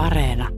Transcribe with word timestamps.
Areena. 0.00 0.48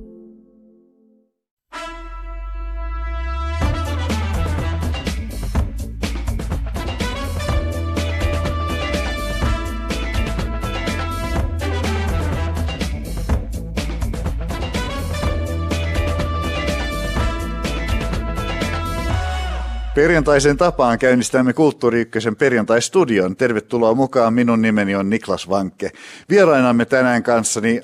Perjantaisen 19.95 20.57
tapaan 20.57 20.99
käynnistämme 20.99 21.53
Kulttuuri 21.53 22.01
Ykkösen 22.01 22.37
perjantai-studion. 22.37 23.37
Tervetuloa 23.37 23.95
mukaan. 23.95 24.35
Minun 24.35 24.63
nimeni 24.63 24.95
on 24.95 25.11
Niklas 25.11 25.49
Vankke. 25.49 25.91
Vierainamme 26.31 26.85
tänään 26.85 27.23
kanssani 27.23 27.81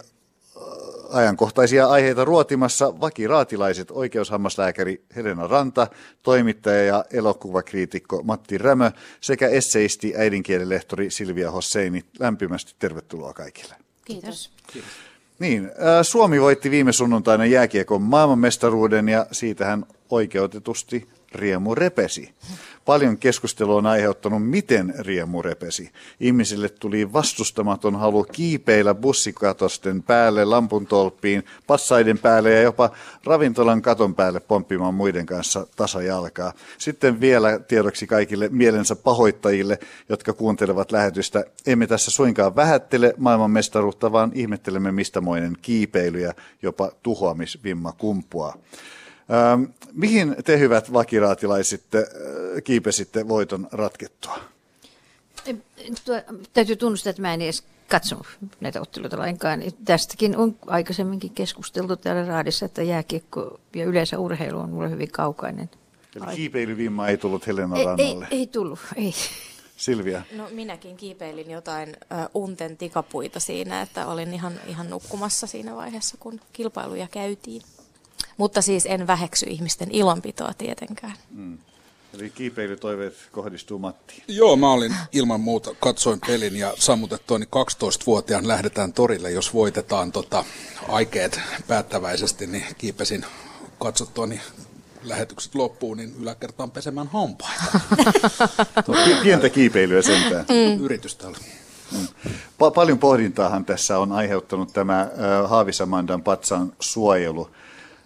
ajankohtaisia 1.11 1.87
aiheita 1.87 2.25
ruotimassa 2.25 3.01
vakiraatilaiset 3.01 3.91
oikeushammaslääkäri 3.91 5.05
Helena 5.17 5.47
Ranta, 5.47 5.87
toimittaja 6.23 6.85
ja 6.85 7.05
elokuvakriitikko 7.13 8.23
Matti 8.23 8.59
Rämö 8.59 8.91
sekä 9.21 9.49
esseisti 9.49 10.15
äidinkielilehtori 10.17 11.11
Silvia 11.11 11.51
Hosseini. 11.51 12.05
Lämpimästi 12.19 12.75
tervetuloa 12.79 13.33
kaikille. 13.33 13.75
Kiitos. 14.05 14.51
Kiitos. 14.73 14.91
Niin, 15.39 15.65
äh, 15.65 15.71
Suomi 16.03 16.41
voitti 16.41 16.71
viime 16.71 16.93
sunnuntaina 16.93 17.47
jääkiekon 17.47 18.03
maailmanmestaruuden 18.03 19.09
ja 19.09 19.27
siitähän 19.33 19.85
oikeutetusti 20.11 21.09
riemu 21.33 21.75
repesi. 21.75 22.35
Paljon 22.89 23.19
keskustelua 23.19 23.77
on 23.77 23.87
aiheuttanut, 23.87 24.49
miten 24.49 24.95
riemu 24.99 25.43
repesi. 25.43 25.91
Ihmisille 26.21 26.69
tuli 26.69 27.13
vastustamaton 27.13 27.97
halu 27.97 28.25
kiipeillä 28.25 28.95
bussikatosten 28.95 30.03
päälle, 30.03 30.45
lampun 30.45 30.87
tolppiin, 30.87 31.45
passaiden 31.67 32.19
päälle 32.19 32.53
ja 32.53 32.63
jopa 32.63 32.91
ravintolan 33.25 33.83
katon 33.83 34.15
päälle 34.15 34.41
pomppimaan 34.41 34.95
muiden 34.95 35.27
kanssa 35.27 35.67
tasajalkaa. 35.77 36.53
Sitten 36.79 37.21
vielä 37.21 37.59
tiedoksi 37.59 38.07
kaikille 38.07 38.49
mielensä 38.53 38.97
pahoittajille, 38.97 39.79
jotka 40.09 40.33
kuuntelevat 40.33 40.93
lähetystä. 40.93 41.45
Emme 41.67 41.87
tässä 41.87 42.11
suinkaan 42.11 42.57
vähättele 42.57 43.15
maailmanmestaruutta, 43.17 44.13
vaan 44.13 44.31
ihmettelemme 44.35 44.93
mistämoinen 44.93 45.57
kiipeily 45.63 46.21
ja 46.21 46.35
jopa 46.63 46.93
tuhoamisvimma 47.03 47.93
kumpuaa. 47.93 48.55
Ähm, 49.31 49.65
mihin 49.93 50.37
te 50.45 50.59
hyvät 50.59 50.93
vakiraatilaiset 50.93 51.83
äh, 51.95 52.03
kiipesitte 52.65 53.29
voiton 53.29 53.69
ratkettua? 53.73 54.39
Tuo, 56.05 56.23
täytyy 56.53 56.77
tunnustaa, 56.77 57.11
että 57.11 57.23
mä 57.23 57.35
en 57.35 57.43
edes 57.43 57.65
katsonut 57.89 58.27
näitä 58.61 58.81
otteluita 58.81 59.19
lainkaan. 59.19 59.63
Tästäkin 59.85 60.37
on 60.37 60.57
aikaisemminkin 60.67 61.31
keskusteltu 61.31 61.97
täällä 61.97 62.25
raadissa, 62.25 62.67
että 62.67 62.83
jääkiekko 62.83 63.61
ja 63.75 63.85
yleensä 63.85 64.19
urheilu 64.19 64.59
on 64.59 64.71
mulle 64.71 64.91
hyvin 64.91 65.11
kaukainen. 65.11 65.71
Eli 66.17 66.37
kiipeilyvimma 66.37 67.09
ei 67.09 67.17
tullut 67.17 67.47
Helena 67.47 67.77
ei, 67.77 67.85
Rannalle? 67.85 68.29
Ei, 68.31 68.39
ei 68.39 68.47
tullut, 68.47 68.79
ei. 68.97 69.15
Silvia? 69.77 70.23
No 70.37 70.49
minäkin 70.51 70.97
kiipeilin 70.97 71.51
jotain 71.51 71.89
ö, 71.89 72.15
unten 72.35 72.77
tikapuita 72.77 73.41
siinä, 73.41 73.83
että 73.83 74.07
olin 74.07 74.35
ihan, 74.35 74.53
ihan 74.67 74.91
nukkumassa 74.91 75.47
siinä 75.47 75.77
vaiheessa, 75.77 76.17
kun 76.21 76.41
kilpailuja 76.53 77.09
käytiin. 77.11 77.63
Mutta 78.39 78.63
siis 78.63 78.87
en 78.87 79.07
väheksy 79.07 79.47
ihmisten 79.49 79.89
ilonpitoa 79.91 80.53
tietenkään. 80.59 81.15
Mm. 81.31 81.59
Eli 82.15 82.31
kiipeilytoiveet 82.31 83.15
kohdistuu 83.33 83.79
Mattiin. 83.79 84.23
Joo, 84.29 84.57
mä 84.57 84.71
olin 84.71 84.95
ilman 85.13 85.41
muuta, 85.41 85.75
katsoin 85.81 86.21
pelin 86.27 86.57
ja 86.57 86.75
sammutettua, 86.79 87.39
niin 87.39 87.49
12-vuotiaan 87.49 88.49
lähdetään 88.49 88.93
torille, 88.93 89.31
jos 89.31 89.55
voitetaan 89.55 90.13
tota, 90.13 90.45
aikeet 90.89 91.41
päättäväisesti, 91.69 92.47
niin 92.47 92.65
kiipesin 92.79 93.25
katsottua, 93.79 94.27
niin 94.27 94.41
lähetykset 95.03 95.55
loppuun, 95.55 95.97
niin 95.97 96.15
yläkertaan 96.21 96.71
pesemään 96.71 97.07
hampaita. 97.07 97.81
Pientä 99.23 99.49
kiipeilyä 99.49 100.03
sentään. 100.03 100.45
Mm. 100.49 100.85
Yritystä 100.85 101.29
oli. 101.29 101.37
Mm. 101.93 102.07
Pa- 102.35 102.71
paljon 102.75 102.99
pohdintaahan 102.99 103.65
tässä 103.65 103.99
on 103.99 104.13
aiheuttanut 104.13 104.73
tämä 104.73 105.01
äh, 105.01 105.09
Haavisamandan 105.51 106.23
patsan 106.23 106.73
suojelu. 106.81 107.51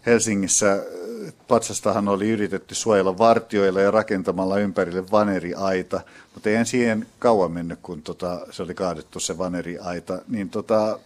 Helsingissä 0.06 0.72
äh, 0.72 1.32
patsastahan 1.48 2.08
oli 2.08 2.30
yritetty 2.30 2.74
suojella 2.74 3.18
vartioilla 3.18 3.80
ja 3.80 3.90
rakentamalla 3.90 4.58
ympärille 4.58 5.10
vaneriaita, 5.10 6.00
mutta 6.34 6.50
ei 6.50 6.64
siihen 6.64 7.06
kauan 7.18 7.52
mennyt, 7.52 7.78
kun 7.82 8.02
tota, 8.02 8.46
se 8.50 8.62
oli 8.62 8.74
kaadettu 8.74 9.20
se 9.20 9.38
vaneriaita. 9.38 10.22
Niin 10.28 10.50
tota, 10.50 10.98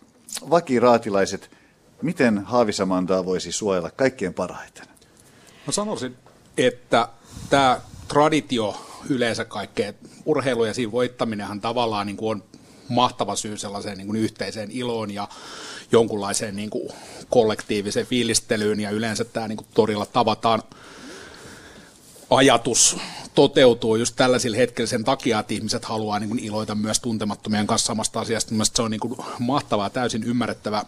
vakiraatilaiset, 0.50 1.50
miten 2.02 2.38
Haavisamandaa 2.38 3.24
voisi 3.24 3.52
suojella 3.52 3.90
kaikkien 3.90 4.34
parhaiten? 4.34 4.86
Mä 5.66 5.72
sanoisin, 5.72 6.16
että 6.58 7.08
tämä 7.50 7.80
traditio 8.08 8.76
yleensä 9.08 9.44
kaikkeen 9.44 9.94
urheilu 10.24 10.64
ja 10.64 10.74
siinä 10.74 10.92
voittaminenhan 10.92 11.60
tavallaan 11.60 12.06
niin 12.06 12.16
kuin 12.16 12.42
on 12.42 12.55
mahtava 12.88 13.36
syy 13.36 13.56
sellaiseen 13.58 13.98
niin 13.98 14.06
kuin 14.06 14.20
yhteiseen 14.20 14.70
iloon 14.70 15.10
ja 15.10 15.28
jonkunlaiseen 15.92 16.56
niin 16.56 16.70
kuin 16.70 16.88
kollektiiviseen 17.30 18.06
fiilistelyyn 18.06 18.80
ja 18.80 18.90
yleensä 18.90 19.24
tämä 19.24 19.48
niin 19.48 19.56
kuin 19.56 19.66
torilla 19.74 20.06
tavataan 20.06 20.62
ajatus 22.30 22.96
toteutuu 23.34 23.96
just 23.96 24.16
tällaisilla 24.16 24.56
hetkellä 24.56 24.88
sen 24.88 25.04
takia, 25.04 25.38
että 25.38 25.54
ihmiset 25.54 25.84
haluaa 25.84 26.18
niin 26.18 26.28
kuin 26.28 26.44
iloita 26.44 26.74
myös 26.74 27.00
tuntemattomien 27.00 27.66
kanssa 27.66 27.86
samasta 27.86 28.20
asiasta. 28.20 28.52
Mielestäni 28.52 28.76
se 28.76 28.82
on 28.82 28.90
niin 28.90 29.00
kuin 29.00 29.16
mahtavaa, 29.38 29.90
täysin 29.90 30.24
ymmärrettävä 30.24 30.84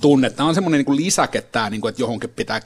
tunne. 0.00 0.30
Tämä 0.30 0.48
on 0.48 0.54
semmoinen 0.54 0.84
niin 0.86 0.96
lisäke, 0.96 1.42
tämä, 1.42 1.70
niin 1.70 1.80
kuin, 1.80 1.88
että 1.90 2.02
johonkin 2.02 2.30
pitää 2.30 2.60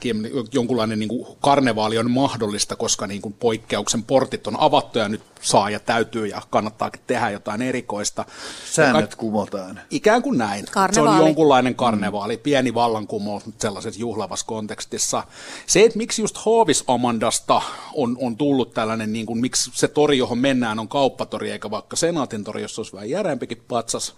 jonkunlainen 0.51 0.99
niin 0.99 1.09
kuin 1.09 1.37
karnevaali 1.41 1.97
on 1.97 2.11
mahdollista, 2.11 2.75
koska 2.75 3.07
niin 3.07 3.21
kuin 3.21 3.33
poikkeuksen 3.33 4.03
portit 4.03 4.47
on 4.47 4.59
avattu 4.59 4.99
ja 4.99 5.09
nyt 5.09 5.21
saa 5.41 5.69
ja 5.69 5.79
täytyy 5.79 6.27
ja 6.27 6.41
kannattaakin 6.49 7.01
tehdä 7.07 7.29
jotain 7.29 7.61
erikoista. 7.61 8.25
Säännöt 8.71 9.15
ka- 9.15 9.19
kumotaan. 9.19 9.79
Ikään 9.89 10.21
kuin 10.21 10.37
näin. 10.37 10.65
Karnevaali. 10.71 11.15
Se 11.15 11.21
on 11.21 11.27
jonkunlainen 11.27 11.75
karnevaali, 11.75 12.35
mm. 12.35 12.41
pieni 12.41 12.73
vallankumous 12.73 13.43
sellaisessa 13.57 14.01
juhlavassa 14.01 14.45
kontekstissa. 14.45 15.23
Se, 15.67 15.83
että 15.83 15.97
miksi 15.97 16.21
just 16.21 16.37
Haavis 16.37 16.83
Amandasta 16.87 17.61
on, 17.93 18.17
on 18.21 18.37
tullut 18.37 18.73
tällainen, 18.73 19.13
niin 19.13 19.25
kuin, 19.25 19.39
miksi 19.39 19.71
se 19.73 19.87
tori, 19.87 20.17
johon 20.17 20.37
mennään, 20.37 20.79
on 20.79 20.87
kauppatori 20.87 21.51
eikä 21.51 21.71
vaikka 21.71 21.95
Senaatin 21.95 22.43
tori, 22.43 22.61
jossa 22.61 22.79
olisi 22.79 22.93
vähän 22.93 23.09
järeempikin 23.09 23.63
patsas. 23.67 24.15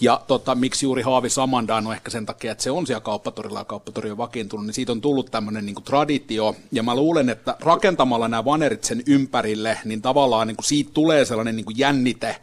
Ja 0.00 0.20
tota, 0.26 0.54
miksi 0.54 0.86
juuri 0.86 1.02
Haavis 1.02 1.38
Amanda 1.38 1.76
on 1.76 1.92
ehkä 1.92 2.10
sen 2.10 2.26
takia, 2.26 2.52
että 2.52 2.64
se 2.64 2.70
on 2.70 2.86
siellä 2.86 3.00
kauppatorilla 3.00 3.58
ja 3.58 3.64
kauppatori 3.64 4.10
on 4.10 4.16
vakiintunut, 4.16 4.66
niin 4.66 4.74
siitä 4.74 4.92
on 4.92 5.00
tullut 5.00 5.30
tämmöinen 5.30 5.66
niin 5.66 5.74
kuin 5.74 5.84
traditio. 5.84 6.56
Ja 6.72 6.82
mä 6.82 6.94
luulen, 6.94 7.28
että 7.28 7.56
rakentamalla 7.60 8.28
nämä 8.28 8.44
vanerit 8.44 8.84
sen 8.84 9.02
ympärille, 9.06 9.78
niin 9.84 10.02
tavallaan 10.02 10.46
niin 10.46 10.55
kuin 10.56 10.66
siitä 10.66 10.90
tulee 10.94 11.24
sellainen 11.24 11.56
niin 11.56 11.64
kuin 11.64 11.78
jännite, 11.78 12.36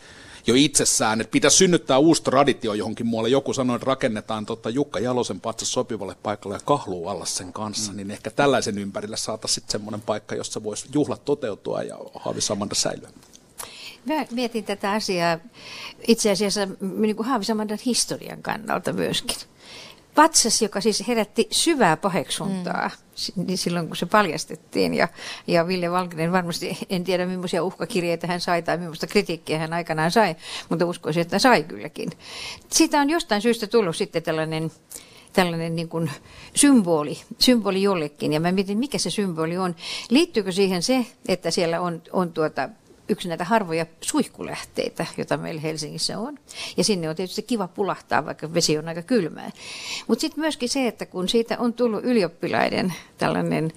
jo 0.48 0.54
itsessään, 0.58 1.22
että 1.22 1.32
pitäisi 1.32 1.58
synnyttää 1.58 1.98
uusi 1.98 2.24
traditio 2.24 2.74
johonkin 2.74 3.06
muualle. 3.06 3.30
Joku 3.30 3.54
sanoi, 3.54 3.76
että 3.76 3.86
rakennetaan 3.86 4.46
tota 4.46 4.70
Jukka 4.70 5.00
Jalosen 5.00 5.42
patsas 5.42 5.72
sopivalle 5.72 6.16
paikalle 6.24 6.56
ja 6.56 6.62
kahluu 6.66 7.08
alla 7.08 7.26
sen 7.26 7.54
kanssa, 7.54 7.92
mm. 7.92 7.98
niin 7.98 8.12
ehkä 8.12 8.32
tällaisen 8.32 8.78
ympärille 8.78 9.18
saataisiin 9.18 9.56
sitten 9.56 9.72
semmoinen 9.72 10.02
paikka, 10.02 10.36
jossa 10.36 10.64
voisi 10.64 10.90
juhlat 10.94 11.26
toteutua 11.26 11.84
ja 11.84 11.98
Haavisamanda 12.16 12.76
säilyä. 12.76 13.10
Mä 14.06 14.26
mietin 14.32 14.64
tätä 14.64 14.92
asiaa 14.92 15.38
itse 16.08 16.32
asiassa 16.32 16.68
niin 16.82 17.16
kuin 17.16 17.28
Haavisamandan 17.28 17.80
historian 17.86 18.42
kannalta 18.42 18.94
myöskin. 18.94 19.38
Patsas, 20.16 20.62
joka 20.62 20.82
siis 20.82 21.08
herätti 21.08 21.48
syvää 21.52 21.98
paheksuntaa 21.98 22.92
mm. 23.36 23.46
niin 23.48 23.58
silloin, 23.58 23.88
kun 23.88 23.96
se 23.96 24.06
paljastettiin. 24.06 24.94
Ja, 24.94 25.08
ja 25.48 25.68
Ville 25.68 25.92
Valkinen 25.92 26.32
varmasti, 26.32 26.78
en 26.90 27.04
tiedä 27.04 27.26
millaisia 27.26 27.64
uhkakirjeitä 27.64 28.28
hän 28.28 28.42
sai 28.42 28.62
tai 28.62 28.78
millaista 28.78 29.08
kritiikkiä 29.08 29.60
hän 29.60 29.74
aikanaan 29.74 30.12
sai, 30.12 30.36
mutta 30.70 30.86
uskoisin, 30.86 31.22
että 31.22 31.40
sai 31.40 31.64
kylläkin. 31.64 32.10
Siitä 32.70 33.02
on 33.02 33.10
jostain 33.10 33.42
syystä 33.42 33.68
tullut 33.68 33.96
sitten 33.96 34.24
tällainen 34.24 34.72
tällainen 35.34 35.76
niin 35.76 35.90
kuin 35.90 36.12
symboli, 36.56 37.22
symboli 37.40 37.82
jollekin. 37.82 38.34
Ja 38.34 38.40
mä 38.40 38.52
mietin, 38.52 38.78
mikä 38.78 38.98
se 38.98 39.10
symboli 39.10 39.58
on. 39.58 39.76
Liittyykö 40.10 40.52
siihen 40.52 40.84
se, 40.84 41.06
että 41.28 41.52
siellä 41.52 41.82
on, 41.82 42.02
on 42.12 42.34
tuota 42.34 42.70
yksi 43.14 43.28
näitä 43.28 43.44
harvoja 43.44 43.86
suihkulähteitä, 44.02 45.06
joita 45.18 45.38
meillä 45.38 45.62
Helsingissä 45.62 46.20
on. 46.20 46.40
Ja 46.78 46.84
sinne 46.84 47.10
on 47.10 47.16
tietysti 47.16 47.42
kiva 47.42 47.68
pulahtaa, 47.68 48.26
vaikka 48.26 48.54
vesi 48.54 48.78
on 48.78 48.88
aika 48.88 49.02
kylmää. 49.02 49.52
Mutta 50.08 50.22
sitten 50.22 50.42
myöskin 50.42 50.70
se, 50.70 50.88
että 50.88 51.06
kun 51.06 51.30
siitä 51.30 51.58
on 51.60 51.74
tullut 51.74 52.04
ylioppilaiden 52.04 52.94
tällainen 53.18 53.72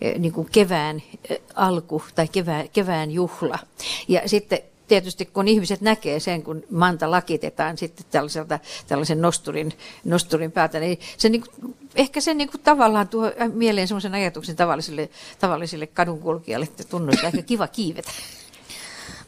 eh, 0.00 0.18
niin 0.18 0.32
kuin 0.32 0.48
kevään 0.52 1.02
eh, 1.28 1.38
alku 1.54 2.02
tai 2.14 2.28
kevään, 2.28 2.68
kevään 2.68 3.10
juhla. 3.10 3.58
Ja 4.08 4.28
sitten 4.28 4.58
tietysti 4.88 5.26
kun 5.26 5.48
ihmiset 5.48 5.80
näkee 5.80 6.20
sen, 6.20 6.42
kun 6.42 6.62
manta 6.70 7.10
lakitetaan 7.10 7.78
sitten 7.78 8.06
tällaiselta, 8.10 8.58
tällaisen 8.86 9.20
nosturin, 9.20 9.72
nosturin 10.04 10.52
päältä, 10.52 10.80
niin 10.80 10.98
se 11.16 11.28
niin 11.28 11.42
kuin, 11.42 11.76
ehkä 11.94 12.20
se 12.20 12.34
niin 12.34 12.48
kuin 12.50 12.60
tavallaan 12.60 13.08
tuo 13.08 13.32
mieleen 13.52 13.88
sellaisen 13.88 14.14
ajatuksen 14.14 14.56
tavallisille, 14.56 15.10
tavallisille 15.38 15.86
kadunkulkijalle, 15.86 16.64
että 16.64 16.84
tunnustaa 16.84 17.26
aika 17.26 17.42
kiva 17.42 17.68
kiivetä. 17.68 18.10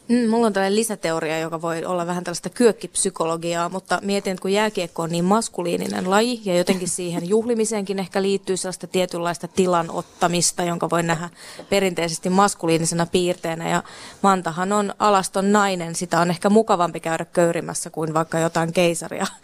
Mm, 0.08 0.28
mulla 0.28 0.46
on 0.46 0.52
tällainen 0.52 0.76
lisäteoria, 0.76 1.38
joka 1.38 1.62
voi 1.62 1.84
olla 1.84 2.06
vähän 2.06 2.24
tällaista 2.24 2.50
kyökkipsykologiaa, 2.50 3.68
mutta 3.68 3.98
mietin, 4.02 4.30
että 4.30 4.42
kun 4.42 4.52
jääkiekko 4.52 5.02
on 5.02 5.10
niin 5.10 5.24
maskuliininen 5.24 6.10
laji 6.10 6.40
ja 6.44 6.56
jotenkin 6.56 6.88
siihen 6.88 7.28
juhlimiseenkin 7.34 7.98
ehkä 7.98 8.22
liittyy 8.22 8.56
sellaista 8.56 8.86
tietynlaista 8.86 9.48
tilan 9.48 9.90
ottamista, 9.90 10.62
jonka 10.62 10.90
voi 10.90 11.02
nähdä 11.02 11.30
perinteisesti 11.70 12.30
maskuliinisena 12.30 13.06
piirteenä. 13.06 13.68
Ja 13.68 13.82
Mantahan 14.22 14.72
on 14.72 14.94
alaston 14.98 15.52
nainen, 15.52 15.94
sitä 15.94 16.20
on 16.20 16.30
ehkä 16.30 16.50
mukavampi 16.50 17.00
käydä 17.00 17.24
köyrimässä 17.24 17.90
kuin 17.90 18.14
vaikka 18.14 18.38
jotain 18.38 18.72
keisaria. 18.72 19.26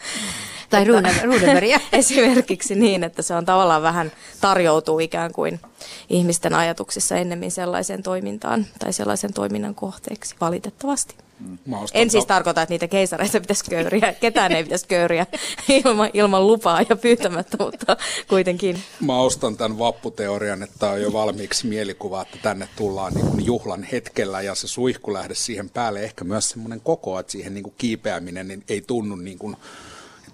Tai 0.72 0.84
Runeberia. 0.84 1.80
Esimerkiksi 1.92 2.74
niin, 2.74 3.04
että 3.04 3.22
se 3.22 3.34
on 3.34 3.44
tavallaan 3.44 3.82
vähän 3.82 4.12
tarjoutuu 4.40 4.98
ikään 4.98 5.32
kuin 5.32 5.60
ihmisten 6.08 6.54
ajatuksissa 6.54 7.16
ennemmin 7.16 7.50
sellaiseen 7.50 8.02
toimintaan 8.02 8.66
tai 8.78 8.92
sellaisen 8.92 9.32
toiminnan 9.32 9.74
kohteeksi, 9.74 10.34
valitettavasti. 10.52 11.14
Mm. 11.40 11.58
En 11.94 12.10
siis 12.10 12.26
tarkoita, 12.26 12.62
että 12.62 12.72
niitä 12.72 12.88
keisareita 12.88 13.40
pitäisi 13.40 13.64
köyriä. 13.70 14.12
Ketään 14.12 14.52
ei 14.52 14.62
pitäisi 14.62 14.86
köyriä 14.88 15.26
ilman, 15.84 16.10
ilman 16.14 16.46
lupaa 16.46 16.82
ja 16.88 16.96
pyytämättä, 16.96 17.56
mutta 17.58 17.96
kuitenkin. 18.28 18.82
Mä 19.00 19.16
ostan 19.16 19.56
tämän 19.56 19.78
vapputeorian, 19.78 20.62
että 20.62 20.90
on 20.90 21.02
jo 21.02 21.12
valmiiksi 21.12 21.66
mielikuva, 21.66 22.22
että 22.22 22.38
tänne 22.42 22.68
tullaan 22.76 23.14
niin 23.14 23.26
kuin 23.26 23.46
juhlan 23.46 23.82
hetkellä 23.82 24.40
ja 24.42 24.54
se 24.54 24.68
suihku 24.68 25.12
lähde 25.12 25.34
siihen 25.34 25.70
päälle. 25.70 26.04
Ehkä 26.04 26.24
myös 26.24 26.48
semmoinen 26.48 26.80
koko, 26.80 27.18
että 27.18 27.32
siihen 27.32 27.54
niin 27.54 27.64
kuin 27.64 27.74
kiipeäminen 27.78 28.48
niin 28.48 28.64
ei 28.68 28.80
tunnu 28.80 29.16
niin 29.16 29.38
kuin 29.38 29.56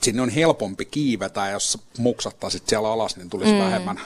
sinne 0.02 0.22
on 0.22 0.28
helpompi 0.28 0.84
kiivetä 0.84 1.40
ja 1.40 1.52
jos 1.52 1.78
muksattaisit 1.98 2.62
siellä 2.66 2.92
alas, 2.92 3.16
niin 3.16 3.30
tulisi 3.30 3.52
mm. 3.52 3.58
vähemmän, 3.58 4.00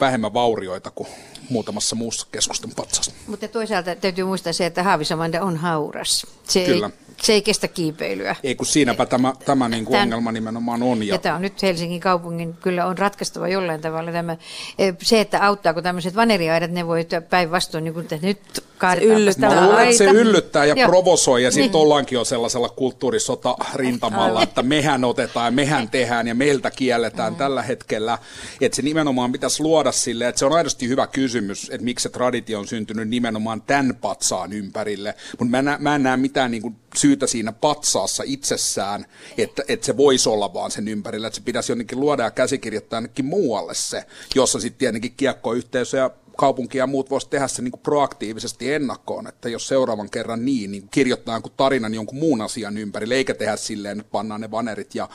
vähemmän 0.00 0.34
vaurioita 0.34 0.90
kuin 0.90 1.08
muutamassa 1.50 1.96
muussa 1.96 2.26
keskusten 2.32 2.70
patsassa. 2.76 3.12
Mutta 3.26 3.48
toisaalta 3.48 3.94
täytyy 3.94 4.24
muistaa 4.24 4.52
se, 4.52 4.66
että 4.66 4.82
Haavisamanda 4.82 5.42
on 5.42 5.56
hauras. 5.56 6.26
Se 6.44 6.64
Kyllä. 6.64 6.86
Ei, 6.86 7.07
se 7.22 7.32
ei 7.32 7.42
kestä 7.42 7.68
kiipeilyä. 7.68 8.36
Ei 8.42 8.54
kun 8.54 8.66
siinäpä 8.66 9.06
tämä, 9.06 9.32
tämä 9.44 9.68
niin 9.68 9.84
kuin 9.84 9.92
Tän, 9.92 10.02
ongelma 10.02 10.32
nimenomaan 10.32 10.82
on. 10.82 11.02
Ja... 11.02 11.14
ja 11.14 11.18
tämä 11.18 11.34
on 11.34 11.42
nyt 11.42 11.62
Helsingin 11.62 12.00
kaupungin, 12.00 12.54
kyllä 12.54 12.86
on 12.86 12.98
ratkaistava 12.98 13.48
jollain 13.48 13.80
tavalla 13.80 14.12
tämä. 14.12 14.36
E, 14.78 14.92
se, 15.02 15.20
että 15.20 15.46
auttaako 15.46 15.82
tämmöiset 15.82 16.16
vaneriaidat, 16.16 16.70
ne 16.70 16.86
voi 16.86 17.06
päinvastoin, 17.30 17.84
niin 17.84 17.94
kuin, 17.94 18.02
että 18.02 18.26
nyt 18.26 18.64
kaadetaan 18.78 19.20
yllyttää. 19.20 19.66
Luulen, 19.66 19.96
se 19.96 20.04
yllyttää 20.04 20.64
ja 20.64 20.74
Joo. 20.74 20.88
provosoi 20.88 21.42
ja 21.42 21.50
sitten 21.50 21.72
niin. 21.72 21.82
ollaankin 21.82 22.16
jo 22.16 22.24
sellaisella 22.24 22.68
kulttuurisota 22.68 23.56
rintamalla, 23.74 24.42
että 24.42 24.62
mehän 24.62 25.04
otetaan 25.04 25.46
ja 25.46 25.50
mehän 25.50 25.90
tehdään 25.90 26.28
ja 26.28 26.34
meiltä 26.34 26.70
kielletään 26.70 27.32
mm. 27.32 27.36
tällä 27.36 27.62
hetkellä. 27.62 28.18
Että 28.60 28.76
se 28.76 28.82
nimenomaan 28.82 29.32
pitäisi 29.32 29.62
luoda 29.62 29.92
sille, 29.92 30.28
että 30.28 30.38
se 30.38 30.46
on 30.46 30.52
aidosti 30.52 30.88
hyvä 30.88 31.06
kysymys, 31.06 31.70
että 31.70 31.84
miksi 31.84 32.02
se 32.02 32.08
traditio 32.08 32.58
on 32.58 32.66
syntynyt 32.66 33.08
nimenomaan 33.08 33.62
tämän 33.62 33.96
patsaan 34.00 34.52
ympärille. 34.52 35.14
Mutta 35.38 35.62
mä, 35.62 35.76
mä 35.80 35.94
en 35.94 36.02
näe 36.02 36.16
mitään 36.16 36.50
niin 36.50 36.62
kuin 36.62 36.76
syytä 36.96 37.26
siinä 37.26 37.52
patsaassa 37.52 38.22
itsessään, 38.26 39.06
että, 39.38 39.62
että 39.68 39.86
se 39.86 39.96
voisi 39.96 40.28
olla 40.28 40.54
vaan 40.54 40.70
sen 40.70 40.88
ympärillä, 40.88 41.26
että 41.26 41.36
se 41.36 41.42
pitäisi 41.42 41.72
jonnekin 41.72 42.00
luoda 42.00 42.22
ja 42.22 42.30
käsikirjoittaa 42.30 42.96
ainakin 42.96 43.24
muualle 43.24 43.74
se, 43.74 44.04
jossa 44.34 44.60
sitten 44.60 44.78
tietenkin 44.78 45.14
kiekkoyhteisö 45.16 45.96
ja 45.96 46.10
kaupunki 46.36 46.78
ja 46.78 46.86
muut 46.86 47.10
voisi 47.10 47.28
tehdä 47.30 47.48
se 47.48 47.62
niin 47.62 47.72
proaktiivisesti 47.82 48.72
ennakkoon, 48.72 49.26
että 49.26 49.48
jos 49.48 49.68
seuraavan 49.68 50.10
kerran 50.10 50.44
niin, 50.44 50.70
niin 50.70 50.88
kirjoittaa 50.90 51.34
jonkun 51.34 51.52
tarinan 51.56 51.94
jonkun 51.94 52.18
muun 52.18 52.40
asian 52.40 52.78
ympärille, 52.78 53.14
eikä 53.14 53.34
tehdä 53.34 53.56
silleen, 53.56 54.00
että 54.00 54.12
pannaan 54.12 54.40
ne 54.40 54.50
vanerit 54.50 54.94
ja 54.94 55.08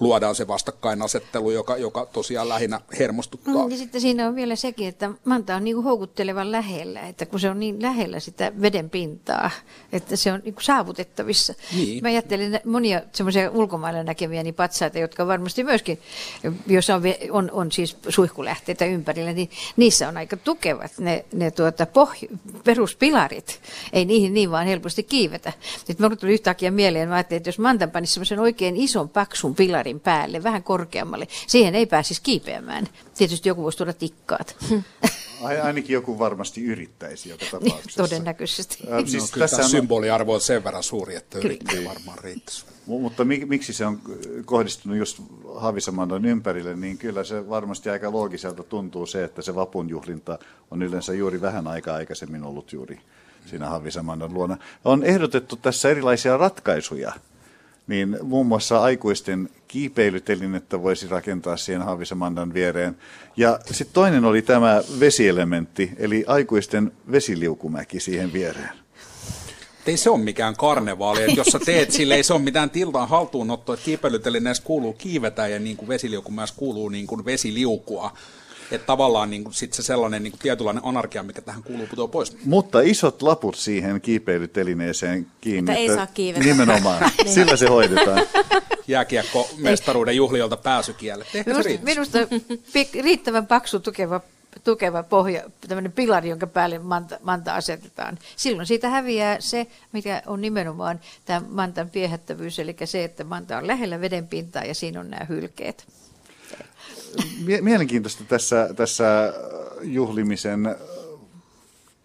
luodaan 0.00 0.34
se 0.34 0.48
vastakkainasettelu, 0.48 1.50
joka, 1.50 1.76
joka 1.76 2.06
tosiaan 2.06 2.48
lähinnä 2.48 2.80
hermostuttaa. 2.98 3.64
Mm, 3.64 3.70
ja 3.70 3.76
sitten 3.76 4.00
siinä 4.00 4.28
on 4.28 4.34
vielä 4.34 4.56
sekin, 4.56 4.88
että 4.88 5.10
Manta 5.24 5.56
on 5.56 5.64
niin 5.64 5.82
houkuttelevan 5.82 6.52
lähellä, 6.52 7.00
että 7.00 7.26
kun 7.26 7.40
se 7.40 7.50
on 7.50 7.60
niin 7.60 7.82
lähellä 7.82 8.20
sitä 8.20 8.52
veden 8.60 8.90
pintaa, 8.90 9.50
että 9.92 10.16
se 10.16 10.32
on 10.32 10.40
niin 10.44 10.54
saavutettavissa. 10.60 11.54
Niin. 11.76 12.02
Mä 12.02 12.08
ajattelen 12.08 12.60
monia 12.64 13.02
semmoisia 13.12 13.50
ulkomailla 13.50 14.02
näkeviä 14.02 14.42
niin 14.42 14.54
patsaita, 14.54 14.98
jotka 14.98 15.26
varmasti 15.26 15.64
myöskin, 15.64 15.98
jos 16.66 16.90
on, 16.90 17.02
on, 17.30 17.50
on 17.52 17.72
siis 17.72 17.96
suihkulähteitä 18.08 18.84
ympärillä, 18.84 19.32
niin 19.32 19.50
niissä 19.76 20.08
on 20.08 20.16
aika 20.16 20.36
tukevat 20.36 20.92
ne, 20.98 21.24
ne 21.32 21.50
tuota 21.50 21.84
pohj- 21.84 22.36
peruspilarit. 22.64 23.60
Ei 23.92 24.04
niihin 24.04 24.34
niin 24.34 24.50
vaan 24.50 24.66
helposti 24.66 25.02
kiivetä. 25.02 25.52
Nyt 25.88 25.98
minulle 25.98 26.16
tuli 26.16 26.32
yhtäkkiä 26.32 26.70
mieleen, 26.70 27.08
mä 27.08 27.14
ajattelin, 27.14 27.36
että 27.38 27.48
jos 27.48 27.58
Mantan 27.58 27.90
panisi 27.90 28.12
semmoisen 28.12 28.38
oikein 28.38 28.76
ison 28.76 29.08
paksun 29.08 29.54
pilarin, 29.54 29.87
pilarin 29.88 30.00
päälle, 30.00 30.42
vähän 30.42 30.62
korkeammalle. 30.62 31.28
Siihen 31.46 31.74
ei 31.74 31.86
pääsisi 31.86 32.22
kiipeämään. 32.22 32.88
Tietysti 33.18 33.48
joku 33.48 33.62
voisi 33.62 33.78
tuoda 33.78 33.92
tikkaat. 33.92 34.56
Ainakin 35.62 35.94
joku 35.94 36.18
varmasti 36.18 36.64
yrittäisi 36.64 37.28
joka 37.28 37.44
tapauksessa. 37.50 38.02
Todennäköisesti. 38.02 38.78
Äh, 38.92 39.04
siis 39.06 39.22
no, 39.22 39.28
kyllä 39.32 39.48
tämä 39.48 39.68
symboliarvo 39.68 40.34
on 40.34 40.40
sen 40.40 40.64
verran 40.64 40.82
suuri, 40.82 41.14
että 41.14 41.38
yrittäjä 41.38 41.88
varmaan 41.88 42.18
riittäisi. 42.18 42.64
Mutta 42.86 43.24
miksi 43.24 43.72
se 43.72 43.86
on 43.86 44.00
kohdistunut 44.44 44.98
just 44.98 45.20
Havisamandan 45.54 46.24
ympärille, 46.24 46.76
niin 46.76 46.98
kyllä 46.98 47.24
se 47.24 47.48
varmasti 47.48 47.90
aika 47.90 48.12
loogiselta 48.12 48.62
tuntuu 48.62 49.06
se, 49.06 49.24
että 49.24 49.42
se 49.42 49.54
vapunjuhlinta 49.54 50.38
on 50.70 50.82
yleensä 50.82 51.12
juuri 51.14 51.40
vähän 51.40 51.66
aikaa 51.66 51.96
aikaisemmin 51.96 52.44
ollut 52.44 52.72
juuri 52.72 53.00
siinä 53.46 53.68
Havisamandan 53.68 54.34
luona. 54.34 54.56
On 54.84 55.04
ehdotettu 55.04 55.56
tässä 55.56 55.90
erilaisia 55.90 56.36
ratkaisuja 56.36 57.12
niin 57.88 58.18
muun 58.22 58.46
muassa 58.46 58.82
aikuisten 58.82 59.48
kiipeilytelinettä 59.68 60.82
voisi 60.82 61.08
rakentaa 61.08 61.56
siihen 61.56 61.82
Haavisamandan 61.82 62.54
viereen. 62.54 62.96
Ja 63.36 63.58
sitten 63.66 63.94
toinen 63.94 64.24
oli 64.24 64.42
tämä 64.42 64.82
vesielementti, 65.00 65.90
eli 65.96 66.24
aikuisten 66.26 66.92
vesiliukumäki 67.10 68.00
siihen 68.00 68.32
viereen. 68.32 68.70
Ei 69.86 69.96
se 69.96 70.10
ole 70.10 70.18
mikään 70.18 70.56
karnevaali, 70.56 71.20
että 71.20 71.40
jos 71.40 71.46
sä 71.46 71.58
teet 71.58 71.90
sille, 71.90 72.14
ei 72.14 72.22
se 72.22 72.32
ole 72.32 72.42
mitään 72.42 72.70
tiltaan 72.70 73.08
haltuunottoa, 73.08 73.74
että 73.74 73.84
kiipeilytelineessä 73.84 74.62
kuuluu 74.62 74.92
kiivetä 74.92 75.46
ja 75.46 75.58
niin 75.58 75.76
kuin 75.76 75.88
vesiliukumäessä 75.88 76.54
kuuluu 76.58 76.88
niin 76.88 77.06
kuin 77.06 77.24
vesiliukua. 77.24 78.12
Että 78.70 78.86
tavallaan 78.86 79.30
niin 79.30 79.44
kuin 79.44 79.54
sit 79.54 79.72
se 79.72 79.82
sellainen 79.82 80.22
niin 80.22 80.30
kuin 80.30 80.40
tietynlainen 80.40 80.84
anarkia, 80.84 81.22
mikä 81.22 81.42
tähän 81.42 81.62
kuuluu, 81.62 81.86
putoaa 81.86 82.08
pois. 82.08 82.36
Mutta 82.44 82.80
isot 82.80 83.22
laput 83.22 83.56
siihen 83.56 84.00
kiipeilytelineeseen 84.00 85.26
kiinni. 85.40 85.72
Että 85.72 85.80
ei 85.80 85.88
saa 85.88 86.06
kiivetä. 86.06 86.44
Nimenomaan. 86.44 87.02
niin. 87.24 87.34
Sillä 87.34 87.56
se 87.56 87.66
hoidetaan. 87.66 88.22
Jääkiekko 88.88 89.50
mestaruuden 89.56 90.16
juhliolta 90.16 90.56
pääsykielle. 90.56 91.26
Minusta, 91.46 91.70
minusta 91.84 92.18
riittävän 93.02 93.46
paksu 93.46 93.80
tukeva 93.80 94.20
tukeva 94.64 95.02
pohja, 95.02 95.42
tämmöinen 95.68 95.92
pilari, 95.92 96.28
jonka 96.28 96.46
päälle 96.46 96.78
manta, 96.78 97.18
manta 97.22 97.54
asetetaan. 97.54 98.18
Silloin 98.36 98.66
siitä 98.66 98.88
häviää 98.88 99.40
se, 99.40 99.66
mikä 99.92 100.22
on 100.26 100.40
nimenomaan 100.40 101.00
tämä 101.24 101.42
mantan 101.48 101.90
piehättävyys, 101.90 102.58
eli 102.58 102.76
se, 102.84 103.04
että 103.04 103.24
manta 103.24 103.58
on 103.58 103.66
lähellä 103.66 104.00
vedenpintaa 104.00 104.64
ja 104.64 104.74
siinä 104.74 105.00
on 105.00 105.10
nämä 105.10 105.24
hylkeet 105.24 105.86
mielenkiintoista 107.60 108.24
tässä, 108.24 108.70
tässä 108.76 109.32
juhlimisen 109.82 110.76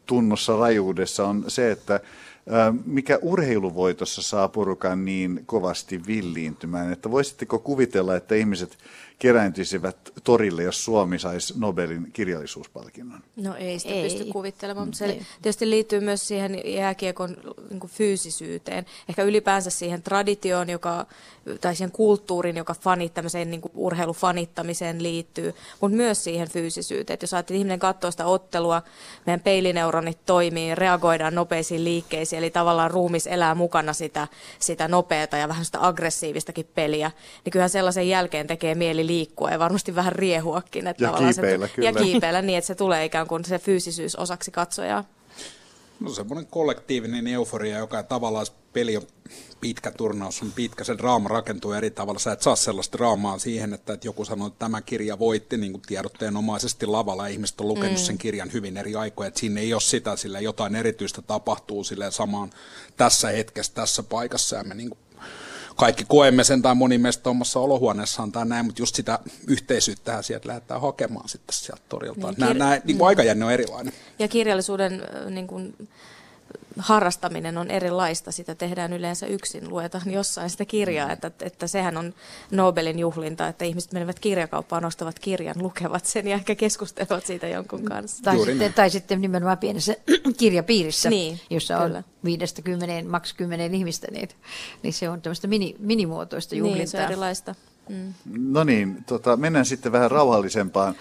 tunnossa 0.05 0.57
rajuudessa 0.57 1.27
on 1.27 1.45
se, 1.47 1.71
että 1.71 1.99
mikä 2.85 3.19
urheiluvoitossa 3.21 4.21
saa 4.21 4.47
porukan 4.47 5.05
niin 5.05 5.43
kovasti 5.45 6.07
villiintymään, 6.07 6.93
että 6.93 7.11
voisitteko 7.11 7.59
kuvitella, 7.59 8.15
että 8.15 8.35
ihmiset 8.35 8.77
kerääntyisivät 9.19 9.97
torille, 10.23 10.63
jos 10.63 10.85
Suomi 10.85 11.19
saisi 11.19 11.53
Nobelin 11.57 12.11
kirjallisuuspalkinnon? 12.13 13.23
No 13.35 13.55
ei 13.55 13.79
sitä 13.79 13.93
ei. 13.93 14.03
pysty 14.03 14.25
kuvittelemaan, 14.25 14.87
mutta 14.87 14.97
se 14.97 15.05
ei. 15.05 15.21
tietysti 15.41 15.69
liittyy 15.69 15.99
myös 15.99 16.27
siihen 16.27 16.61
jääkiekon 16.65 17.37
niin 17.69 17.81
fyysisyyteen, 17.87 18.85
ehkä 19.09 19.23
ylipäänsä 19.23 19.69
siihen 19.69 20.03
traditioon, 20.03 20.69
joka, 20.69 21.05
tai 21.61 21.75
siihen 21.75 21.91
kulttuuriin, 21.91 22.57
joka 22.57 22.73
fanit, 22.73 23.13
tämmöiseen 23.13 23.51
niin 23.51 23.61
urheilufanittamiseen 23.73 25.03
liittyy, 25.03 25.53
mutta 25.81 25.97
myös 25.97 26.23
siihen 26.23 26.49
fyysisyyteen. 26.49 27.13
Että 27.13 27.23
jos 27.23 27.33
ajattelee, 27.33 27.57
ihminen 27.57 27.79
katsoo 27.79 28.11
sitä 28.11 28.25
ottelua, 28.25 28.81
meidän 29.25 29.39
peilineuronit 29.39 30.25
toimii, 30.25 30.75
reagoidaan 30.75 31.35
nopeisiin 31.35 31.83
liikkeisiin, 31.83 32.37
eli 32.37 32.49
tavallaan 32.49 32.91
ruumis 32.91 33.27
elää 33.27 33.55
mukana 33.55 33.93
sitä, 33.93 34.27
sitä 34.59 34.87
nopeata 34.87 35.37
ja 35.37 35.47
vähän 35.47 35.65
sitä 35.65 35.87
aggressiivistakin 35.87 36.69
peliä, 36.75 37.11
niin 37.45 37.51
kyllähän 37.51 37.69
sellaisen 37.69 38.09
jälkeen 38.09 38.47
tekee 38.47 38.75
mieli 38.75 39.02
liikkua 39.07 39.51
ja 39.51 39.59
varmasti 39.59 39.95
vähän 39.95 40.13
riehuakin. 40.13 40.87
Että 40.87 41.03
ja 41.03 41.13
kiipeillä, 41.13 41.67
se, 41.67 41.73
kyllä. 41.73 41.89
Ja 41.89 41.93
kiipeillä 41.93 42.41
niin, 42.41 42.57
että 42.57 42.67
se 42.67 42.75
tulee 42.75 43.05
ikään 43.05 43.27
kuin 43.27 43.45
se 43.45 43.59
fyysisyys 43.59 44.15
osaksi 44.15 44.51
katsojaa. 44.51 45.03
No 45.99 46.09
semmoinen 46.09 46.47
kollektiivinen 46.47 47.27
euforia, 47.27 47.77
joka 47.77 48.03
tavallaan 48.03 48.45
peli 48.73 48.97
on 48.97 49.03
pitkä 49.61 49.91
turnaus, 49.91 50.41
on 50.41 50.51
pitkä, 50.51 50.83
se 50.83 50.97
draama 50.97 51.29
rakentuu 51.29 51.71
eri 51.71 51.91
tavalla. 51.91 52.19
Sä 52.19 52.31
et 52.31 52.41
saa 52.41 52.55
sellaista 52.55 52.97
draamaa 52.97 53.39
siihen, 53.39 53.73
että, 53.73 53.93
että 53.93 54.07
joku 54.07 54.25
sanoo, 54.25 54.47
että 54.47 54.59
tämä 54.59 54.81
kirja 54.81 55.19
voitti 55.19 55.57
niin 55.57 55.71
kuin 55.71 55.81
tiedotteenomaisesti 55.81 56.85
lavalla, 56.85 57.27
ja 57.27 57.33
ihmiset 57.33 57.61
on 57.61 57.67
lukenut 57.67 57.99
mm. 57.99 58.03
sen 58.03 58.17
kirjan 58.17 58.53
hyvin 58.53 58.77
eri 58.77 58.95
aikoja, 58.95 59.27
että 59.27 59.39
siinä 59.39 59.61
ei 59.61 59.73
ole 59.73 59.81
sitä, 59.81 60.15
sillä 60.15 60.39
jotain 60.39 60.75
erityistä 60.75 61.21
tapahtuu 61.21 61.83
sille 61.83 62.11
samaan 62.11 62.49
tässä 62.97 63.27
hetkessä, 63.27 63.73
tässä 63.73 64.03
paikassa, 64.03 64.55
ja 64.55 64.63
me 64.63 64.75
niin 64.75 64.89
kuin 64.89 64.99
kaikki 65.75 66.05
koemme 66.07 66.43
sen 66.43 66.61
tai 66.61 66.75
moni 66.75 66.97
meistä 66.97 67.29
omassa 67.29 67.59
olohuoneessaan 67.59 68.31
tai 68.31 68.45
näin, 68.45 68.65
mutta 68.65 68.81
just 68.81 68.95
sitä 68.95 69.19
yhteisyyttä 69.47 70.21
sieltä 70.21 70.47
lähdetään 70.47 70.81
hakemaan 70.81 71.29
sitten 71.29 71.53
sieltä 71.53 71.81
torilta. 71.89 72.27
Niin, 72.27 72.35
kir- 72.35 72.39
nämä, 72.39 72.53
nämä, 72.53 72.81
niin 72.83 72.97
kuin 72.97 73.07
aikajänne 73.07 73.45
on 73.45 73.51
erilainen. 73.51 73.93
Ja 74.19 74.27
kirjallisuuden 74.27 75.01
niin 75.29 75.47
kuin, 75.47 75.75
harrastaminen 76.77 77.57
on 77.57 77.71
erilaista. 77.71 78.31
Sitä 78.31 78.55
tehdään 78.55 78.93
yleensä 78.93 79.27
yksin. 79.27 79.69
Luetaan 79.69 80.11
jossain 80.11 80.49
sitä 80.49 80.65
kirjaa, 80.65 81.11
että, 81.11 81.31
että 81.41 81.67
sehän 81.67 81.97
on 81.97 82.13
Nobelin 82.51 82.99
juhlinta, 82.99 83.47
että 83.47 83.65
ihmiset 83.65 83.93
menevät 83.93 84.19
kirjakauppaan, 84.19 84.85
ostavat 84.85 85.19
kirjan, 85.19 85.55
lukevat 85.59 86.05
sen 86.05 86.27
ja 86.27 86.35
ehkä 86.35 86.55
keskustelevat 86.55 87.25
siitä 87.25 87.47
jonkun 87.47 87.83
kanssa. 87.83 88.23
Tai, 88.23 88.45
sitten, 88.45 88.73
tai 88.73 88.89
sitten 88.89 89.21
nimenomaan 89.21 89.57
pienessä 89.57 89.95
kirjapiirissä, 90.39 91.09
niin, 91.09 91.39
jossa 91.49 91.77
kyllä. 91.77 91.97
on 91.97 92.03
viidestä 92.23 92.61
kymmeneen, 92.61 93.07
maks 93.07 93.33
kymmeneen 93.33 93.75
ihmistä, 93.75 94.07
niin, 94.11 94.29
niin 94.83 94.93
se 94.93 95.09
on 95.09 95.21
tämmöistä 95.21 95.47
mini, 95.47 95.75
minimuotoista 95.79 96.55
juhlintaa. 96.55 96.77
Niin, 96.77 96.87
se 96.87 96.97
on 96.97 97.03
erilaista. 97.03 97.55
Mm. 97.89 98.13
No 98.25 98.63
niin, 98.63 99.03
tota, 99.05 99.37
mennään 99.37 99.65
sitten 99.65 99.91
vähän 99.91 100.11
rauhallisempaan 100.11 100.95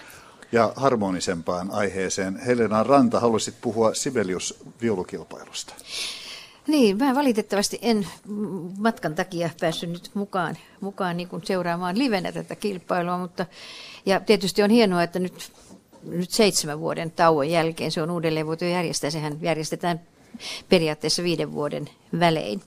ja 0.52 0.72
harmonisempaan 0.76 1.70
aiheeseen. 1.70 2.36
Helena 2.36 2.82
Ranta, 2.82 3.20
haluaisit 3.20 3.54
puhua 3.60 3.94
Sibelius-viulukilpailusta. 3.94 5.74
Niin, 6.66 6.98
mä 6.98 7.14
valitettavasti 7.14 7.78
en 7.82 8.06
matkan 8.78 9.14
takia 9.14 9.50
päässyt 9.60 9.90
nyt 9.90 10.10
mukaan, 10.14 10.56
mukaan 10.80 11.16
niin 11.16 11.28
kuin 11.28 11.46
seuraamaan 11.46 11.98
livenä 11.98 12.32
tätä 12.32 12.56
kilpailua, 12.56 13.18
mutta 13.18 13.46
ja 14.06 14.20
tietysti 14.20 14.62
on 14.62 14.70
hienoa, 14.70 15.02
että 15.02 15.18
nyt, 15.18 15.52
nyt 16.02 16.30
seitsemän 16.30 16.80
vuoden 16.80 17.10
tauon 17.10 17.50
jälkeen 17.50 17.90
se 17.90 18.02
on 18.02 18.10
uudelleen 18.10 18.46
voitu 18.46 18.64
järjestää. 18.64 19.10
Sehän 19.10 19.38
järjestetään 19.42 20.00
periaatteessa 20.68 21.22
viiden 21.22 21.52
vuoden 21.52 21.88
välein. 22.20 22.62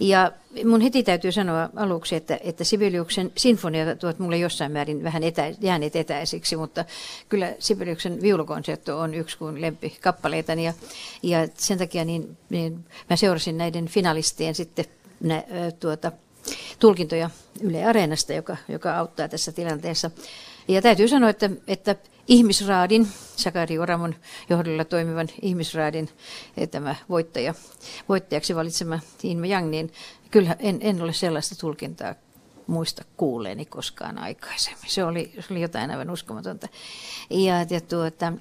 Ja 0.00 0.32
mun 0.64 0.80
heti 0.80 1.02
täytyy 1.02 1.32
sanoa 1.32 1.68
aluksi, 1.76 2.16
että, 2.16 2.38
että 2.42 2.64
Sibeliuksen 2.64 3.32
sinfonia 3.36 3.96
tuot 3.96 4.18
mulle 4.18 4.36
jossain 4.36 4.72
määrin 4.72 5.04
vähän 5.04 5.22
etä, 5.22 5.52
jääneet 5.60 5.96
etäisiksi, 5.96 6.56
mutta 6.56 6.84
kyllä 7.28 7.52
Sibeliuksen 7.58 8.22
viulukonsertto 8.22 8.98
on 8.98 9.14
yksi 9.14 9.38
kuin 9.38 9.60
lempikappaleitani 9.60 10.64
ja, 10.64 10.72
ja 11.22 11.48
sen 11.54 11.78
takia 11.78 12.04
niin, 12.04 12.36
niin 12.50 12.84
mä 13.10 13.16
seurasin 13.16 13.58
näiden 13.58 13.88
finalistien 13.88 14.54
sitten 14.54 14.84
nä, 15.20 15.44
tuota, 15.80 16.12
tulkintoja 16.78 17.30
Yle 17.60 17.84
Areenasta, 17.84 18.32
joka, 18.32 18.56
joka 18.68 18.98
auttaa 18.98 19.28
tässä 19.28 19.52
tilanteessa. 19.52 20.10
Ja 20.68 20.82
täytyy 20.82 21.08
sanoa, 21.08 21.30
että, 21.30 21.50
että 21.66 21.96
ihmisraadin, 22.32 23.08
Sakari 23.36 23.78
Oramon 23.78 24.14
johdolla 24.50 24.84
toimivan 24.84 25.28
ihmisraadin 25.42 26.08
eh, 26.56 26.68
tämä 26.68 26.96
voittaja, 27.08 27.54
voittajaksi 28.08 28.54
valitsema 28.54 28.98
Inma 29.22 29.46
Yang, 29.46 29.70
niin 29.70 29.92
kyllä 30.30 30.56
en, 30.58 30.78
en 30.80 31.02
ole 31.02 31.12
sellaista 31.12 31.56
tulkintaa 31.56 32.14
muista 32.66 33.04
kuuleeni 33.16 33.64
koskaan 33.64 34.18
aikaisemmin. 34.18 34.90
Se 34.90 35.04
oli, 35.04 35.32
se 35.40 35.46
oli 35.50 35.60
jotain 35.60 35.90
aivan 35.90 36.10
uskomatonta. 36.10 36.68
Ja, 37.30 37.66
ja 37.70 37.80
tuota, 37.80 38.32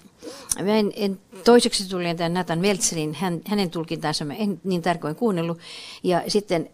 mä 0.64 0.76
en, 0.76 0.92
en, 0.96 1.20
toiseksi 1.44 1.90
tulin 1.90 2.18
tämän 2.18 2.34
Nathan 2.34 2.60
Meltzerin, 2.60 3.14
hän, 3.14 3.42
hänen 3.46 3.70
tulkintaansa 3.70 4.26
mä 4.26 4.34
en 4.34 4.62
niin 4.64 4.82
tarkoin 4.82 5.16
kuunnellut. 5.16 5.60
Ja 6.04 6.24
sitten 6.28 6.70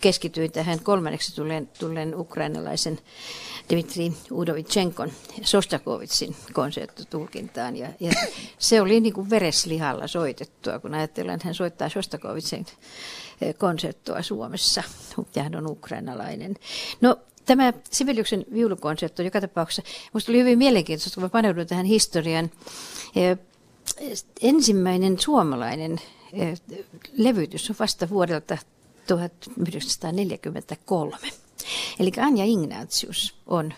keskityin 0.00 0.52
tähän 0.52 0.80
kolmanneksi 0.80 1.34
tulleen, 1.34 1.68
tulleen 1.78 2.14
ukrainalaisen 2.14 2.98
Dmitri 3.70 4.12
Udovichenkon 4.30 5.12
Sostakovitsin 5.42 6.36
konserttotulkintaan. 6.52 7.76
Ja, 7.76 7.88
ja 8.00 8.12
se 8.58 8.80
oli 8.80 9.00
niin 9.00 9.14
kuin 9.14 9.30
vereslihalla 9.30 10.06
soitettua, 10.06 10.78
kun 10.78 10.94
ajatellaan, 10.94 11.34
että 11.34 11.48
hän 11.48 11.54
soittaa 11.54 11.88
Sostakovitsin 11.88 12.66
konserttoa 13.58 14.22
Suomessa, 14.22 14.82
ja 15.34 15.42
hän 15.42 15.56
on 15.56 15.70
ukrainalainen. 15.70 16.54
No, 17.00 17.16
tämä 17.44 17.72
Sibeliuksen 17.90 18.44
viulukonsertto 18.52 19.22
joka 19.22 19.40
tapauksessa, 19.40 19.82
minusta 20.12 20.32
oli 20.32 20.38
hyvin 20.38 20.58
mielenkiintoista, 20.58 21.14
kun 21.14 21.22
mä 21.22 21.28
paneudun 21.28 21.66
tähän 21.66 21.86
historian. 21.86 22.50
Ensimmäinen 24.42 25.18
suomalainen 25.18 26.00
levytys 27.16 27.70
on 27.70 27.76
vasta 27.78 28.08
vuodelta 28.08 28.58
1943. 29.06 31.16
Eli 32.00 32.12
Anja 32.20 32.44
Ignatius 32.44 33.34
on 33.46 33.72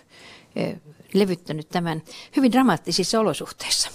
levyttänyt 1.15 1.69
tämän 1.69 2.03
hyvin 2.37 2.53
dramaattisissa 2.53 3.21
olosuhteissa. 3.21 3.91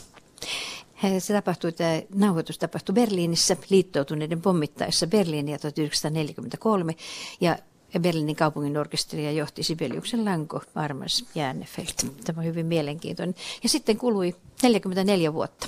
Se 1.19 1.33
tapahtui, 1.33 1.71
tämä 1.71 2.01
nauhoitus 2.15 2.57
tapahtui 2.57 2.93
Berliinissä 2.93 3.57
liittoutuneiden 3.69 4.41
pommittaessa 4.41 5.07
Berliiniä 5.07 5.57
1943 5.57 6.95
ja 7.41 7.57
Berliinin 7.99 8.35
kaupungin 8.35 8.77
orkesteria 8.77 9.31
johti 9.31 9.63
Sibeliuksen 9.63 10.25
lanko 10.25 10.61
Armas 10.75 11.25
Jäänefelt. 11.35 12.05
Tämä 12.23 12.39
on 12.39 12.45
hyvin 12.45 12.65
mielenkiintoinen. 12.65 13.35
Ja 13.63 13.69
sitten 13.69 13.97
kului 13.97 14.35
44 14.63 15.33
vuotta, 15.33 15.67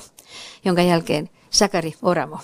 jonka 0.65 0.82
jälkeen 0.82 1.30
Sakari 1.50 1.94
Oramo 2.01 2.39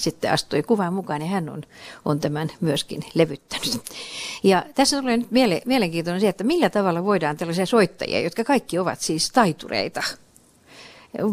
sitten 0.00 0.32
astui 0.32 0.62
kuvaan 0.62 0.94
mukaan 0.94 1.22
ja 1.22 1.28
hän 1.28 1.48
on, 1.48 1.62
on 2.04 2.20
tämän 2.20 2.50
myöskin 2.60 3.04
levyttänyt. 3.14 3.80
Ja 4.42 4.64
tässä 4.74 5.00
tulee 5.00 5.16
nyt 5.16 5.30
miele, 5.30 5.62
mielenkiintoinen 5.66 6.20
se, 6.20 6.28
että 6.28 6.44
millä 6.44 6.70
tavalla 6.70 7.04
voidaan 7.04 7.36
tällaisia 7.36 7.66
soittajia, 7.66 8.20
jotka 8.20 8.44
kaikki 8.44 8.78
ovat 8.78 9.00
siis 9.00 9.30
taitureita, 9.30 10.02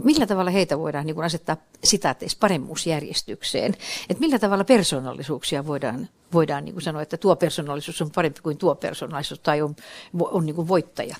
millä 0.03 0.25
tavalla 0.25 0.51
heitä 0.51 0.79
voidaan 0.79 1.05
niin 1.05 1.23
asettaa 1.23 1.57
sitaateissa 1.83 2.37
paremmuusjärjestykseen, 2.41 3.75
että 4.09 4.21
millä 4.21 4.39
tavalla 4.39 4.63
persoonallisuuksia 4.63 5.67
voidaan, 5.67 6.09
voidaan 6.33 6.65
niin 6.65 6.81
sanoa, 6.81 7.01
että 7.01 7.17
tuo 7.17 7.35
persoonallisuus 7.35 8.01
on 8.01 8.11
parempi 8.11 8.41
kuin 8.41 8.57
tuo 8.57 8.75
persoonallisuus 8.75 9.39
tai 9.39 9.61
on, 9.61 9.75
on 10.19 10.45
niin 10.45 10.55
kuin 10.55 10.67
voittaja. 10.67 11.15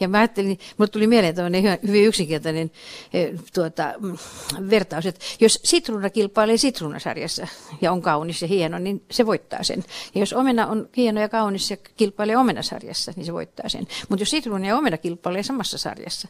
Ja 0.00 0.08
mä 0.08 0.18
ajattelin, 0.18 0.58
mulle 0.78 0.88
tuli 0.88 1.06
mieleen 1.06 1.34
tämmöinen 1.34 1.78
hyvin 1.86 2.04
yksinkertainen 2.04 2.70
eh, 3.12 3.30
tuota, 3.54 3.94
mm, 4.00 4.18
vertaus, 4.70 5.06
että 5.06 5.24
jos 5.40 5.60
sitruuna 5.64 6.10
kilpailee 6.10 6.56
sitruunasarjassa 6.56 7.46
ja 7.80 7.92
on 7.92 8.02
kaunis 8.02 8.42
ja 8.42 8.48
hieno, 8.48 8.78
niin 8.78 9.04
se 9.10 9.26
voittaa 9.26 9.62
sen. 9.62 9.84
Ja 10.14 10.20
jos 10.20 10.32
omena 10.32 10.66
on 10.66 10.88
hieno 10.96 11.20
ja 11.20 11.28
kaunis 11.28 11.70
ja 11.70 11.76
kilpailee 11.96 12.36
omenasarjassa, 12.36 13.12
niin 13.16 13.26
se 13.26 13.32
voittaa 13.32 13.68
sen. 13.68 13.86
Mutta 14.08 14.22
jos 14.22 14.30
sitruuna 14.30 14.66
ja 14.66 14.76
omena 14.76 14.98
kilpailee 14.98 15.42
samassa 15.42 15.78
sarjassa, 15.78 16.28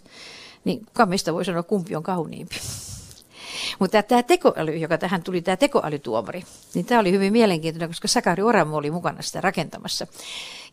niin 0.65 0.87
kuka 0.87 1.07
meistä 1.07 1.35
voi 1.35 1.45
sanoa, 1.45 1.63
kumpi 1.63 1.97
on 1.97 2.03
kauniimpi. 2.03 2.57
Mutta 3.79 4.03
tämä 4.03 4.23
tekoäly, 4.23 4.77
joka 4.77 4.99
tähän 4.99 5.23
tuli, 5.23 5.43
tämä 5.43 5.57
tekoälytuomari, 5.57 6.45
niin 6.75 6.85
tämä 6.85 7.01
oli 7.01 7.13
hyvin 7.13 7.33
mielenkiintoinen, 7.33 7.89
koska 7.89 8.09
Sakari 8.09 8.43
Oramo 8.43 8.77
oli 8.77 8.91
mukana 8.91 9.23
sitä 9.23 9.41
rakentamassa. 9.41 10.07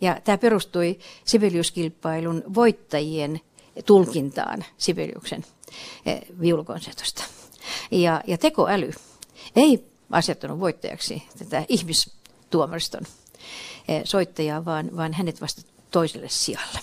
Ja 0.01 0.21
tämä 0.23 0.37
perustui 0.37 0.99
Sibeliuskilpailun 1.25 2.43
voittajien 2.55 3.41
tulkintaan 3.85 4.65
Sibeliuksen 4.77 5.45
eh, 6.05 6.21
viulukonsertosta. 6.39 7.23
Ja, 7.91 8.21
ja 8.27 8.37
tekoäly 8.37 8.91
ei 9.55 9.85
asettanut 10.11 10.59
voittajaksi 10.59 11.23
tätä 11.37 11.65
ihmistuomariston 11.67 13.01
eh, 13.87 14.01
soittajaa, 14.03 14.65
vaan, 14.65 14.89
vaan 14.97 15.13
hänet 15.13 15.41
vasta 15.41 15.61
toiselle 15.91 16.29
sijalle. 16.29 16.79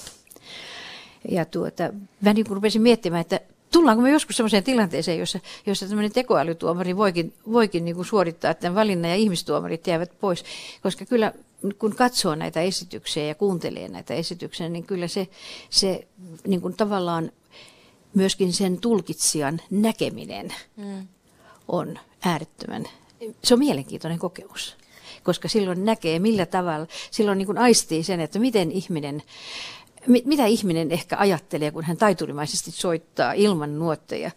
Ja 1.31 1.45
tuota, 1.45 1.93
mä 2.21 2.33
niin 2.33 2.47
rupesin 2.47 2.83
miettimään, 2.83 3.21
että 3.21 3.41
tullaanko 3.73 4.03
me 4.03 4.11
joskus 4.11 4.37
sellaiseen 4.37 4.65
tilanteeseen, 4.65 5.19
jossa, 5.19 5.41
jossa 5.67 5.87
tämmöinen 5.87 6.13
tekoälytuomari 6.13 6.97
voikin, 6.97 7.35
voikin 7.53 7.85
niin 7.85 7.95
kuin 7.97 8.07
suorittaa 8.07 8.55
tämän 8.55 8.75
valinnan 8.75 9.11
ja 9.11 9.17
ihmistuomarit 9.17 9.87
jäävät 9.87 10.13
pois. 10.21 10.45
Koska 10.83 11.05
kyllä 11.05 11.33
kun 11.79 11.97
katsoo 11.97 12.35
näitä 12.35 12.61
esityksiä 12.61 13.25
ja 13.25 13.35
kuuntelee 13.35 13.89
näitä 13.89 14.15
esityksiä, 14.15 14.69
niin 14.69 14.85
kyllä 14.85 15.09
se, 15.09 15.29
se 15.71 16.07
niin 16.47 16.61
kuin 16.61 16.77
tavallaan 16.77 17.33
myöskin 18.15 18.53
sen 18.53 18.81
tulkitsijan 18.81 19.61
näkeminen 19.71 20.55
mm. 20.77 21.09
on 21.69 21.99
äärettömän, 22.25 22.85
se 23.45 23.55
on 23.55 23.59
mielenkiintoinen 23.59 24.19
kokemus 24.19 24.77
koska 25.23 25.49
silloin 25.49 25.85
näkee 25.85 26.19
millä 26.19 26.47
tavalla, 26.47 26.87
silloin 27.11 27.39
niin 27.39 27.47
kuin 27.47 27.59
aistii 27.59 28.03
sen, 28.03 28.21
että 28.21 28.39
miten 28.39 28.73
ihminen 28.73 29.23
mitä 30.07 30.47
ihminen 30.47 30.93
ehkä 30.93 31.17
ajattelee, 31.19 31.71
kun 31.71 31.85
hän 31.85 31.97
taiturimaisesti 31.97 32.71
soittaa 32.71 33.33
ilman 33.33 33.79
nuotteja. 33.79 34.31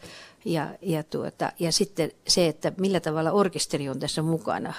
Ja, 0.46 0.70
ja, 0.82 1.04
tuota, 1.04 1.52
ja 1.60 1.72
sitten 1.72 2.12
se, 2.28 2.48
että 2.48 2.72
millä 2.78 3.00
tavalla 3.00 3.32
orkesteri 3.32 3.90
on 3.90 4.00
tässä 4.00 4.22
mukana. 4.22 4.74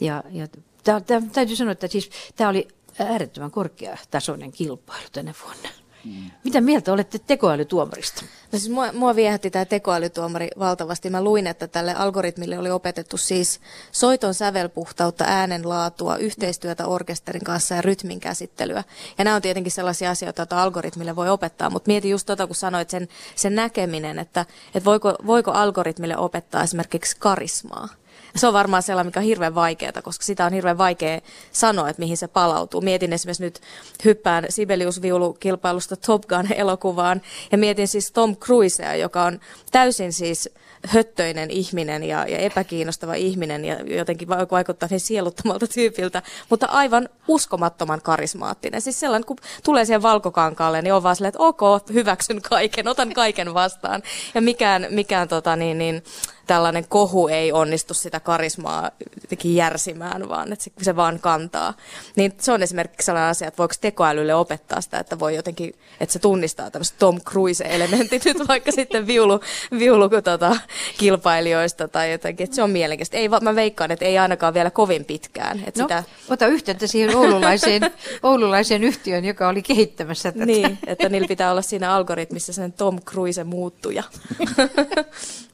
Ja, 0.00 0.24
ja 0.30 0.48
tää, 0.84 1.00
tää, 1.00 1.22
täytyy 1.32 1.56
sanoa, 1.56 1.72
että 1.72 1.86
siis 1.86 2.10
tämä 2.36 2.50
oli 2.50 2.68
äärettömän 2.98 3.50
korkeatasoinen 3.50 4.52
kilpailu 4.52 5.08
tänä 5.12 5.34
vuonna. 5.44 5.79
Mm. 6.04 6.30
Mitä 6.44 6.60
mieltä 6.60 6.92
olette 6.92 7.18
tekoälytuomarista? 7.18 8.24
No 8.52 8.58
siis 8.58 8.72
mua, 8.72 8.92
mua 8.92 9.16
viehätti 9.16 9.50
tämä 9.50 9.64
tekoälytuomari 9.64 10.48
valtavasti. 10.58 11.10
Mä 11.10 11.24
luin, 11.24 11.46
että 11.46 11.68
tälle 11.68 11.94
algoritmille 11.94 12.58
oli 12.58 12.70
opetettu 12.70 13.16
siis 13.16 13.60
soiton 13.92 14.34
sävelpuhtautta, 14.34 15.24
äänenlaatua, 15.24 16.16
yhteistyötä 16.16 16.86
orkesterin 16.86 17.44
kanssa 17.44 17.74
ja 17.74 17.82
rytmin 17.82 18.20
käsittelyä. 18.20 18.84
Ja 19.18 19.24
nämä 19.24 19.36
on 19.36 19.42
tietenkin 19.42 19.72
sellaisia 19.72 20.10
asioita, 20.10 20.42
joita 20.42 20.62
algoritmille 20.62 21.16
voi 21.16 21.28
opettaa, 21.28 21.70
mutta 21.70 21.88
mieti 21.88 22.10
just 22.10 22.26
tota, 22.26 22.46
kun 22.46 22.56
sanoit 22.56 22.90
sen, 22.90 23.08
sen 23.36 23.54
näkeminen, 23.54 24.18
että, 24.18 24.46
että 24.74 24.84
voiko, 24.84 25.14
voiko 25.26 25.50
algoritmille 25.50 26.16
opettaa 26.16 26.62
esimerkiksi 26.62 27.16
karismaa 27.18 27.88
Se 28.36 28.46
on 28.46 28.52
varmaan 28.52 28.82
sellainen, 28.82 29.08
mikä 29.08 29.20
on 29.20 29.24
hirveän 29.24 29.54
vaikeaa, 29.54 30.02
koska 30.02 30.24
sitä 30.24 30.46
on 30.46 30.52
hirveän 30.52 30.78
vaikea 30.78 31.20
sanoa, 31.52 31.88
että 31.88 32.00
mihin 32.00 32.16
se 32.16 32.28
palautuu. 32.28 32.80
Mietin 32.80 33.12
esimerkiksi 33.12 33.42
nyt 33.42 33.60
hyppään 34.04 34.44
Sibelius-viulukilpailusta 34.48 35.96
Top 35.96 36.22
Gun-elokuvaan 36.22 37.22
ja 37.52 37.58
mietin 37.58 37.88
siis 37.88 38.12
Tom 38.12 38.36
Cruisea, 38.36 38.94
joka 38.94 39.22
on 39.24 39.40
täysin 39.70 40.12
siis 40.12 40.50
höttöinen 40.86 41.50
ihminen 41.50 42.04
ja, 42.04 42.26
ja 42.28 42.38
epäkiinnostava 42.38 43.14
ihminen 43.14 43.64
ja 43.64 43.76
jotenkin 43.80 44.28
vaikuttaa 44.28 44.88
niin 44.90 45.00
sieluttomalta 45.00 45.66
tyypiltä, 45.66 46.22
mutta 46.50 46.66
aivan 46.66 47.08
uskomattoman 47.28 48.02
karismaattinen. 48.02 48.80
Siis 48.80 49.00
sellainen, 49.00 49.26
kun 49.26 49.36
tulee 49.64 49.84
siihen 49.84 50.02
valkokankaalle, 50.02 50.82
niin 50.82 50.94
on 50.94 51.02
vaan 51.02 51.16
silleen, 51.16 51.28
että 51.28 51.42
ok, 51.42 51.60
hyväksyn 51.92 52.42
kaiken, 52.42 52.88
otan 52.88 53.12
kaiken 53.12 53.54
vastaan. 53.54 54.02
Ja 54.34 54.40
mikään, 54.40 54.86
mikään 54.90 55.28
tota, 55.28 55.56
niin, 55.56 55.78
niin, 55.78 56.02
tällainen 56.50 56.84
kohu 56.88 57.28
ei 57.28 57.52
onnistu 57.52 57.94
sitä 57.94 58.20
karismaa 58.20 58.90
jotenkin 59.22 59.54
järsimään, 59.54 60.28
vaan 60.28 60.52
että 60.52 60.64
se, 60.64 60.70
se 60.82 60.96
vaan 60.96 61.20
kantaa. 61.20 61.74
Niin 62.16 62.32
se 62.38 62.52
on 62.52 62.62
esimerkiksi 62.62 63.06
sellainen 63.06 63.30
asia, 63.30 63.48
että 63.48 63.58
voiko 63.58 63.74
tekoälylle 63.80 64.34
opettaa 64.34 64.80
sitä, 64.80 64.98
että 64.98 65.18
voi 65.18 65.36
jotenkin, 65.36 65.74
että 66.00 66.12
se 66.12 66.18
tunnistaa 66.18 66.70
tämmöiset 66.70 66.98
Tom 66.98 67.20
Cruise-elementit 67.20 68.24
nyt 68.38 68.48
vaikka 68.48 68.72
sitten 68.72 69.06
viulu, 69.06 69.40
viulu 69.78 70.08
tota, 70.08 70.56
kilpailijoista 70.98 71.88
tai 71.88 72.12
jotenkin, 72.12 72.44
että 72.44 72.56
se 72.56 72.62
on 72.62 72.70
mielenkiintoista. 72.70 73.16
Ei, 73.16 73.28
mä 73.28 73.54
veikkaan, 73.54 73.90
että 73.90 74.04
ei 74.04 74.18
ainakaan 74.18 74.54
vielä 74.54 74.70
kovin 74.70 75.04
pitkään. 75.04 75.62
Että 75.66 75.82
no, 75.82 75.84
sitä... 75.84 76.04
ota 76.28 76.46
yhteyttä 76.46 76.86
siihen 76.86 77.16
oululaiseen, 77.16 77.82
oululaiseen 78.22 78.84
yhtiön, 78.84 79.24
joka 79.24 79.48
oli 79.48 79.62
kehittämässä 79.62 80.32
tätä. 80.32 80.46
Niin, 80.46 80.78
että 80.86 81.08
niillä 81.08 81.28
pitää 81.28 81.50
olla 81.50 81.62
siinä 81.62 81.94
algoritmissa 81.94 82.52
sen 82.52 82.72
Tom 82.72 83.00
Cruise 83.00 83.44
muuttuja. 83.44 84.02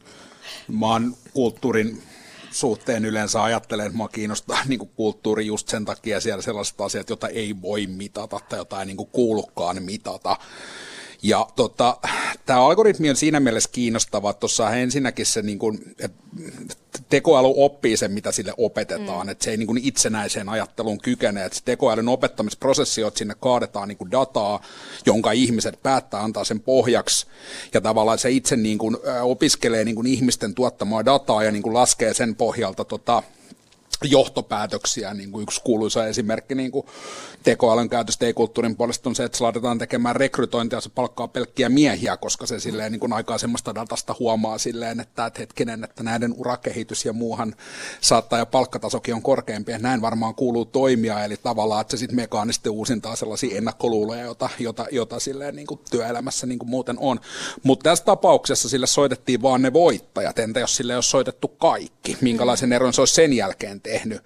Mä 0.69 0.87
oon 0.87 1.17
kulttuurin 1.33 2.03
suhteen 2.51 3.05
yleensä 3.05 3.43
ajattelen, 3.43 3.87
että 3.87 3.97
mua 3.97 4.09
kiinnostaa 4.09 4.65
niin 4.69 4.79
kuin 4.79 4.91
kulttuuri 4.97 5.47
just 5.47 5.69
sen 5.69 5.85
takia 5.85 6.21
siellä 6.21 6.43
sellaiset 6.43 6.81
asiat, 6.81 7.09
joita 7.09 7.29
ei 7.29 7.63
voi 7.63 7.87
mitata 7.87 8.41
tai 8.49 8.59
jotain 8.59 8.81
ei 8.81 8.87
niin 8.87 8.97
kuin 8.97 9.11
kuulukaan 9.13 9.83
mitata. 9.83 10.37
Ja 11.27 11.47
tota, 11.57 11.97
tämä 12.47 12.67
algoritmi 12.67 13.11
on 13.11 13.17
siinä 13.17 13.41
mielessä 13.41 13.71
kiinnostava, 13.73 14.31
että 14.31 14.41
tuossa 14.41 14.71
ensinnäkin 14.71 15.27
se, 15.27 15.43
niin 15.43 15.59
kuin, 15.59 15.95
että 15.99 16.19
tekoäly 17.09 17.53
oppii 17.57 17.97
sen, 17.97 18.13
mitä 18.13 18.33
sille 18.33 18.55
opetetaan, 18.57 19.27
mm. 19.27 19.31
että 19.31 19.45
se 19.45 19.51
ei 19.51 19.57
niin 19.57 19.67
kuin 19.67 19.81
itsenäiseen 19.83 20.49
ajatteluun 20.49 20.99
kykene, 20.99 21.45
että 21.45 21.59
se 21.59 21.65
tekoälyn 21.65 22.09
opettamisprosessi, 22.09 23.03
että 23.03 23.19
sinne 23.19 23.35
kaadetaan 23.41 23.89
niin 23.89 23.99
kuin 23.99 24.11
dataa, 24.11 24.63
jonka 25.07 25.33
ihmiset 25.33 25.83
päättää 25.83 26.23
antaa 26.23 26.45
sen 26.45 26.61
pohjaksi, 26.61 27.27
ja 27.75 27.81
tavallaan 27.81 28.19
se 28.19 28.31
itse 28.31 28.57
niin 28.57 28.79
kuin, 28.79 28.97
opiskelee 29.23 29.85
niin 29.85 29.97
kuin 29.97 30.07
ihmisten 30.07 30.55
tuottamaa 30.55 31.05
dataa 31.05 31.45
ja 31.45 31.53
niin 31.53 31.63
kuin 31.63 31.75
laskee 31.75 32.15
sen 32.15 32.37
pohjalta 32.37 32.85
tota, 32.85 33.23
johtopäätöksiä. 34.05 35.15
Niin 35.15 35.33
kuin 35.33 35.43
yksi 35.43 35.61
kuuluisa 35.65 36.07
esimerkki 36.07 36.55
niin 36.55 36.71
kuin 36.71 36.87
tekoälyn 37.43 37.89
käytöstä 37.89 38.27
ei-kulttuurin 38.27 38.77
puolesta 38.77 39.09
on 39.09 39.17
se, 39.17 39.25
että 39.25 39.39
se 39.39 39.45
laitetaan 39.45 39.79
tekemään 39.79 40.17
rekrytointia, 40.17 40.81
se 40.81 40.89
palkkaa 40.89 41.29
pelkkiä 41.29 41.69
miehiä, 41.69 42.17
koska 42.17 42.47
se 42.47 42.61
silleen 42.61 42.93
niin 42.93 43.01
kuin 43.01 43.13
aikaisemmasta 43.13 43.75
datasta 43.75 44.15
huomaa 44.19 44.59
silleen, 44.59 45.01
että, 45.01 45.27
että 45.27 45.41
hetkinen, 45.41 45.85
että 45.85 46.03
näiden 46.03 46.35
urakehitys 46.37 47.05
ja 47.05 47.13
muuhan 47.13 47.55
saattaa 48.01 48.39
ja 48.39 48.47
palkkatasokin 48.47 49.15
on 49.15 49.23
korkeampi, 49.23 49.73
ja 49.73 49.79
näin 49.79 50.01
varmaan 50.01 50.35
kuuluu 50.35 50.65
toimia, 50.65 51.25
eli 51.25 51.37
tavallaan, 51.37 51.81
että 51.81 51.91
se 51.91 51.97
sitten 51.97 52.17
mekaanisesti 52.17 52.69
uusintaa 52.69 53.17
sellaisia 53.17 53.59
ennakkoluuloja, 53.59 54.23
jota, 54.23 54.49
jota, 54.59 54.87
jota 54.91 55.21
silleen 55.21 55.57
niin 55.57 55.67
kuin 55.67 55.81
työelämässä 55.91 56.47
niin 56.47 56.59
kuin 56.59 56.71
muuten 56.71 56.97
on. 56.99 57.21
Mutta 57.63 57.91
tässä 57.91 58.05
tapauksessa 58.05 58.69
sille 58.69 58.87
soitettiin 58.87 59.43
vaan 59.43 59.63
ne 59.63 59.73
voittajat, 59.73 60.39
entä 60.39 60.61
jos 60.61 60.77
sille 60.77 60.93
ei 60.93 60.97
ole 60.97 61.03
soitettu 61.03 61.49
kaikki, 61.49 62.17
minkälaisen 62.21 62.73
eron 62.73 62.93
se 62.93 63.01
olisi 63.01 63.15
sen 63.15 63.33
jälkeen 63.33 63.81
tehnyt. 63.87 64.23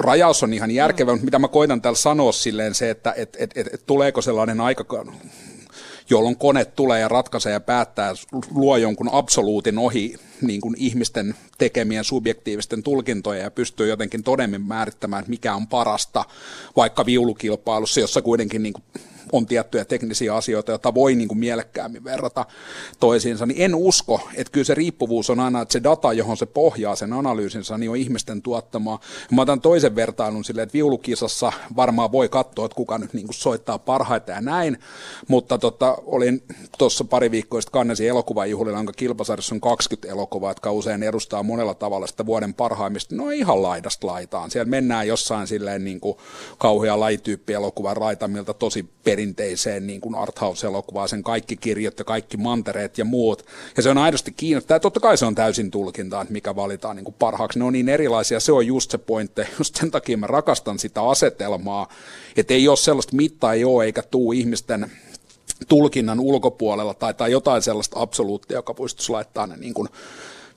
Rajaus 0.00 0.42
on 0.42 0.54
ihan 0.54 0.70
järkevä, 0.70 1.12
mutta 1.12 1.24
mitä 1.24 1.38
mä 1.38 1.48
koitan 1.48 1.82
täällä 1.82 1.96
sanoa 1.96 2.32
silleen 2.32 2.74
se, 2.74 2.90
että 2.90 3.14
et, 3.16 3.36
et, 3.38 3.50
et, 3.54 3.66
et 3.74 3.86
tuleeko 3.86 4.22
sellainen 4.22 4.60
aika, 4.60 4.84
jolloin 6.10 6.36
kone 6.36 6.64
tulee 6.64 7.00
ja 7.00 7.08
ratkaisee 7.08 7.52
ja 7.52 7.60
päättää, 7.60 8.14
luo 8.50 8.76
jonkun 8.76 9.08
absoluutin 9.12 9.78
ohi 9.78 10.14
niin 10.40 10.60
kuin 10.60 10.74
ihmisten 10.78 11.34
tekemien 11.58 12.04
subjektiivisten 12.04 12.82
tulkintoja 12.82 13.42
ja 13.42 13.50
pystyy 13.50 13.88
jotenkin 13.88 14.22
todemmin 14.22 14.62
määrittämään, 14.62 15.24
mikä 15.28 15.54
on 15.54 15.66
parasta, 15.66 16.24
vaikka 16.76 17.06
viulukilpailussa, 17.06 18.00
jossa 18.00 18.22
kuitenkin 18.22 18.62
niin 18.62 18.72
kuin 18.72 18.84
on 19.32 19.46
tiettyjä 19.46 19.84
teknisiä 19.84 20.34
asioita, 20.34 20.72
joita 20.72 20.94
voi 20.94 21.14
niin 21.14 21.28
kuin 21.28 21.38
mielekkäämmin 21.38 22.04
verrata 22.04 22.46
toisiinsa, 23.00 23.46
niin 23.46 23.62
en 23.62 23.74
usko, 23.74 24.28
että 24.34 24.50
kyllä 24.50 24.64
se 24.64 24.74
riippuvuus 24.74 25.30
on 25.30 25.40
aina, 25.40 25.62
että 25.62 25.72
se 25.72 25.82
data, 25.82 26.12
johon 26.12 26.36
se 26.36 26.46
pohjaa 26.46 26.96
sen 26.96 27.12
analyysinsä, 27.12 27.78
niin 27.78 27.90
on 27.90 27.96
ihmisten 27.96 28.42
tuottamaa. 28.42 29.00
Mä 29.30 29.42
otan 29.42 29.60
toisen 29.60 29.96
vertailun 29.96 30.44
silleen, 30.44 30.62
että 30.62 30.72
viulukisassa 30.72 31.52
varmaan 31.76 32.12
voi 32.12 32.28
katsoa, 32.28 32.66
että 32.66 32.76
kuka 32.76 32.98
nyt 32.98 33.12
niin 33.12 33.26
kuin 33.26 33.34
soittaa 33.34 33.78
parhaita 33.78 34.32
ja 34.32 34.40
näin, 34.40 34.78
mutta 35.28 35.58
tota, 35.58 35.96
olin 36.06 36.42
tuossa 36.78 37.04
pari 37.04 37.30
viikkoa 37.30 37.60
sitten 37.60 38.08
elokuvajuhlilla, 38.08 38.78
jonka 38.78 38.92
kilpasarjassa 38.92 39.54
on 39.54 39.60
20 39.60 40.08
elokuvaa, 40.08 40.50
jotka 40.50 40.72
usein 40.72 41.02
edustaa 41.02 41.42
monella 41.42 41.74
tavalla 41.74 42.06
sitä 42.06 42.26
vuoden 42.26 42.54
parhaimmista, 42.54 43.14
no 43.14 43.30
ihan 43.30 43.62
laidasta 43.62 44.06
laitaan. 44.06 44.50
Siellä 44.50 44.70
mennään 44.70 45.08
jossain 45.08 45.46
silleen 45.46 45.84
niin 45.84 46.00
kuin 46.00 46.16
kauhea 46.58 47.00
lajityyppi 47.00 47.52
elokuvan 47.52 47.96
raitamilta 47.96 48.54
tosi 48.54 48.88
perinteiseen 49.22 49.86
niin 49.86 50.00
kuin 50.00 50.14
arthouse-elokuvaan, 50.14 51.08
sen 51.08 51.22
kaikki 51.22 51.56
kirjat 51.56 51.98
ja 51.98 52.04
kaikki 52.04 52.36
mantereet 52.36 52.98
ja 52.98 53.04
muut. 53.04 53.46
Ja 53.76 53.82
se 53.82 53.90
on 53.90 53.98
aidosti 53.98 54.32
kiinnostavaa. 54.32 54.80
Totta 54.80 55.00
kai 55.00 55.16
se 55.16 55.26
on 55.26 55.34
täysin 55.34 55.70
tulkintaa, 55.70 56.22
että 56.22 56.32
mikä 56.32 56.56
valitaan 56.56 56.96
niin 56.96 57.04
kuin 57.04 57.14
parhaaksi. 57.18 57.58
Ne 57.58 57.64
on 57.64 57.72
niin 57.72 57.88
erilaisia, 57.88 58.40
se 58.40 58.52
on 58.52 58.66
just 58.66 58.90
se 58.90 58.98
pointti. 58.98 59.42
Just 59.58 59.74
sen 59.74 59.90
takia 59.90 60.16
mä 60.16 60.26
rakastan 60.26 60.78
sitä 60.78 61.02
asetelmaa, 61.02 61.88
että 62.36 62.54
ei 62.54 62.68
ole 62.68 62.76
sellaista 62.76 63.16
mittaa, 63.16 63.52
ei 63.52 63.64
ole 63.64 63.84
eikä 63.84 64.02
tuu 64.02 64.32
ihmisten 64.32 64.90
tulkinnan 65.68 66.20
ulkopuolella 66.20 66.94
tai, 66.94 67.14
tai 67.14 67.32
jotain 67.32 67.62
sellaista 67.62 68.00
absoluuttia, 68.00 68.58
joka 68.58 68.74
pystyisi 68.74 69.12
laittaa 69.12 69.46
ne 69.46 69.56
niin 69.56 69.74
kuin 69.74 69.88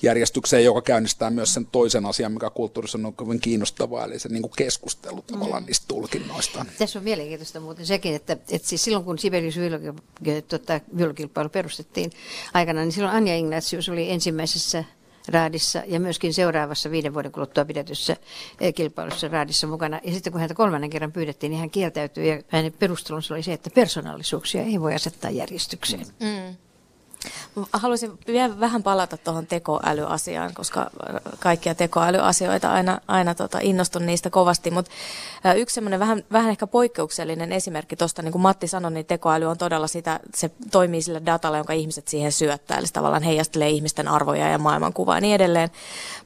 järjestykseen, 0.05 0.63
joka 0.63 0.81
käynnistää 0.81 1.29
myös 1.29 1.53
sen 1.53 1.65
toisen 1.65 2.05
asian, 2.05 2.31
mikä 2.31 2.49
kulttuurissa 2.49 2.99
on 3.03 3.13
kovin 3.13 3.39
kiinnostavaa, 3.39 4.05
eli 4.05 4.19
se 4.19 4.29
niin 4.29 4.41
kuin 4.41 4.53
keskustelu 4.57 5.21
tavallaan 5.21 5.63
mm. 5.63 5.67
niistä 5.67 5.85
tulkinnoista. 5.87 6.65
Tässä 6.77 6.99
on 6.99 7.03
mielenkiintoista 7.03 7.59
muuten 7.59 7.85
sekin, 7.85 8.15
että, 8.15 8.33
että 8.33 8.67
siis 8.67 8.83
silloin 8.83 9.05
kun 9.05 9.19
Sibelius 9.19 9.55
tota, 10.47 10.81
viulukilpailu 10.97 11.49
perustettiin 11.49 12.11
aikana, 12.53 12.81
niin 12.81 12.91
silloin 12.91 13.15
Anja 13.15 13.35
Ignatius 13.35 13.89
oli 13.89 14.11
ensimmäisessä 14.11 14.83
raadissa 15.27 15.83
ja 15.87 15.99
myöskin 15.99 16.33
seuraavassa 16.33 16.91
viiden 16.91 17.13
vuoden 17.13 17.31
kuluttua 17.31 17.65
pidetyssä 17.65 18.17
eh, 18.61 18.73
kilpailussa 18.73 19.27
raadissa 19.27 19.67
mukana. 19.67 19.99
Ja 20.03 20.13
sitten 20.13 20.31
kun 20.31 20.39
häntä 20.39 20.55
kolmannen 20.55 20.89
kerran 20.89 21.11
pyydettiin, 21.11 21.49
niin 21.49 21.59
hän 21.59 21.69
kieltäytyi 21.69 22.29
ja 22.29 22.41
hänen 22.47 22.73
perustelunsa 22.73 23.33
oli 23.33 23.43
se, 23.43 23.53
että 23.53 23.69
persoonallisuuksia 23.69 24.63
ei 24.63 24.81
voi 24.81 24.93
asettaa 24.93 25.31
järjestykseen. 25.31 26.05
Mm. 26.19 26.55
Haluaisin 27.73 28.19
vielä 28.27 28.59
vähän 28.59 28.83
palata 28.83 29.17
tuohon 29.17 29.47
tekoälyasiaan, 29.47 30.53
koska 30.53 30.89
kaikkia 31.39 31.75
tekoälyasioita 31.75 32.73
aina, 32.73 33.01
aina 33.07 33.35
tota, 33.35 33.59
innostun 33.61 34.05
niistä 34.05 34.29
kovasti, 34.29 34.71
mutta 34.71 34.91
yksi 35.55 35.73
semmoinen 35.73 35.99
vähän, 35.99 36.23
vähän 36.31 36.49
ehkä 36.49 36.67
poikkeuksellinen 36.67 37.51
esimerkki 37.51 37.95
tuosta, 37.95 38.21
niin 38.21 38.31
kuin 38.31 38.41
Matti 38.41 38.67
sanoi, 38.67 38.91
niin 38.91 39.05
tekoäly 39.05 39.45
on 39.45 39.57
todella 39.57 39.88
sitä, 39.88 40.19
se 40.35 40.51
toimii 40.71 41.01
sillä 41.01 41.25
datalla, 41.25 41.57
jonka 41.57 41.73
ihmiset 41.73 42.07
siihen 42.07 42.31
syöttää, 42.31 42.77
eli 42.77 42.88
se 42.88 42.93
tavallaan 42.93 43.23
heijastelee 43.23 43.69
ihmisten 43.69 44.07
arvoja 44.07 44.49
ja 44.49 44.57
maailmankuvaa 44.57 45.17
ja 45.17 45.21
niin 45.21 45.35
edelleen. 45.35 45.69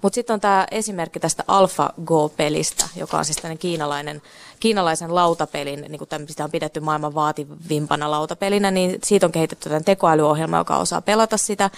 Mutta 0.02 0.16
sitten 0.16 0.34
on 0.34 0.40
tämä 0.40 0.68
esimerkki 0.72 1.20
tästä 1.20 1.44
AlphaGo-pelistä, 1.48 2.86
joka 2.96 3.18
on 3.18 3.26
siis 3.26 3.38
tämmöinen 3.38 3.58
kiinalainen 3.58 4.22
kiinalaisen 4.60 5.16
lautapelin, 5.16 5.82
niin 5.82 5.98
kuin 5.98 6.10
sitä 6.28 6.44
on 6.44 6.52
pidetty 6.52 6.80
maailman 6.80 7.16
vaativimpana 7.16 8.12
lautapelinä, 8.12 8.72
niin 8.72 9.00
siitä 9.04 9.26
on 9.26 9.32
kehitetty 9.32 9.70
tämän 9.70 9.84
tekoälyohjelma, 9.84 10.58
joka 10.58 10.78
osaa 10.78 11.02
pelata 11.02 11.38
sitä. 11.38 11.70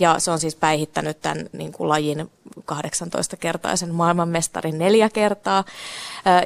Ja 0.00 0.18
se 0.18 0.30
on 0.30 0.38
siis 0.38 0.56
päihittänyt 0.56 1.20
tämän 1.20 1.46
niin 1.52 1.72
kuin 1.72 1.88
lajin 1.88 2.30
18-kertaisen 2.72 3.92
maailmanmestarin 3.92 4.78
neljä 4.78 5.08
kertaa. 5.08 5.64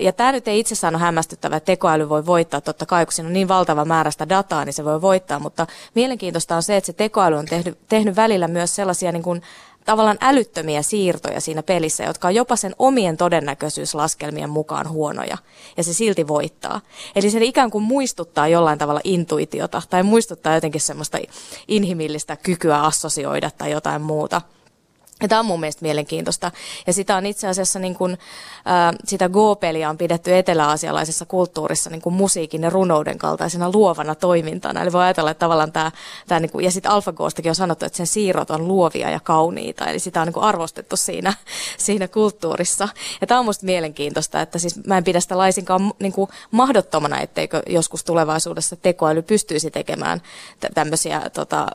Ja 0.01 0.13
tämä 0.13 0.33
nyt 0.33 0.49
ei 0.49 0.59
itsessään 0.59 0.95
ole 0.95 1.03
hämmästyttävä, 1.03 1.57
että 1.57 1.67
tekoäly 1.67 2.09
voi 2.09 2.27
voittaa. 2.27 2.61
Totta 2.61 2.87
kai, 2.87 3.07
kun 3.07 3.13
siinä 3.13 3.27
on 3.27 3.33
niin 3.33 3.49
valtava 3.49 3.85
määrä 3.85 4.11
sitä 4.11 4.29
dataa, 4.29 4.65
niin 4.65 4.73
se 4.73 4.85
voi 4.85 5.03
voittaa. 5.03 5.39
Mutta 5.39 5.67
mielenkiintoista 5.95 6.57
on 6.57 6.63
se, 6.63 6.77
että 6.77 6.87
se 6.87 6.93
tekoäly 6.93 7.37
on 7.37 7.47
tehnyt, 7.47 7.79
tehnyt 7.89 8.17
välillä 8.17 8.49
myös 8.49 8.75
sellaisia 8.75 9.13
niin 9.13 9.23
kuin 9.23 9.43
tavallaan 9.85 10.19
älyttömiä 10.21 10.83
siirtoja 10.83 11.41
siinä 11.41 11.63
pelissä, 11.63 12.05
jotka 12.05 12.29
on 12.29 12.35
jopa 12.35 12.57
sen 12.57 12.75
omien 12.79 13.17
todennäköisyyslaskelmien 13.17 14.51
mukaan 14.51 14.89
huonoja, 14.89 15.39
ja 15.77 15.85
se 15.85 15.95
silti 15.95 16.29
voittaa. 16.29 16.81
Eli 17.17 17.31
se 17.31 17.45
ikään 17.45 17.71
kuin 17.71 17.85
muistuttaa 17.85 18.49
jollain 18.49 18.79
tavalla 18.79 19.01
intuitiota, 19.05 19.83
tai 19.91 20.03
muistuttaa 20.03 20.55
jotenkin 20.55 20.81
semmoista 20.81 21.19
inhimillistä 21.69 22.37
kykyä 22.37 22.83
assosioida 22.83 23.51
tai 23.51 23.71
jotain 23.71 24.03
muuta. 24.03 24.41
Ja 25.23 25.29
tämä 25.29 25.39
on 25.39 25.47
mun 25.47 25.61
mielestä 25.61 25.83
mielenkiintoista. 25.83 26.51
Ja 26.87 26.93
sitä 26.93 27.17
on 27.17 27.27
itse 27.27 27.49
asiassa, 27.49 27.79
niin 27.79 27.95
kuin, 27.95 28.13
äh, 28.13 28.99
sitä 29.05 29.29
Go-peliä 29.29 29.91
on 29.91 29.99
pidetty 29.99 30.37
eteläasialaisessa 30.37 31.27
kulttuurissa 31.27 31.91
niin 31.91 32.01
kuin 32.01 32.15
musiikin 32.15 32.63
ja 32.63 32.71
runouden 32.71 33.19
kaltaisena 33.19 33.71
luovana 33.75 34.15
toimintana. 34.15 34.83
Eli 34.83 34.93
voi 34.93 35.03
ajatella, 35.03 35.31
että 35.31 35.41
tavallaan 35.41 35.73
tämä, 35.73 35.93
tämä 36.27 36.41
niin 36.41 36.51
kuin, 36.51 36.65
ja 36.65 36.71
sitten 36.71 36.93
AlphaGostakin 36.93 37.51
on 37.51 37.55
sanottu, 37.55 37.85
että 37.85 37.97
sen 37.97 38.07
siirrot 38.07 38.51
on 38.51 38.69
luovia 38.69 39.11
ja 39.11 39.21
kauniita. 39.21 39.87
Eli 39.87 39.99
sitä 39.99 40.21
on 40.21 40.27
niin 40.27 40.35
kuin 40.35 40.45
arvostettu 40.45 40.97
siinä, 40.97 41.35
siinä 41.79 42.09
kulttuurissa. 42.09 42.89
Ja 43.21 43.27
tämä 43.27 43.41
on 43.41 43.45
musta 43.45 43.67
mielenkiintoista, 43.67 44.41
että 44.41 44.59
siis 44.59 44.85
mä 44.87 44.99
en 44.99 45.05
pidä 45.05 45.21
sitä 45.21 45.39
laisinkaan 45.39 45.93
niin 45.99 46.13
kuin 46.13 46.31
mahdottomana, 46.51 47.21
etteikö 47.21 47.63
joskus 47.67 48.05
tulevaisuudessa 48.05 48.77
tekoäly 48.77 49.23
pystyisi 49.23 49.71
tekemään 49.71 50.23
tämmöisiä 50.75 51.31
tota, 51.31 51.67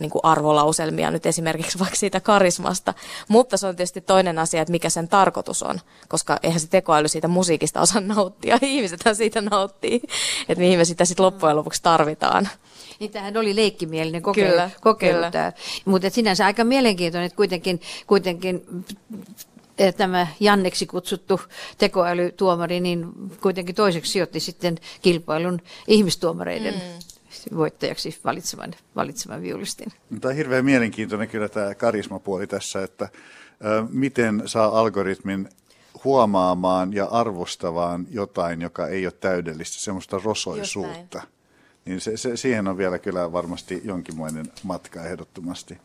niin 0.00 0.10
kuin 0.10 0.24
arvolauselmia 0.24 1.10
nyt 1.10 1.26
esimerkiksi 1.26 1.78
vaikka 1.78 1.96
siitä 1.96 2.20
karismasta. 2.20 2.94
Mutta 3.28 3.56
se 3.56 3.66
on 3.66 3.76
tietysti 3.76 4.00
toinen 4.00 4.38
asia, 4.38 4.62
että 4.62 4.72
mikä 4.72 4.90
sen 4.90 5.08
tarkoitus 5.08 5.62
on, 5.62 5.80
koska 6.08 6.38
eihän 6.42 6.60
se 6.60 6.68
tekoäly 6.68 7.08
siitä 7.08 7.28
musiikista 7.28 7.80
osaa 7.80 8.00
nauttia. 8.00 8.58
Ihmisethän 8.62 9.16
siitä 9.16 9.40
nauttii, 9.40 10.02
että 10.48 10.62
mihin 10.62 10.78
me 10.78 10.84
sitä 10.84 11.04
sitten 11.04 11.26
loppujen 11.26 11.56
lopuksi 11.56 11.82
tarvitaan. 11.82 12.48
Niin 13.00 13.10
tämähän 13.10 13.36
oli 13.36 13.56
leikkimielinen 13.56 14.22
kokeilu, 14.22 14.50
kyllä, 14.50 14.70
kokeilu 14.80 15.16
kyllä. 15.16 15.30
Tämä. 15.30 15.52
Mutta 15.84 16.10
sinänsä 16.10 16.46
aika 16.46 16.64
mielenkiintoinen, 16.64 17.26
että 17.26 17.36
kuitenkin, 17.36 17.80
kuitenkin 18.06 18.62
tämä 19.96 20.26
Janneksi 20.40 20.86
kutsuttu 20.86 21.40
tekoälytuomari, 21.78 22.80
niin 22.80 23.06
kuitenkin 23.42 23.74
toiseksi 23.74 24.12
sijoitti 24.12 24.40
sitten 24.40 24.78
kilpailun 25.02 25.60
ihmistuomareiden 25.88 26.74
mm 26.74 27.13
voittajaksi 27.56 28.18
valitsevan, 28.24 28.74
valitsevan 28.96 29.42
viulistin. 29.42 29.92
Tämä 30.20 30.30
on 30.30 30.36
hirveän 30.36 30.64
mielenkiintoinen 30.64 31.28
kyllä 31.28 31.48
tämä 31.48 31.74
karismapuoli 31.74 32.46
tässä, 32.46 32.82
että 32.82 33.08
miten 33.90 34.42
saa 34.46 34.78
algoritmin 34.78 35.48
huomaamaan 36.04 36.92
ja 36.92 37.04
arvostavaan 37.04 38.06
jotain, 38.10 38.62
joka 38.62 38.88
ei 38.88 39.06
ole 39.06 39.14
täydellistä, 39.20 39.78
semmoista 39.78 40.20
rosoisuutta. 40.24 41.22
Niin 41.84 42.00
se, 42.00 42.16
se, 42.16 42.36
siihen 42.36 42.68
on 42.68 42.78
vielä 42.78 42.98
kyllä 42.98 43.32
varmasti 43.32 43.80
jonkinmoinen 43.84 44.46
matka 44.62 45.04
ehdottomasti. 45.04 45.78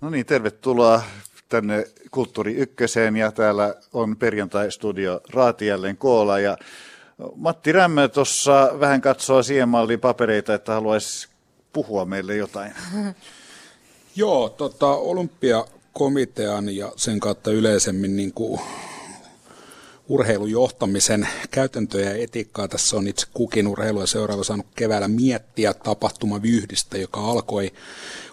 No 0.00 0.10
niin, 0.10 0.26
tervetuloa 0.26 1.02
tänne 1.48 1.84
Kulttuuri 2.10 2.54
Ykköseen 2.54 3.16
ja 3.16 3.32
täällä 3.32 3.74
on 3.92 4.16
perjantai-studio 4.16 5.20
Raati 5.30 5.66
jälleen 5.66 5.96
koolla 5.96 6.38
ja 6.38 6.56
Matti 7.36 7.72
Rämmö 7.72 8.08
tuossa 8.08 8.70
vähän 8.80 9.00
katsoo 9.00 9.42
siihen 9.42 9.68
malliin 9.68 10.00
papereita, 10.00 10.54
että 10.54 10.74
haluaisi 10.74 11.28
puhua 11.72 12.04
meille 12.04 12.36
jotain. 12.36 12.72
Joo, 14.16 14.48
tota, 14.48 14.86
olympiakomitean 14.86 16.76
ja 16.76 16.92
sen 16.96 17.20
kautta 17.20 17.50
yleisemmin 17.50 18.16
niin 18.16 18.32
kuin 18.32 18.60
urheilujohtamisen 20.08 21.28
käytäntöjä 21.50 22.10
ja 22.10 22.22
etiikkaa. 22.22 22.68
Tässä 22.68 22.96
on 22.96 23.08
itse 23.08 23.26
kukin 23.34 23.66
urheilu 23.66 24.00
ja 24.00 24.06
seuraava 24.06 24.44
saanut 24.44 24.66
keväällä 24.76 25.08
miettiä 25.08 25.74
tapahtumavyhdistä, 25.74 26.98
joka 26.98 27.20
alkoi 27.20 27.72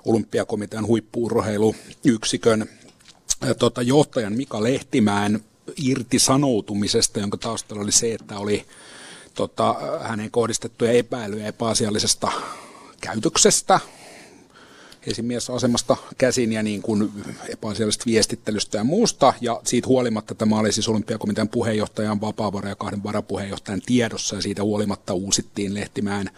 olympiakomitean 0.06 0.88
huippuurheiluyksikön 0.88 2.70
tota, 3.60 3.82
johtajan 3.82 4.34
Mika 4.34 4.64
Lehtimäen 4.64 5.44
irtisanoutumisesta, 5.78 7.20
jonka 7.20 7.38
taustalla 7.38 7.84
oli 7.84 7.92
se, 7.92 8.14
että 8.14 8.38
oli 8.38 8.66
tota, 9.34 9.76
hänen 10.02 10.32
kohdistettuja 10.32 10.92
epäilyjä 10.92 11.48
epäasiallisesta 11.48 12.32
käytöksestä 13.02 13.80
esimiesasemasta 15.08 15.98
käsin 16.18 16.54
ja 16.54 16.64
niin 16.64 16.82
kuin 16.82 17.12
epäasiallisesta 17.50 18.06
viestittelystä 18.06 18.78
ja 18.78 18.84
muusta. 18.84 19.34
Ja 19.42 19.62
siitä 19.64 19.88
huolimatta 19.88 20.36
tämä 20.36 20.60
oli 20.60 20.72
siis 20.72 20.88
olympiakomitean 20.88 21.50
puheenjohtajan 21.50 22.22
Vapaavuoren 22.22 22.70
ja 22.70 22.76
kahden 22.76 23.04
varapuheenjohtajan 23.04 23.82
tiedossa 23.86 24.36
ja 24.36 24.42
siitä 24.42 24.64
huolimatta 24.64 25.14
uusittiin 25.14 25.74
Lehtimään 25.74 26.30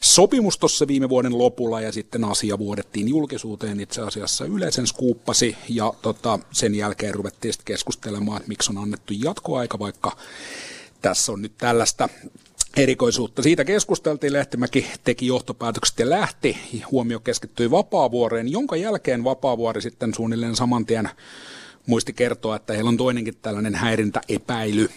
sopimus 0.00 0.58
tuossa 0.58 0.86
viime 0.86 1.08
vuoden 1.08 1.38
lopulla 1.38 1.80
ja 1.80 1.92
sitten 1.92 2.24
asia 2.24 2.58
vuodettiin 2.58 3.08
julkisuuteen 3.08 3.80
itse 3.80 4.02
asiassa 4.02 4.44
yleisen 4.44 4.86
skuuppasi 4.86 5.56
ja 5.68 5.92
tota, 6.02 6.38
sen 6.52 6.74
jälkeen 6.74 7.14
ruvettiin 7.14 7.52
sitten 7.52 7.64
keskustelemaan, 7.64 8.36
että 8.36 8.48
miksi 8.48 8.72
on 8.72 8.78
annettu 8.78 9.12
jatkoaika, 9.22 9.78
vaikka 9.78 10.16
tässä 11.02 11.32
on 11.32 11.42
nyt 11.42 11.52
tällaista 11.58 12.08
erikoisuutta. 12.76 13.42
Siitä 13.42 13.64
keskusteltiin, 13.64 14.32
Lehtimäki 14.32 14.86
teki 15.04 15.26
johtopäätökset 15.26 15.98
ja 15.98 16.10
lähti. 16.10 16.56
Huomio 16.90 17.20
keskittyi 17.20 17.70
Vapaavuoreen, 17.70 18.52
jonka 18.52 18.76
jälkeen 18.76 19.24
Vapaavuori 19.24 19.82
sitten 19.82 20.14
suunnilleen 20.14 20.56
saman 20.56 20.86
tien 20.86 21.10
muisti 21.86 22.12
kertoa, 22.12 22.56
että 22.56 22.72
heillä 22.72 22.88
on 22.88 22.96
toinenkin 22.96 23.36
tällainen 23.42 23.74
häirintäepäily 23.74 24.88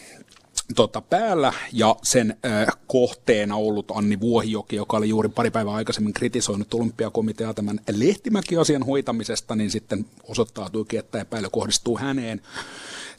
tota, 0.76 1.02
päällä 1.02 1.54
ja 1.74 1.96
sen 2.04 2.38
äh, 2.46 2.68
kohteena 2.88 3.56
ollut 3.56 3.92
Anni 3.92 4.20
Vuohijoki, 4.20 4.76
joka 4.76 4.98
oli 4.98 5.10
juuri 5.10 5.30
pari 5.30 5.52
päivää 5.52 5.74
aikaisemmin 5.74 6.14
kritisoinut 6.14 6.74
olympiakomitea 6.74 7.54
tämän 7.54 7.80
Lehtimäki-asian 7.92 8.84
hoitamisesta, 8.84 9.56
niin 9.56 9.72
sitten 9.72 10.06
osoittautuikin, 10.24 11.00
että 11.00 11.20
epäily 11.20 11.48
kohdistuu 11.52 11.98
häneen. 11.98 12.42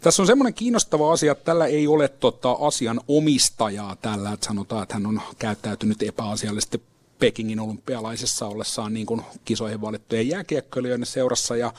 Tässä 0.00 0.22
on 0.22 0.26
semmoinen 0.26 0.54
kiinnostava 0.54 1.12
asia, 1.12 1.32
että 1.32 1.44
tällä 1.44 1.66
ei 1.66 1.86
ole 1.86 2.08
tota, 2.08 2.52
asian 2.52 3.00
omistajaa 3.08 3.96
tällä, 3.96 4.32
että 4.32 4.46
sanotaan, 4.46 4.82
että 4.82 4.94
hän 4.94 5.06
on 5.06 5.20
käyttäytynyt 5.38 6.02
epäasiallisesti 6.02 6.82
Pekingin 7.18 7.60
olympialaisessa 7.60 8.46
ollessaan 8.46 8.94
niin 8.94 9.06
kuin 9.06 9.22
kisoihin 9.44 9.80
valittujen 9.80 10.28
jääkiekkoilijoiden 10.28 11.06
seurassa 11.06 11.56
ja 11.56 11.72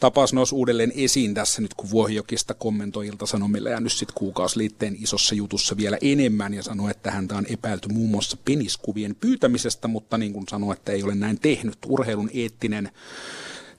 tapaus 0.00 0.32
nousi 0.32 0.54
uudelleen 0.54 0.92
esiin 0.96 1.34
tässä 1.34 1.62
nyt, 1.62 1.74
kun 1.74 1.90
Vuohijokista 1.90 2.54
kommentoi 2.54 3.06
Ilta-Sanomille 3.06 3.70
ja 3.70 3.80
nyt 3.80 3.92
sitten 3.92 4.14
kuukausliitteen 4.14 4.96
isossa 5.02 5.34
jutussa 5.34 5.76
vielä 5.76 5.98
enemmän 6.02 6.54
ja 6.54 6.62
sanoi, 6.62 6.90
että 6.90 7.10
häntä 7.10 7.36
on 7.36 7.46
epäilty 7.48 7.88
muun 7.88 8.10
muassa 8.10 8.36
peniskuvien 8.44 9.16
pyytämisestä, 9.20 9.88
mutta 9.88 10.18
niin 10.18 10.32
kuin 10.32 10.48
sanoi, 10.48 10.72
että 10.72 10.92
ei 10.92 11.02
ole 11.02 11.14
näin 11.14 11.40
tehnyt. 11.40 11.78
Urheilun 11.86 12.30
eettinen 12.34 12.90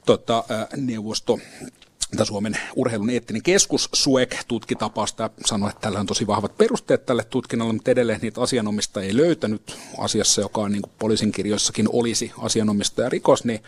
tota, 0.05 0.43
neuvosto 0.77 1.39
Tämä 2.11 2.25
Suomen 2.25 2.57
urheilun 2.75 3.09
eettinen 3.09 3.43
keskus 3.43 3.89
SUEK 3.93 4.35
tutki 4.47 4.75
tapausta 4.75 5.23
ja 5.23 5.29
sanoi, 5.45 5.69
että 5.69 5.81
tällä 5.81 5.99
on 5.99 6.05
tosi 6.05 6.27
vahvat 6.27 6.57
perusteet 6.57 7.05
tälle 7.05 7.23
tutkinnalle, 7.23 7.73
mutta 7.73 7.91
edelleen 7.91 8.19
niitä 8.21 8.41
asianomista 8.41 9.01
ei 9.01 9.17
löytänyt. 9.17 9.77
Asiassa, 9.97 10.41
joka 10.41 10.61
on 10.61 10.71
niin 10.71 10.81
kuin 10.81 10.93
poliisin 10.99 11.31
kirjoissakin 11.31 11.89
olisi 11.91 12.31
asianomistaja 12.37 13.09
rikos, 13.09 13.45
niin 13.45 13.63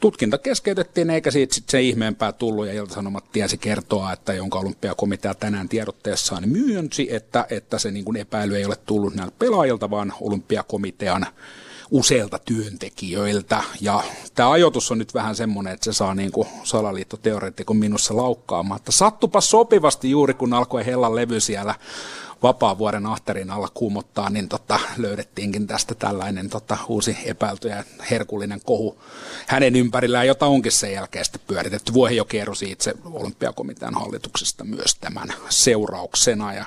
tutkinta 0.00 0.38
keskeytettiin 0.38 1.10
eikä 1.10 1.30
siitä 1.30 1.54
sitten 1.54 1.70
se 1.70 1.82
ihmeempää 1.82 2.32
tullut. 2.32 2.66
Ja 2.66 2.72
Ilta-Sanomat 2.72 3.32
tiesi 3.32 3.58
kertoa, 3.58 4.12
että 4.12 4.32
jonka 4.32 4.58
olympiakomitea 4.58 5.34
tänään 5.34 5.68
tiedotteessaan 5.68 6.48
myönsi, 6.48 7.14
että, 7.14 7.46
että 7.50 7.78
se 7.78 7.90
niin 7.90 8.04
kuin 8.04 8.16
epäily 8.16 8.56
ei 8.56 8.64
ole 8.64 8.76
tullut 8.86 9.14
näiltä 9.14 9.36
pelaajilta, 9.38 9.90
vaan 9.90 10.12
olympiakomitean 10.20 11.26
useilta 11.90 12.38
työntekijöiltä. 12.38 13.62
Ja 13.80 14.02
tämä 14.34 14.50
ajoitus 14.50 14.90
on 14.90 14.98
nyt 14.98 15.14
vähän 15.14 15.36
semmoinen, 15.36 15.74
että 15.74 15.84
se 15.84 15.92
saa 15.92 16.14
niin 16.14 16.32
kuin 16.32 16.48
salaliittoteoreetikon 16.64 17.76
minussa 17.76 18.16
laukkaamaan. 18.16 18.78
Että 18.78 18.92
sattupa 18.92 19.40
sopivasti 19.40 20.10
juuri 20.10 20.34
kun 20.34 20.54
alkoi 20.54 20.86
Hellan 20.86 21.16
levy 21.16 21.40
siellä 21.40 21.74
vapaa-vuoden 22.42 23.06
ahterin 23.06 23.50
alla 23.50 23.68
kuumottaa, 23.74 24.30
niin 24.30 24.48
tota, 24.48 24.80
löydettiinkin 24.96 25.66
tästä 25.66 25.94
tällainen 25.94 26.50
tota, 26.50 26.78
uusi 26.88 27.16
epäilty 27.24 27.68
ja 27.68 27.84
herkullinen 28.10 28.60
kohu 28.64 28.98
hänen 29.46 29.76
ympärillään, 29.76 30.26
jota 30.26 30.46
onkin 30.46 30.72
sen 30.72 30.92
jälkeen 30.92 31.24
sitten 31.24 31.40
pyöritetty. 31.46 31.92
Vuohijoki 31.92 32.38
erosi 32.38 32.70
itse 32.70 32.94
olympiakomitean 33.04 33.94
hallituksesta 33.94 34.64
myös 34.64 34.94
tämän 35.00 35.28
seurauksena. 35.48 36.54
Ja 36.54 36.64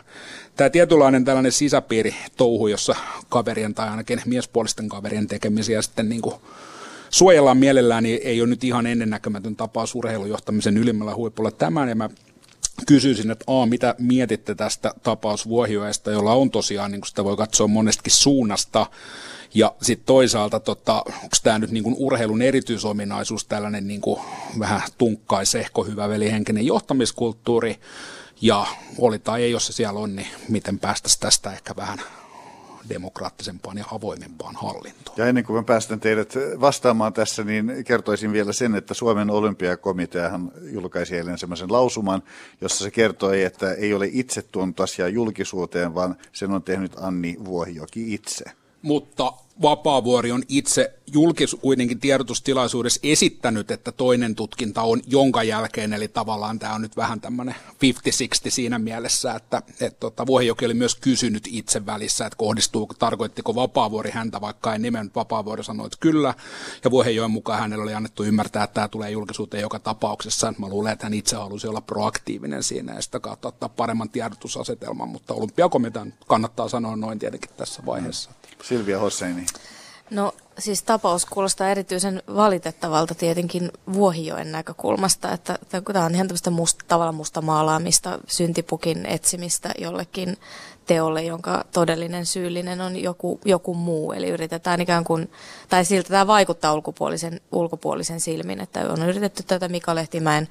tämä 0.60 0.70
tietynlainen 0.70 1.26
tällainen 1.26 1.52
sisäpiiri 1.52 2.16
touhu, 2.38 2.68
jossa 2.68 2.96
kaverien 3.30 3.74
tai 3.74 3.90
ainakin 3.90 4.22
miespuolisten 4.26 4.90
kaverien 4.90 5.28
tekemisiä 5.28 5.82
sitten 5.82 6.10
niin 6.10 6.22
kuin 6.22 6.36
suojellaan 7.10 7.58
mielellään, 7.58 8.04
niin 8.04 8.20
ei 8.24 8.42
ole 8.42 8.50
nyt 8.50 8.64
ihan 8.64 8.88
ennennäkemätön 8.88 9.56
tapaus 9.56 9.96
urheilujohtamisen 9.96 10.78
ylimmällä 10.78 11.16
huipulla 11.16 11.52
tämän. 11.52 11.90
Ja 11.90 11.96
mä 11.96 12.10
kysyisin, 12.88 13.32
että 13.32 13.46
A, 13.48 13.66
mitä 13.66 13.96
mietitte 13.98 14.56
tästä 14.56 14.94
tapaus 15.04 15.48
Vuohioesta, 15.48 16.12
jolla 16.12 16.34
on 16.34 16.52
tosiaan, 16.52 16.92
niin 16.92 17.02
sitä 17.06 17.24
voi 17.24 17.38
katsoa 17.38 17.68
monestakin 17.68 18.16
suunnasta, 18.16 18.86
ja 19.54 19.76
sitten 19.82 20.06
toisaalta, 20.06 20.60
tota, 20.60 21.02
onko 21.06 21.38
tämä 21.44 21.60
nyt 21.60 21.72
niin 21.72 21.96
urheilun 21.98 22.42
erityisominaisuus, 22.42 23.46
tällainen 23.46 23.88
niin 23.88 24.02
vähän 24.60 24.82
tunkkaisehko, 24.98 25.84
hyvä 25.84 26.10
velihenkinen 26.10 26.66
johtamiskulttuuri, 26.66 27.80
ja 28.42 28.66
oli 28.98 29.20
tai 29.20 29.44
ei, 29.44 29.52
jos 29.52 29.68
se 29.68 29.74
siellä 29.74 30.00
on, 30.00 30.16
niin 30.16 30.28
miten 30.50 30.80
päästäisiin 30.80 31.22
tästä 31.22 31.52
ehkä 31.52 31.76
vähän 31.76 32.00
demokraattisempaan 32.90 33.78
ja 33.78 33.86
avoimempaan 33.92 34.56
hallintoon. 34.56 35.18
Ja 35.18 35.26
ennen 35.26 35.44
kuin 35.44 35.58
mä 35.58 35.64
päästän 35.64 36.00
teidät 36.00 36.34
vastaamaan 36.62 37.14
tässä, 37.14 37.44
niin 37.44 37.84
kertoisin 37.86 38.34
vielä 38.34 38.54
sen, 38.54 38.76
että 38.76 38.94
Suomen 38.94 39.30
olympiakomiteahan 39.30 40.52
julkaisi 40.62 41.16
eilen 41.16 41.38
semmoisen 41.38 41.72
lausuman, 41.72 42.24
jossa 42.62 42.84
se 42.84 42.92
kertoi, 42.92 43.44
että 43.44 43.74
ei 43.74 43.94
ole 43.94 44.10
itse 44.12 44.42
tuonut 44.42 44.80
asiaa 44.80 45.08
julkisuuteen, 45.08 45.96
vaan 45.96 46.16
sen 46.34 46.52
on 46.52 46.64
tehnyt 46.64 46.92
Anni 46.98 47.36
Vuohijoki 47.46 48.14
itse. 48.14 48.46
Mutta 48.82 49.34
Vapaavuori 49.62 50.32
on 50.32 50.44
itse 50.48 50.94
julkis 51.14 51.56
kuitenkin 51.62 52.00
tiedotustilaisuudessa 52.00 53.00
esittänyt, 53.04 53.72
että 53.72 53.92
toinen 53.92 54.36
tutkinta 54.36 54.82
on 54.82 55.02
jonka 55.08 55.44
jälkeen, 55.44 55.94
eli 55.94 56.08
tavallaan 56.08 56.60
tämä 56.60 56.74
on 56.74 56.82
nyt 56.82 56.98
vähän 56.98 57.22
tämmöinen 57.22 57.56
50-60 57.70 57.72
siinä 58.48 58.80
mielessä, 58.80 59.34
että 59.34 59.62
et, 59.80 60.00
tota, 60.00 60.28
Vuohijoki 60.28 60.66
oli 60.66 60.74
myös 60.74 60.96
kysynyt 60.96 61.48
itse 61.52 61.86
välissä, 61.86 62.26
että 62.26 62.38
kohdistuu, 62.38 62.92
tarkoittiko 63.00 63.56
Vapaavuori 63.56 64.12
häntä, 64.12 64.42
vaikka 64.42 64.74
ei 64.74 64.80
nimen 64.80 65.12
Vapaavuori 65.16 65.64
sanoi, 65.64 65.86
että 65.86 65.98
kyllä, 66.00 66.34
ja 66.84 66.92
Vuohijoen 66.92 67.32
mukaan 67.32 67.60
hänelle 67.60 67.84
oli 67.84 67.94
annettu 67.94 68.24
ymmärtää, 68.24 68.64
että 68.64 68.74
tämä 68.74 68.88
tulee 68.88 69.12
julkisuuteen 69.12 69.62
joka 69.62 69.80
tapauksessa, 69.80 70.54
mä 70.58 70.70
luulen, 70.70 70.94
että 70.94 71.06
hän 71.06 71.14
itse 71.14 71.36
halusi 71.36 71.68
olla 71.68 71.82
proaktiivinen 71.82 72.64
siinä 72.64 72.96
ja 72.96 73.02
sitä 73.02 73.20
kautta 73.20 73.48
ottaa 73.48 73.70
paremman 73.70 74.10
tiedotusasetelman, 74.10 75.10
mutta 75.10 75.34
olympiakomitean 75.34 76.14
kannattaa 76.28 76.70
sanoa 76.70 76.96
noin 76.96 77.20
tietenkin 77.20 77.52
tässä 77.58 77.86
vaiheessa. 77.86 78.39
Silvia 78.64 79.00
Hosseini. 79.00 79.46
No 80.10 80.34
siis 80.60 80.84
tapaus 80.84 81.26
kuulostaa 81.26 81.70
erityisen 81.70 82.24
valitettavalta 82.36 83.16
tietenkin 83.16 83.72
Vuohijoen 83.94 84.52
näkökulmasta, 84.52 85.32
että 85.32 85.60
tämä 85.70 86.06
on 86.06 86.16
ihan 86.16 86.28
tämmöistä 86.28 86.50
musta, 86.50 86.86
tavalla 86.88 87.12
musta 87.12 87.42
maalaamista, 87.42 88.20
syntipukin 88.28 89.06
etsimistä 89.06 89.72
jollekin 89.78 90.38
teolle, 90.86 91.24
jonka 91.24 91.66
todellinen 91.74 92.26
syyllinen 92.26 92.82
on 92.82 92.96
joku, 92.96 93.40
joku 93.46 93.74
muu. 93.74 94.12
Eli 94.12 94.30
yritetään 94.30 94.82
ikään 94.82 95.04
kuin, 95.04 95.32
tai 95.70 95.86
siltä 95.86 96.10
tämä 96.10 96.28
vaikuttaa 96.28 96.74
ulkopuolisen, 96.74 97.42
ulkopuolisen 97.52 98.20
silmin, 98.20 98.62
että 98.62 98.80
on 98.90 99.10
yritetty 99.10 99.44
tätä 99.44 99.70
Mika 99.70 99.96
Lehtimäen 99.96 100.48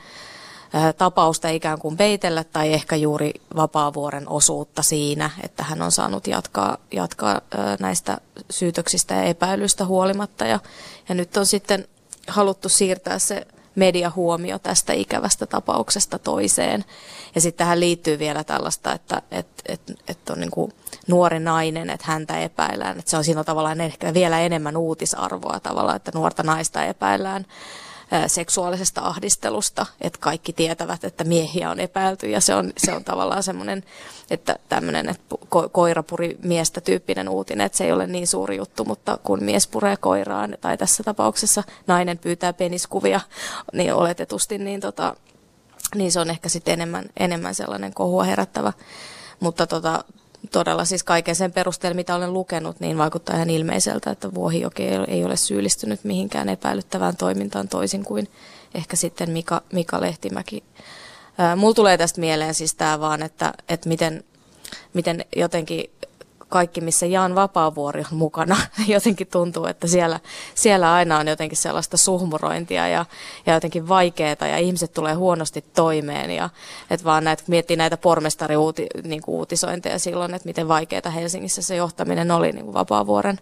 tapausta 0.99 1.49
ikään 1.49 1.79
kuin 1.79 1.97
peitellä 1.97 2.45
tai 2.45 2.73
ehkä 2.73 2.97
juuri 2.97 3.33
Vapaavuoren 3.57 4.29
osuutta 4.29 4.83
siinä, 4.83 5.31
että 5.43 5.63
hän 5.63 5.83
on 5.83 5.93
saanut 5.93 6.27
jatkaa, 6.27 6.79
jatkaa 6.93 7.41
näistä 7.81 8.19
syytöksistä 8.51 9.15
ja 9.15 9.23
epäilystä 9.23 9.87
huolimatta. 9.87 10.47
Ja, 10.47 10.61
ja 11.09 11.15
nyt 11.15 11.37
on 11.37 11.47
sitten 11.47 11.89
haluttu 12.29 12.69
siirtää 12.69 13.19
se 13.19 13.47
mediahuomio 13.75 14.59
tästä 14.59 14.93
ikävästä 14.93 15.47
tapauksesta 15.47 16.19
toiseen. 16.19 16.85
Ja 17.35 17.41
sitten 17.41 17.59
tähän 17.59 17.81
liittyy 17.81 18.19
vielä 18.19 18.45
tällaista, 18.45 18.93
että 18.93 19.23
et, 19.31 19.47
et, 19.67 19.81
et 20.09 20.31
on 20.31 20.41
niin 20.41 20.51
kuin 20.51 20.73
nuori 21.07 21.41
nainen, 21.41 21.91
että 21.91 22.07
häntä 22.07 22.41
epäillään. 22.41 22.99
Että 22.99 23.11
se 23.11 23.17
on 23.17 23.25
siinä 23.25 23.45
tavallaan 23.45 23.81
ehkä 23.81 24.15
vielä 24.15 24.41
enemmän 24.41 24.77
uutisarvoa 24.77 25.61
tavallaan, 25.61 25.97
että 25.97 26.11
nuorta 26.15 26.43
naista 26.43 26.85
epäillään 26.85 27.47
seksuaalisesta 28.27 29.01
ahdistelusta, 29.01 29.87
että 30.01 30.19
kaikki 30.19 30.53
tietävät, 30.53 31.05
että 31.05 31.25
miehiä 31.25 31.71
on 31.71 31.81
epäilty 31.81 32.31
ja 32.31 32.41
se 32.41 32.55
on, 32.55 32.73
se 32.77 32.93
on 32.93 33.05
tavallaan 33.05 33.43
semmoinen, 33.43 33.85
että 34.31 34.59
tämmöinen, 34.69 35.09
että 35.09 35.37
ko- 35.45 35.69
koira 35.73 36.03
puri 36.03 36.39
miestä 36.43 36.81
tyyppinen 36.81 37.29
uutinen, 37.29 37.67
että 37.67 37.79
se 37.79 37.85
ei 37.85 37.93
ole 37.93 38.07
niin 38.07 38.27
suuri 38.27 38.57
juttu, 38.57 38.85
mutta 38.85 39.19
kun 39.23 39.45
mies 39.45 39.67
puree 39.67 39.97
koiraan 39.97 40.57
tai 40.61 40.79
tässä 40.79 41.03
tapauksessa 41.03 41.63
nainen 41.87 42.19
pyytää 42.19 42.53
peniskuvia, 42.53 43.21
niin 43.73 43.95
oletetusti, 43.95 44.59
niin, 44.59 44.81
tota, 44.81 45.17
niin 45.95 46.13
se 46.13 46.21
on 46.21 46.31
ehkä 46.31 46.49
sitten 46.49 46.73
enemmän, 46.73 47.05
enemmän 47.17 47.55
sellainen 47.55 47.95
kohua 47.95 48.25
herättävä. 48.25 48.73
Mutta 49.41 49.67
tota, 49.67 50.05
todella 50.53 50.85
siis 50.85 51.05
kaiken 51.05 51.37
sen 51.37 51.53
perusteella, 51.53 51.97
mitä 51.97 52.15
olen 52.15 52.33
lukenut, 52.33 52.81
niin 52.81 52.99
vaikuttaa 52.99 53.37
ihan 53.37 53.51
ilmeiseltä, 53.51 54.11
että 54.11 54.35
Vuohijoki 54.35 54.83
ei 55.09 55.25
ole 55.25 55.37
syyllistynyt 55.37 56.05
mihinkään 56.05 56.49
epäilyttävään 56.49 57.17
toimintaan 57.17 57.69
toisin 57.69 58.05
kuin 58.05 58.29
ehkä 58.75 58.97
sitten 58.97 59.31
Mika, 59.31 59.63
Mika 59.73 60.01
Lehtimäki. 60.01 60.65
Mulla 61.57 61.75
tulee 61.75 61.99
tästä 61.99 62.21
mieleen 62.21 62.55
siis 62.55 62.75
tämä 62.75 63.01
vaan, 63.01 63.23
että, 63.23 63.53
että 63.69 63.89
miten, 63.89 64.25
miten 64.95 65.25
jotenkin 65.37 65.91
kaikki, 66.49 66.81
missä 66.81 67.07
Jan 67.07 67.35
Vapaavuori 67.35 68.05
on 68.13 68.19
mukana, 68.19 68.57
jotenkin 68.87 69.27
tuntuu, 69.27 69.67
että 69.67 69.87
siellä, 69.87 70.21
siellä 70.55 70.93
aina 70.93 71.19
on 71.19 71.29
jotenkin 71.29 71.59
sellaista 71.59 71.97
suhmurointia 71.97 72.89
ja, 72.89 73.07
ja 73.47 73.55
jotenkin 73.55 73.89
vaikeaa 73.89 74.37
ja 74.41 74.59
ihmiset 74.59 74.93
tulee 74.93 75.15
huonosti 75.15 75.65
toimeen. 75.75 76.31
Ja, 76.31 76.51
että 76.91 77.05
vaan 77.05 77.25
näitä, 77.25 77.43
miettii 77.47 77.77
näitä 77.77 77.97
pormestariuutisointeja 77.97 79.95
niin 79.95 80.01
silloin, 80.01 80.35
että 80.35 80.49
miten 80.49 80.69
vaikeaa 80.69 81.11
Helsingissä 81.15 81.63
se 81.63 81.77
johtaminen 81.77 82.31
oli 82.31 82.53
niin 82.53 82.65
kuin 82.65 82.75
Vapaavuoren, 82.75 83.39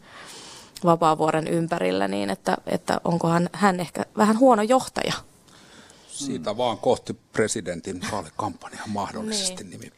Vapaavuoren 0.84 1.48
ympärillä, 1.48 2.08
niin 2.08 2.30
että, 2.30 2.56
että 2.66 3.00
onkohan 3.04 3.50
hän 3.52 3.80
ehkä 3.80 4.04
vähän 4.16 4.38
huono 4.38 4.62
johtaja 4.62 5.12
siitä 6.16 6.56
vaan 6.56 6.78
kohti 6.78 7.12
presidentin 7.32 8.00
vaalikampanjaa 8.12 8.86
mahdollisesti 8.86 9.64
niin. 9.64 9.80
nimi 9.80 9.92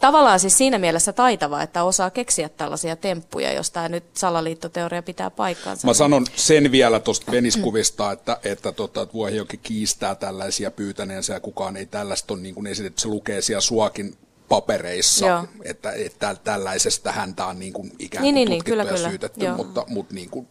Tavallaan 0.00 0.40
siis 0.40 0.58
siinä 0.58 0.78
mielessä 0.78 1.12
taitava, 1.12 1.62
että 1.62 1.84
osaa 1.84 2.10
keksiä 2.10 2.48
tällaisia 2.48 2.96
temppuja, 2.96 3.52
jos 3.52 3.70
tämä 3.70 3.88
nyt 3.88 4.04
salaliittoteoria 4.14 5.02
pitää 5.02 5.30
paikkaansa. 5.30 5.86
Mä 5.86 5.94
sanon 5.94 6.26
sen 6.34 6.72
vielä 6.72 7.00
tuosta 7.00 7.32
peniskuvista, 7.32 8.12
että, 8.12 8.38
että, 8.44 8.72
tota, 8.72 9.02
että 9.02 9.12
Vuohijoki 9.12 9.56
kiistää 9.56 10.14
tällaisia 10.14 10.70
pyytäneensä 10.70 11.32
ja 11.34 11.40
kukaan 11.40 11.76
ei 11.76 11.86
tällaista 11.86 12.34
ole 12.34 12.42
niin 12.42 12.54
kuin 12.54 12.66
esitetty. 12.66 13.00
Se 13.00 13.08
lukee 13.08 13.40
siellä 13.42 13.60
suakin 13.60 14.16
papereissa, 14.48 15.26
Joo. 15.26 15.44
että, 15.64 15.92
että 15.92 16.36
tällaisesta 16.44 17.12
häntä 17.12 17.46
on 17.46 17.58
niin 17.58 17.72
kuin 17.72 17.92
ikään 17.98 18.22
kuin 18.22 18.34
niin, 18.34 18.48
niin, 18.48 18.58
tutkittu 18.58 18.76
niin, 18.78 18.86
kyllä, 18.86 19.02
ja 19.02 19.10
syytetty, 19.10 19.40
kyllä. 19.40 19.56
mutta, 19.56 19.84
mutta 19.88 20.14
niin 20.14 20.30
kuin 20.30 20.48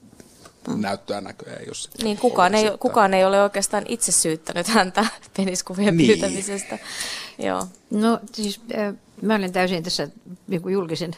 mm. 0.67 0.81
näyttöä 0.81 1.21
näköjään 1.21 1.61
ei 1.61 1.67
ole 1.67 2.03
Niin, 2.03 2.17
kukaan 2.17 2.55
ei, 2.55 2.71
kukaan 2.79 3.13
ei 3.13 3.25
ole 3.25 3.43
oikeastaan 3.43 3.83
itse 3.87 4.11
syyttänyt 4.11 4.67
häntä 4.67 5.05
peniskuvien 5.37 5.97
niin. 5.97 6.07
pyytämisestä. 6.07 6.79
Joo. 7.37 7.67
No 7.91 8.19
siis 8.33 8.61
äh, 8.77 8.93
mä 9.21 9.35
olen 9.35 9.51
täysin 9.51 9.83
tässä 9.83 10.07
niin 10.47 10.61
julkisen, 10.71 11.11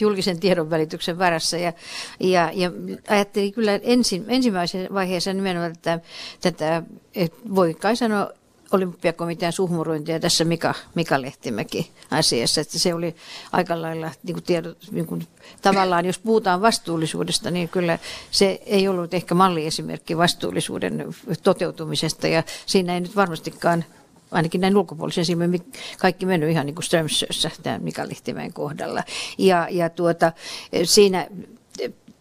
julkisen 0.00 0.40
tiedon 0.40 0.70
välityksen 0.70 1.18
varassa 1.18 1.56
ja, 1.56 1.72
ja, 2.20 2.50
ja 2.54 2.70
ajattelin 3.08 3.52
kyllä 3.52 3.80
ensin, 3.82 4.24
ensimmäisen 4.28 4.88
vaiheessa 4.94 5.32
nimenomaan 5.32 5.72
että 5.72 6.00
tätä, 6.40 6.82
että 7.14 7.38
voi 7.54 7.74
kai 7.74 7.96
sanoa 7.96 8.30
olympiakomitean 8.72 9.52
suhmurointia 9.52 10.20
tässä 10.20 10.44
Mika, 10.44 10.74
Mika 10.94 11.22
Lehtimäki 11.22 11.90
asiassa, 12.10 12.60
että 12.60 12.78
se 12.78 12.94
oli 12.94 13.16
aika 13.52 13.82
lailla 13.82 14.10
niin 14.22 14.34
kuin 14.34 14.44
tiedot, 14.44 14.78
niin 14.90 15.06
kuin, 15.06 15.26
tavallaan, 15.62 16.06
jos 16.06 16.18
puhutaan 16.18 16.62
vastuullisuudesta, 16.62 17.50
niin 17.50 17.68
kyllä 17.68 17.98
se 18.30 18.62
ei 18.66 18.88
ollut 18.88 19.14
ehkä 19.14 19.34
malliesimerkki 19.34 20.16
vastuullisuuden 20.16 21.14
toteutumisesta 21.42 22.28
ja 22.28 22.42
siinä 22.66 22.94
ei 22.94 23.00
nyt 23.00 23.16
varmastikaan 23.16 23.84
ainakin 24.30 24.60
näin 24.60 24.76
ulkopuolisen 24.76 25.24
silmin 25.24 25.72
kaikki 25.98 26.26
mennyt 26.26 26.50
ihan 26.50 26.66
niin 26.66 26.74
kuin 26.74 26.84
Strömsössä 26.84 27.50
tämä 27.62 27.78
Mika 27.78 28.08
Lehtimäen 28.08 28.52
kohdalla. 28.52 29.02
Ja, 29.38 29.68
ja 29.70 29.90
tuota, 29.90 30.32
siinä 30.84 31.26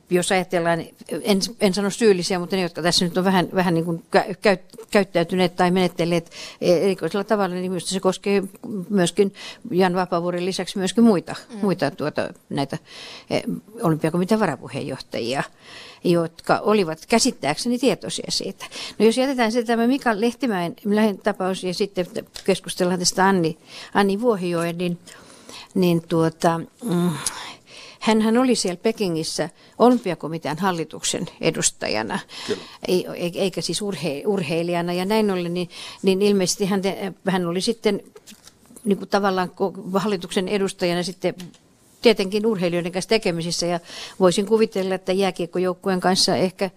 jos 0.09 0.31
ajatellaan, 0.31 0.79
en, 1.23 1.39
en 1.61 1.73
sano 1.73 1.89
syyllisiä, 1.89 2.39
mutta 2.39 2.55
ne, 2.55 2.61
jotka 2.61 2.81
tässä 2.81 3.05
nyt 3.05 3.17
on 3.17 3.23
vähän, 3.23 3.49
vähän 3.55 3.73
niin 3.73 3.85
kuin 3.85 4.03
käy, 4.41 4.57
käyttäytyneet 4.91 5.55
tai 5.55 5.71
menetteleet 5.71 6.31
erikoisella 6.61 7.23
tavalla, 7.23 7.55
niin 7.55 7.71
minusta 7.71 7.89
se 7.89 7.99
koskee 7.99 8.43
myöskin 8.89 9.33
Jan 9.71 9.95
Vapaavuoren 9.95 10.45
lisäksi 10.45 10.77
myöskin 10.77 11.03
muita, 11.03 11.35
mm. 11.53 11.59
muita 11.61 11.91
tuota, 11.91 12.33
näitä 12.49 12.77
e, 13.29 13.39
olympiakomitean 13.81 14.39
varapuheenjohtajia 14.39 15.43
jotka 16.03 16.59
olivat 16.59 17.05
käsittääkseni 17.05 17.79
tietoisia 17.79 18.25
siitä. 18.29 18.65
No 18.99 19.05
jos 19.05 19.17
jätetään 19.17 19.51
se 19.51 19.63
tämä 19.63 19.87
Mika 19.87 20.21
Lehtimäen 20.21 20.75
tapaus 21.23 21.63
ja 21.63 21.73
sitten 21.73 22.07
keskustellaan 22.43 22.99
tästä 22.99 23.27
Anni, 23.27 23.57
Anni 23.93 24.21
Vuohijoen, 24.21 24.77
niin, 24.77 24.99
niin 25.73 26.01
tuota, 26.07 26.61
mm, 26.83 27.09
Hänhän 27.99 28.37
oli 28.37 28.55
siellä 28.55 28.79
Pekingissä 28.83 29.49
olympiakomitean 29.79 30.57
hallituksen 30.57 31.25
edustajana, 31.41 32.19
eikä 33.35 33.61
siis 33.61 33.81
urhe, 33.81 34.23
urheilijana. 34.25 34.93
Ja 34.93 35.05
näin 35.05 35.31
ollen, 35.31 35.53
niin, 35.53 35.69
niin 36.01 36.21
ilmeisesti 36.21 36.65
hän, 36.65 36.81
hän 37.25 37.45
oli 37.45 37.61
sitten 37.61 38.01
niin 38.85 38.97
kuin 38.97 39.09
tavallaan 39.09 39.51
hallituksen 39.93 40.47
edustajana 40.47 41.03
sitten 41.03 41.35
tietenkin 42.01 42.45
urheilijoiden 42.45 42.91
kanssa 42.91 43.09
tekemisissä. 43.09 43.65
Ja 43.65 43.79
voisin 44.19 44.45
kuvitella, 44.45 44.95
että 44.95 45.13
jääkiekkojoukkueen 45.13 45.99
kanssa 45.99 46.35
ehkä, 46.35 46.69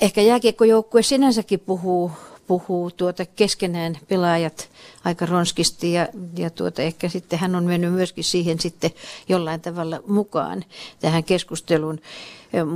ehkä 0.00 0.20
jääkiekkojoukkue 0.20 1.02
sinänsäkin 1.02 1.60
puhuu 1.60 2.10
puhuu 2.46 2.90
tuota 2.90 3.26
keskenään 3.26 3.98
pelaajat 4.08 4.68
aika 5.04 5.26
ronskisti 5.26 5.92
ja, 5.92 6.08
ja 6.38 6.50
tuota, 6.50 6.82
ehkä 6.82 7.08
sitten 7.08 7.38
hän 7.38 7.54
on 7.54 7.64
mennyt 7.64 7.92
myöskin 7.92 8.24
siihen 8.24 8.60
sitten 8.60 8.90
jollain 9.28 9.60
tavalla 9.60 10.00
mukaan 10.06 10.64
tähän 11.00 11.24
keskusteluun. 11.24 12.00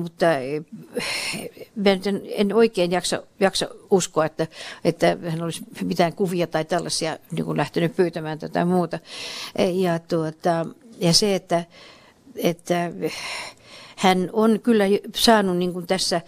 Mutta 0.00 0.26
en, 2.34 2.54
oikein 2.54 2.90
jaksa, 2.90 3.22
jaksa 3.40 3.68
uskoa, 3.90 4.26
että, 4.26 4.46
että 4.84 5.16
hän 5.28 5.42
olisi 5.42 5.62
mitään 5.84 6.12
kuvia 6.12 6.46
tai 6.46 6.64
tällaisia 6.64 7.18
niin 7.30 7.56
lähtenyt 7.56 7.96
pyytämään 7.96 8.38
tätä 8.38 8.64
muuta. 8.64 8.98
Ja, 9.72 9.98
tuota, 9.98 10.66
ja 10.98 11.12
se, 11.12 11.34
että 11.34 11.64
että 12.36 12.90
hän 13.96 14.30
on 14.32 14.60
kyllä 14.60 14.84
saanut 15.14 15.56
niin 15.56 15.72
kuin 15.72 15.86
tässä 15.86 16.20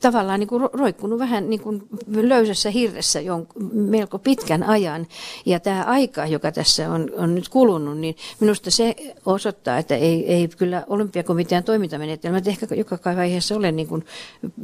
tavallaan 0.00 0.40
niin 0.40 0.48
kuin 0.48 0.68
roikkunut 0.72 1.18
vähän 1.18 1.50
niin 1.50 1.60
kuin 1.60 1.82
löysässä 2.08 2.70
hirressä 2.70 3.20
jo 3.20 3.46
melko 3.72 4.18
pitkän 4.18 4.62
ajan. 4.62 5.06
Ja 5.46 5.60
tämä 5.60 5.84
aika, 5.84 6.26
joka 6.26 6.52
tässä 6.52 6.90
on, 6.90 7.10
on 7.16 7.34
nyt 7.34 7.48
kulunut, 7.48 7.98
niin 7.98 8.16
minusta 8.40 8.70
se 8.70 8.94
osoittaa, 9.26 9.78
että 9.78 9.96
ei, 9.96 10.32
ei 10.32 10.48
kyllä 10.48 10.84
olympiakomitean 10.86 11.64
toimintamenetelmät 11.64 12.48
ehkä 12.48 12.66
joka 12.74 12.98
vaiheessa 13.16 13.56
ole 13.56 13.72
niin 13.72 13.88
kuin 13.88 14.04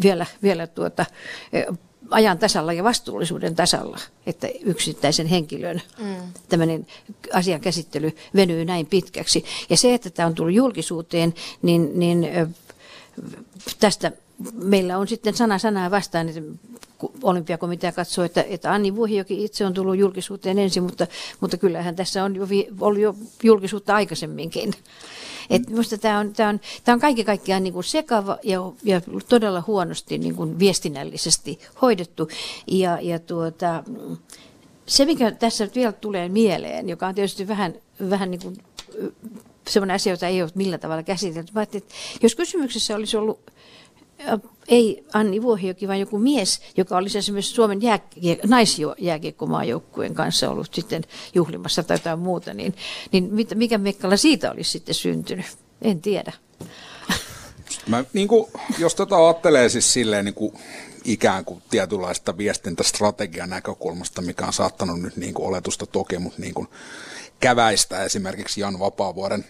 vielä, 0.03 0.27
vielä 0.43 0.67
tuota, 0.67 1.07
ajan 2.11 2.39
tasalla 2.39 2.73
ja 2.73 2.85
vastuullisuuden 2.85 3.55
tasalla, 3.55 3.99
että 4.27 4.49
yksittäisen 4.65 5.27
henkilön 5.27 5.83
mm. 5.99 6.15
tämmöinen 6.49 6.87
asian 7.33 7.61
käsittely 7.61 8.17
venyy 8.35 8.65
näin 8.65 8.87
pitkäksi. 8.87 9.45
Ja 9.71 9.77
se, 9.77 9.95
että 9.95 10.11
tämä 10.11 10.27
on 10.27 10.35
tullut 10.35 10.55
julkisuuteen, 10.55 11.35
niin, 11.63 11.91
niin 11.95 12.29
tästä 13.81 14.13
meillä 14.53 14.99
on 14.99 15.09
sitten 15.09 15.35
sana 15.35 15.59
sanaa 15.59 15.91
vastaan, 15.91 16.29
että 16.29 16.43
olympiakomitea 17.23 17.93
katsoo, 17.93 18.25
että, 18.25 18.45
että 18.49 18.73
Anni 18.73 18.97
Vuohijoki 18.97 19.45
itse 19.45 19.67
on 19.67 19.75
tullut 19.75 19.99
julkisuuteen 19.99 20.59
ensin, 20.59 20.83
mutta, 20.83 21.07
mutta 21.41 21.57
kyllähän 21.57 21.97
tässä 21.97 22.25
on 22.25 22.37
jo, 22.37 22.47
ollut 22.81 23.01
jo 23.01 23.15
julkisuutta 23.43 23.95
aikaisemminkin. 23.95 24.75
Et 25.51 25.69
minusta 25.69 25.99
tämä 25.99 26.19
on, 26.19 26.33
tämä 26.33 26.49
on, 26.49 26.61
tämä 26.85 26.95
on 26.95 27.01
kaiken 27.01 27.25
kaikkiaan 27.25 27.63
niin 27.63 27.85
sekava 27.85 28.39
ja, 28.43 28.61
ja 28.83 29.01
todella 29.29 29.63
huonosti 29.67 30.19
niin 30.19 30.35
kuin 30.35 30.59
viestinnällisesti 30.59 31.59
hoidettu. 31.83 32.29
Ja, 32.67 32.99
ja 33.01 33.19
tuota, 33.19 33.85
se, 34.87 35.05
mikä 35.05 35.31
tässä 35.31 35.65
nyt 35.65 35.75
vielä 35.75 35.93
tulee 35.93 36.29
mieleen, 36.29 36.89
joka 36.89 37.07
on 37.07 37.15
tietysti 37.15 37.49
vähän, 37.49 37.75
vähän 38.11 38.31
niin 38.31 38.41
kuin 38.43 38.57
sellainen 39.69 39.95
asia, 39.95 40.13
jota 40.13 40.27
ei 40.27 40.43
ole 40.43 40.51
millään 40.55 40.81
tavalla 40.81 41.03
käsitelty, 41.03 41.53
että 41.63 41.95
jos 42.23 42.35
kysymyksessä 42.35 42.95
olisi 42.95 43.17
ollut 43.17 43.41
ei 44.69 45.05
Anni 45.13 45.43
Vuohioki, 45.43 45.89
vaan 45.89 46.01
joku 46.01 46.19
mies, 46.19 46.61
joka 46.77 46.97
olisi 46.97 47.19
esimerkiksi 47.19 47.55
Suomen 47.55 47.83
jää, 47.83 47.99
naisjääkiekkomaajoukkueen 48.47 50.15
kanssa 50.15 50.51
ollut 50.51 50.75
sitten 50.75 51.05
juhlimassa 51.35 51.83
tai 51.83 51.95
jotain 51.95 52.19
muuta, 52.19 52.55
niin, 52.55 52.75
niin 53.13 53.31
mikä 53.55 53.79
mekkala 53.79 54.17
siitä 54.17 54.51
olisi 54.51 54.71
sitten 54.71 54.95
syntynyt? 54.95 55.47
En 55.83 56.01
tiedä. 56.01 56.33
Mä, 57.87 58.05
niin 58.13 58.29
kuin, 58.29 58.47
jos 58.79 58.95
tota 58.95 59.27
ajattelee 59.27 59.69
siis 59.69 59.93
silleen 59.93 60.25
niin 60.25 60.35
kuin 60.35 60.55
ikään 61.05 61.45
kuin 61.45 61.63
tietynlaista 61.71 62.39
viestintästrategian 62.39 63.51
näkökulmasta, 63.51 64.23
mikä 64.23 64.47
on 64.47 64.53
saattanut 64.53 65.01
nyt 65.01 65.17
niin 65.17 65.35
kuin 65.35 65.47
oletusta 65.47 65.87
toki, 65.87 66.19
mutta 66.19 66.41
niin 66.41 66.55
kuin 66.55 66.69
käväistä 67.41 68.05
esimerkiksi 68.05 68.61
Jan 68.61 68.79
Vapaavuoren 68.79 69.45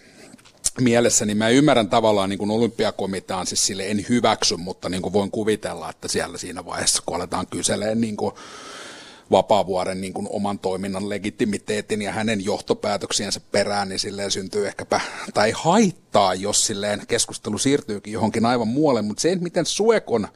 mielessä, 0.81 1.25
niin 1.25 1.37
mä 1.37 1.49
ymmärrän 1.49 1.89
tavallaan 1.89 2.29
niin 2.29 2.39
kuin 2.39 2.51
olympiakomitean, 2.51 3.47
siis 3.47 3.67
sille 3.67 3.87
en 3.87 4.05
hyväksy, 4.09 4.57
mutta 4.57 4.89
niin 4.89 5.01
kuin 5.01 5.13
voin 5.13 5.31
kuvitella, 5.31 5.89
että 5.89 6.07
siellä 6.07 6.37
siinä 6.37 6.65
vaiheessa, 6.65 7.03
kun 7.05 7.15
aletaan 7.15 7.47
kyseleen 7.47 8.01
niin 8.01 8.17
kuin 8.17 8.33
Vapaavuoren 9.31 10.01
niin 10.01 10.13
kuin 10.13 10.27
oman 10.29 10.59
toiminnan 10.59 11.09
legitimiteetin 11.09 12.01
ja 12.01 12.11
hänen 12.11 12.45
johtopäätöksiensä 12.45 13.41
perään, 13.51 13.89
niin 13.89 13.99
silleen 13.99 14.31
syntyy 14.31 14.67
ehkäpä, 14.67 15.01
tai 15.33 15.51
haittaa, 15.51 16.35
jos 16.35 16.61
silleen 16.61 17.07
keskustelu 17.07 17.57
siirtyykin 17.57 18.13
johonkin 18.13 18.45
aivan 18.45 18.67
muualle, 18.67 19.01
mutta 19.01 19.21
se, 19.21 19.35
miten 19.35 19.65
Suek 19.65 20.11
on 20.11 20.27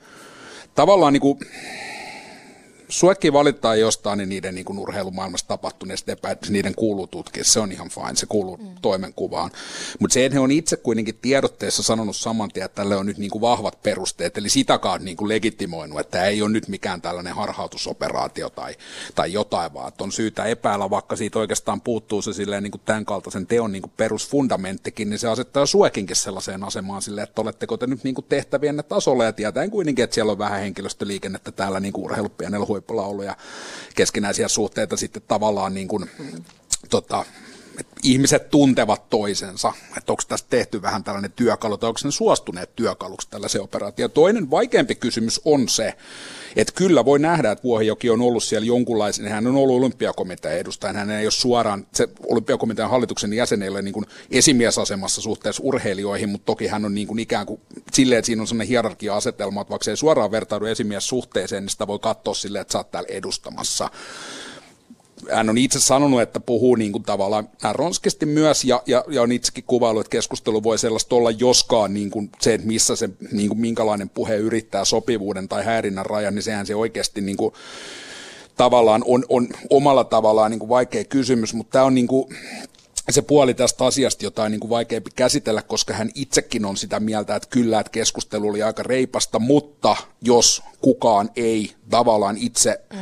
tavallaan 0.75 1.13
niin 1.13 1.21
kuin, 1.21 1.39
suekin 2.89 3.33
valittaa 3.33 3.75
jostain 3.75 4.17
niin 4.17 4.29
niiden 4.29 4.55
niin 4.55 4.65
kuin 4.65 4.79
urheilumaailmassa 4.79 5.47
tapahtuneesta 5.47 6.11
epäilystä, 6.11 6.51
niiden 6.51 6.75
kuuluu 6.75 7.07
tutkia, 7.07 7.43
se 7.43 7.59
on 7.59 7.71
ihan 7.71 7.89
fine, 7.89 8.15
se 8.15 8.25
kuuluu 8.25 8.57
mm. 8.57 8.67
toimenkuvaan. 8.81 9.51
Mutta 9.99 10.13
se, 10.13 10.25
että 10.25 10.35
he 10.35 10.39
on 10.39 10.51
itse 10.51 10.77
kuitenkin 10.77 11.19
tiedotteessa 11.21 11.83
sanonut 11.83 12.15
saman 12.15 12.49
tien, 12.49 12.65
että 12.65 12.75
tälle 12.75 12.95
on 12.95 13.05
nyt 13.05 13.17
niin 13.17 13.31
kuin 13.31 13.41
vahvat 13.41 13.83
perusteet, 13.83 14.37
eli 14.37 14.49
sitäkaan 14.49 15.05
niin 15.05 15.17
kuin 15.17 15.29
legitimoinut, 15.29 15.99
että 15.99 16.25
ei 16.25 16.41
ole 16.41 16.49
nyt 16.49 16.67
mikään 16.67 17.01
tällainen 17.01 17.35
harhautusoperaatio 17.35 18.49
tai, 18.49 18.75
tai 19.15 19.33
jotain, 19.33 19.73
vaan 19.73 19.87
että 19.87 20.03
on 20.03 20.11
syytä 20.11 20.45
epäillä, 20.45 20.89
vaikka 20.89 21.15
siitä 21.15 21.39
oikeastaan 21.39 21.81
puuttuu 21.81 22.21
se 22.21 22.33
silleen 22.33 22.63
niin 22.63 22.71
kuin 22.71 22.81
tämän 22.85 23.05
kaltaisen 23.05 23.47
teon 23.47 23.71
niin 23.71 23.81
kuin 23.81 23.93
perusfundamenttikin, 23.97 25.09
niin 25.09 25.19
se 25.19 25.27
asettaa 25.27 25.65
suekinkin 25.65 26.15
sellaiseen 26.15 26.63
asemaan 26.63 27.01
silleen, 27.01 27.27
että 27.27 27.41
oletteko 27.41 27.77
te 27.77 27.87
nyt 27.87 28.03
niin 28.03 28.15
kuin 28.15 28.25
tehtävienne 28.29 28.83
tasolla 28.83 29.23
ja 29.23 29.33
tietäen 29.33 29.71
kuitenkin, 29.71 30.03
että 30.03 30.13
siellä 30.13 30.31
on 30.31 30.37
vähän 30.37 30.59
henkilöstöliikennettä 30.59 31.51
täällä 31.51 31.79
niin 31.79 31.93
kuin 31.93 32.05
urheilupienellä 32.05 32.65
huippulauluja, 32.77 33.37
keskinäisiä 33.95 34.47
suhteita 34.47 34.97
sitten 34.97 35.21
tavallaan 35.27 35.73
niin 35.73 35.87
kuin, 35.87 36.09
tota, 36.89 37.25
että 37.79 37.95
ihmiset 38.03 38.49
tuntevat 38.49 39.09
toisensa, 39.09 39.73
että 39.97 40.11
onko 40.11 40.23
tässä 40.27 40.45
tehty 40.49 40.81
vähän 40.81 41.03
tällainen 41.03 41.31
työkalu 41.31 41.77
tai 41.77 41.87
onko 41.87 41.99
ne 42.03 42.11
suostuneet 42.11 42.75
työkaluksi 42.75 43.27
tällaiseen 43.29 43.63
operaatioon. 43.63 44.11
Toinen 44.11 44.51
vaikeampi 44.51 44.95
kysymys 44.95 45.41
on 45.45 45.69
se, 45.69 45.93
että 46.57 46.73
kyllä 46.73 47.05
voi 47.05 47.19
nähdä, 47.19 47.51
että 47.51 47.63
Vuohijoki 47.63 48.09
on 48.09 48.21
ollut 48.21 48.43
siellä 48.43 48.65
jonkunlaisen, 48.65 49.27
hän 49.27 49.47
on 49.47 49.55
ollut 49.55 49.77
olympiakomitean 49.77 50.55
edustaja, 50.55 50.93
hän 50.93 51.11
ei 51.11 51.25
ole 51.25 51.31
suoraan, 51.31 51.87
se 51.93 52.07
olympiakomitean 52.27 52.89
hallituksen 52.89 53.33
jäsenille 53.33 53.81
niin 53.81 53.93
kuin 53.93 54.05
esimiesasemassa 54.31 55.21
suhteessa 55.21 55.63
urheilijoihin, 55.65 56.29
mutta 56.29 56.45
toki 56.45 56.67
hän 56.67 56.85
on 56.85 56.95
niin 56.95 57.07
kuin 57.07 57.19
ikään 57.19 57.45
kuin 57.45 57.61
silleen, 57.93 58.19
että 58.19 58.25
siinä 58.25 58.41
on 58.41 58.47
sellainen 58.47 58.67
hierarkia-asetelma, 58.67 59.61
että 59.61 59.69
vaikka 59.71 59.83
se 59.83 59.91
ei 59.91 59.97
suoraan 59.97 60.31
vertaudu 60.31 60.65
esimies 60.65 61.07
suhteeseen, 61.07 61.63
niin 61.63 61.69
sitä 61.69 61.87
voi 61.87 61.99
katsoa 61.99 62.33
silleen, 62.33 62.61
että 62.61 62.71
sä 62.71 62.77
oot 62.77 62.91
täällä 62.91 63.09
edustamassa 63.11 63.89
hän 65.31 65.49
on 65.49 65.57
itse 65.57 65.79
sanonut, 65.79 66.21
että 66.21 66.39
puhuu 66.39 66.75
niin 66.75 66.91
kuin 66.91 67.03
tavallaan 67.03 67.49
ronskisti 67.71 68.25
myös 68.25 68.63
ja, 68.63 68.83
ja, 68.85 69.03
ja 69.09 69.21
on 69.21 69.31
itsekin 69.31 69.63
kuvailu, 69.63 69.99
että 69.99 70.09
keskustelu 70.11 70.63
voi 70.63 70.77
sellaista 70.77 71.15
olla 71.15 71.31
joskaan 71.31 71.93
niin 71.93 72.09
kuin 72.09 72.29
se, 72.41 72.53
että 72.53 72.67
missä 72.67 72.95
se, 72.95 73.09
niin 73.31 73.47
kuin 73.47 73.59
minkälainen 73.59 74.09
puhe 74.09 74.35
yrittää 74.35 74.85
sopivuuden 74.85 75.47
tai 75.47 75.65
häirinnän 75.65 76.05
rajan, 76.05 76.35
niin 76.35 76.43
sehän 76.43 76.65
se 76.65 76.75
oikeasti 76.75 77.21
niin 77.21 77.37
kuin, 77.37 77.53
tavallaan 78.57 79.03
on, 79.05 79.25
on 79.29 79.47
omalla 79.69 80.03
tavallaan 80.03 80.51
niin 80.51 80.59
kuin 80.59 80.69
vaikea 80.69 81.03
kysymys, 81.03 81.53
mutta 81.53 81.71
tämä 81.71 81.85
on 81.85 81.95
niin 81.95 82.07
kuin, 82.07 82.35
se 83.09 83.21
puoli 83.21 83.53
tästä 83.53 83.85
asiasta, 83.85 84.25
jota 84.25 84.43
on 84.43 84.51
niin 84.51 84.59
kuin 84.59 84.69
vaikeampi 84.69 85.09
käsitellä, 85.15 85.61
koska 85.61 85.93
hän 85.93 86.09
itsekin 86.15 86.65
on 86.65 86.77
sitä 86.77 86.99
mieltä, 86.99 87.35
että 87.35 87.49
kyllä, 87.49 87.79
että 87.79 87.91
keskustelu 87.91 88.49
oli 88.49 88.63
aika 88.63 88.83
reipasta, 88.83 89.39
mutta 89.39 89.95
jos 90.21 90.63
kukaan 90.81 91.29
ei 91.35 91.71
tavallaan 91.89 92.37
itse 92.37 92.81
mm 92.93 92.99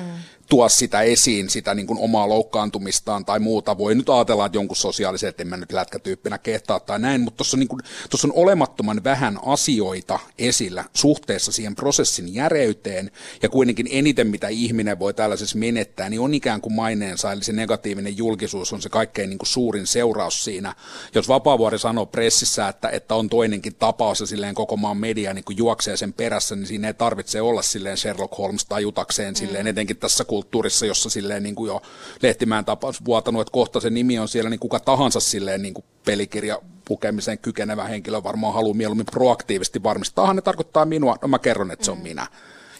tuo 0.49 0.69
sitä 0.69 1.01
esiin, 1.01 1.49
sitä 1.49 1.75
niin 1.75 1.87
kuin 1.87 1.99
omaa 1.99 2.29
loukkaantumistaan 2.29 3.25
tai 3.25 3.39
muuta. 3.39 3.77
Voi 3.77 3.95
nyt 3.95 4.09
ajatella, 4.09 4.45
että 4.45 4.57
jonkun 4.57 4.77
sosiaalisen, 4.77 5.29
että 5.29 5.43
en 5.43 5.47
mä 5.47 5.57
nyt 5.57 5.71
lätkätyyppinä 5.71 6.37
kehtaa 6.37 6.79
tai 6.79 6.99
näin, 6.99 7.21
mutta 7.21 7.37
tuossa 7.37 7.57
on, 7.57 7.59
niin 7.59 7.67
kuin, 7.67 7.81
on 8.23 8.33
olemattoman 8.35 9.03
vähän 9.03 9.39
asioita 9.45 10.19
esillä 10.37 10.85
suhteessa 10.93 11.51
siihen 11.51 11.75
prosessin 11.75 12.33
järeyteen 12.33 13.11
ja 13.43 13.49
kuitenkin 13.49 13.87
eniten, 13.91 14.27
mitä 14.27 14.47
ihminen 14.47 14.99
voi 14.99 15.13
tällaisessa 15.13 15.57
menettää, 15.57 16.09
niin 16.09 16.19
on 16.19 16.33
ikään 16.33 16.61
kuin 16.61 16.73
maineensa, 16.73 17.31
eli 17.31 17.43
se 17.43 17.53
negatiivinen 17.53 18.17
julkisuus 18.17 18.73
on 18.73 18.81
se 18.81 18.89
kaikkein 18.89 19.29
niin 19.29 19.37
kuin 19.37 19.47
suurin 19.47 19.87
seuraus 19.87 20.43
siinä. 20.43 20.75
Jos 21.15 21.27
Vapaavuori 21.27 21.79
sanoo 21.79 22.05
pressissä, 22.05 22.67
että, 22.67 22.89
että 22.89 23.15
on 23.15 23.29
toinenkin 23.29 23.75
tapaus 23.75 24.19
ja 24.19 24.25
silleen 24.25 24.55
koko 24.55 24.77
maan 24.77 24.97
media 24.97 25.33
niin 25.33 25.45
kuin 25.45 25.57
juoksee 25.57 25.97
sen 25.97 26.13
perässä, 26.13 26.55
niin 26.55 26.67
siinä 26.67 26.87
ei 26.87 26.93
tarvitse 26.93 27.41
olla 27.41 27.61
silleen 27.61 27.97
Sherlock 27.97 28.37
Holmes 28.37 28.65
tajutakseen 28.65 29.33
mm. 29.33 29.35
silleen, 29.35 29.67
etenkin 29.67 29.97
tässä 29.97 30.23
kulttuurissa, 30.35 30.85
jossa 30.85 31.09
silleen 31.09 31.43
niin 31.43 31.55
kuin 31.55 31.67
jo 31.67 31.81
Lehtimään 32.21 32.65
tapaus 32.65 33.05
vuotanut, 33.05 33.41
että 33.41 33.51
kohta 33.51 33.79
se 33.79 33.89
nimi 33.89 34.19
on 34.19 34.27
siellä, 34.27 34.49
niin 34.49 34.59
kuka 34.59 34.79
tahansa 34.79 35.19
silleen 35.19 35.61
niin 35.61 35.73
kuin 35.73 35.85
pelikirja 36.05 36.61
lukemiseen 36.89 37.37
kykenevä 37.37 37.83
henkilö 37.83 38.23
varmaan 38.23 38.53
haluaa 38.53 38.73
mieluummin 38.73 39.05
proaktiivisesti 39.05 39.83
varmistaa, 39.83 40.33
ne 40.33 40.41
tarkoittaa 40.41 40.85
minua, 40.85 41.15
no 41.21 41.27
mä 41.27 41.39
kerron, 41.39 41.71
että 41.71 41.85
se 41.85 41.91
on 41.91 41.97
mm. 41.97 42.03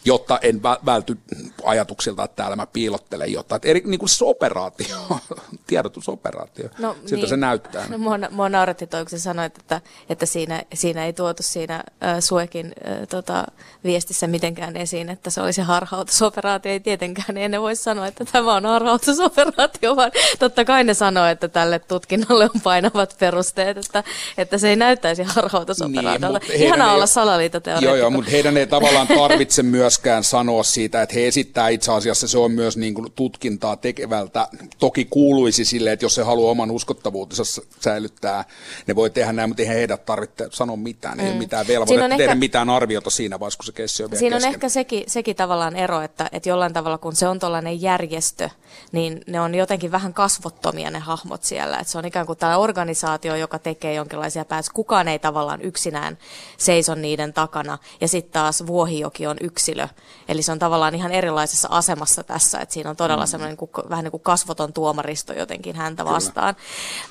Jotta 0.05 0.39
en 0.41 0.63
välty 0.63 1.17
ajatuksilta, 1.63 2.23
että 2.23 2.35
täällä 2.35 2.55
mä 2.55 2.67
piilottelen 2.67 3.31
jotain. 3.31 3.57
Että 3.57 3.67
eri, 3.67 3.81
niin 3.85 3.99
kuin 3.99 4.09
se 4.09 4.25
operaatio, 4.25 4.97
tiedotusoperaatio, 5.67 6.69
no, 6.79 6.95
siltä 7.05 7.15
niin. 7.15 7.29
se 7.29 7.37
näyttää. 7.37 7.87
No, 7.89 7.97
mua, 7.97 8.17
mua 8.31 8.49
nauratti 8.49 8.87
toi, 8.87 9.05
kun 9.05 9.09
sä 9.09 9.19
sanoit, 9.19 9.57
että, 9.57 9.81
että 10.09 10.25
siinä, 10.25 10.63
siinä 10.73 11.05
ei 11.05 11.13
tuotu 11.13 11.43
siinä 11.43 11.83
äh, 12.03 12.15
Suekin 12.19 12.65
äh, 12.65 13.07
tota, 13.09 13.45
viestissä 13.83 14.27
mitenkään 14.27 14.77
esiin, 14.77 15.09
että 15.09 15.29
se 15.29 15.41
olisi 15.41 15.61
harhautusoperaatio. 15.61 16.71
Ei 16.71 16.79
tietenkään, 16.79 17.35
niin 17.35 17.51
ne 17.51 17.61
voisi 17.61 17.83
sanoa, 17.83 18.07
että 18.07 18.25
tämä 18.25 18.55
on 18.55 18.65
harhautusoperaatio, 18.65 19.95
vaan 19.95 20.11
totta 20.39 20.65
kai 20.65 20.83
ne 20.83 20.93
sanoo, 20.93 21.25
että 21.25 21.47
tälle 21.47 21.79
tutkinnalle 21.79 22.45
on 22.45 22.61
painavat 22.63 23.15
perusteet, 23.19 23.77
että, 23.77 24.03
että 24.37 24.57
se 24.57 24.69
ei 24.69 24.75
näyttäisi 24.75 25.23
harhautusoperaatiolta. 25.23 26.39
Niin, 26.39 26.61
Ihanaa 26.61 26.93
olla 26.93 27.07
salaliittoteoreetikko. 27.07 27.95
Joo, 27.95 27.95
joo, 27.95 28.09
mutta 28.09 28.31
heidän 28.31 28.57
ei 28.57 28.67
tavallaan 28.67 29.07
tarvitse 29.07 29.63
myös 29.63 29.94
myöskään 29.95 30.23
sanoa 30.23 30.63
siitä, 30.63 31.01
että 31.01 31.15
he 31.15 31.27
esit, 31.27 31.45
esittää. 31.45 31.69
Itse 31.69 31.91
asiassa 31.91 32.27
se 32.27 32.37
on 32.37 32.51
myös 32.51 32.77
niin 32.77 32.93
kuin 32.93 33.11
tutkintaa 33.11 33.75
tekevältä. 33.75 34.47
Toki 34.79 35.05
kuuluisi 35.05 35.65
sille, 35.65 35.91
että 35.91 36.05
jos 36.05 36.15
se 36.15 36.23
haluaa 36.23 36.51
oman 36.51 36.71
uskottavuutensa 36.71 37.61
säilyttää, 37.79 38.45
ne 38.87 38.95
voi 38.95 39.09
tehdä 39.09 39.33
näin, 39.33 39.49
mutta 39.49 39.61
eihän 39.61 39.77
heidät 39.77 40.05
tarvitse 40.05 40.47
sanoa 40.51 40.75
mitään. 40.75 41.17
Mm. 41.17 41.23
Ei 41.23 41.31
ole 41.31 41.37
mitään 41.37 41.67
velvoitetta 41.67 42.09
tehdä 42.09 42.23
ehkä, 42.23 42.35
mitään 42.35 42.69
arviota 42.69 43.09
siinä 43.09 43.39
vaiheessa, 43.39 43.57
kun 43.57 43.65
se 43.65 43.71
kessi 43.71 44.03
on 44.03 44.11
vielä 44.11 44.19
Siinä 44.19 44.35
kesken. 44.35 44.49
on 44.49 44.53
ehkä 44.53 44.69
sekin, 44.69 45.03
sekin 45.07 45.35
tavallaan 45.35 45.75
ero, 45.75 46.01
että, 46.01 46.29
että 46.31 46.49
jollain 46.49 46.73
tavalla 46.73 46.97
kun 46.97 47.15
se 47.15 47.27
on 47.27 47.39
tuollainen 47.39 47.81
järjestö, 47.81 48.49
niin 48.91 49.21
ne 49.27 49.41
on 49.41 49.55
jotenkin 49.55 49.91
vähän 49.91 50.13
kasvottomia 50.13 50.89
ne 50.89 50.99
hahmot 50.99 51.43
siellä. 51.43 51.77
Että 51.77 51.91
se 51.91 51.97
on 51.97 52.05
ikään 52.05 52.25
kuin 52.25 52.39
tämä 52.39 52.57
organisaatio, 52.57 53.35
joka 53.35 53.59
tekee 53.59 53.93
jonkinlaisia 53.93 54.45
päätöksiä. 54.45 54.73
Kukaan 54.73 55.07
ei 55.07 55.19
tavallaan 55.19 55.61
yksinään 55.61 56.17
seiso 56.57 56.95
niiden 56.95 57.33
takana. 57.33 57.77
Ja 58.01 58.07
sitten 58.07 58.33
taas 58.33 58.67
Vuohijoki 58.67 59.27
on 59.27 59.37
yksilö. 59.41 59.84
Eli 60.27 60.41
se 60.41 60.51
on 60.51 60.59
tavallaan 60.59 60.95
ihan 60.95 61.11
erilaisessa 61.11 61.67
asemassa 61.71 62.23
tässä. 62.23 62.59
Että 62.59 62.73
siinä 62.73 62.89
on 62.89 62.95
todella 62.95 63.23
mm. 63.23 63.27
semmoinen 63.27 63.57
kuin, 63.57 63.71
vähän 63.89 64.03
niin 64.03 64.11
kuin 64.11 64.23
kasvoton 64.23 64.73
tuomaristo 64.73 65.33
jotenkin 65.33 65.75
häntä 65.75 66.05
vastaan. 66.05 66.55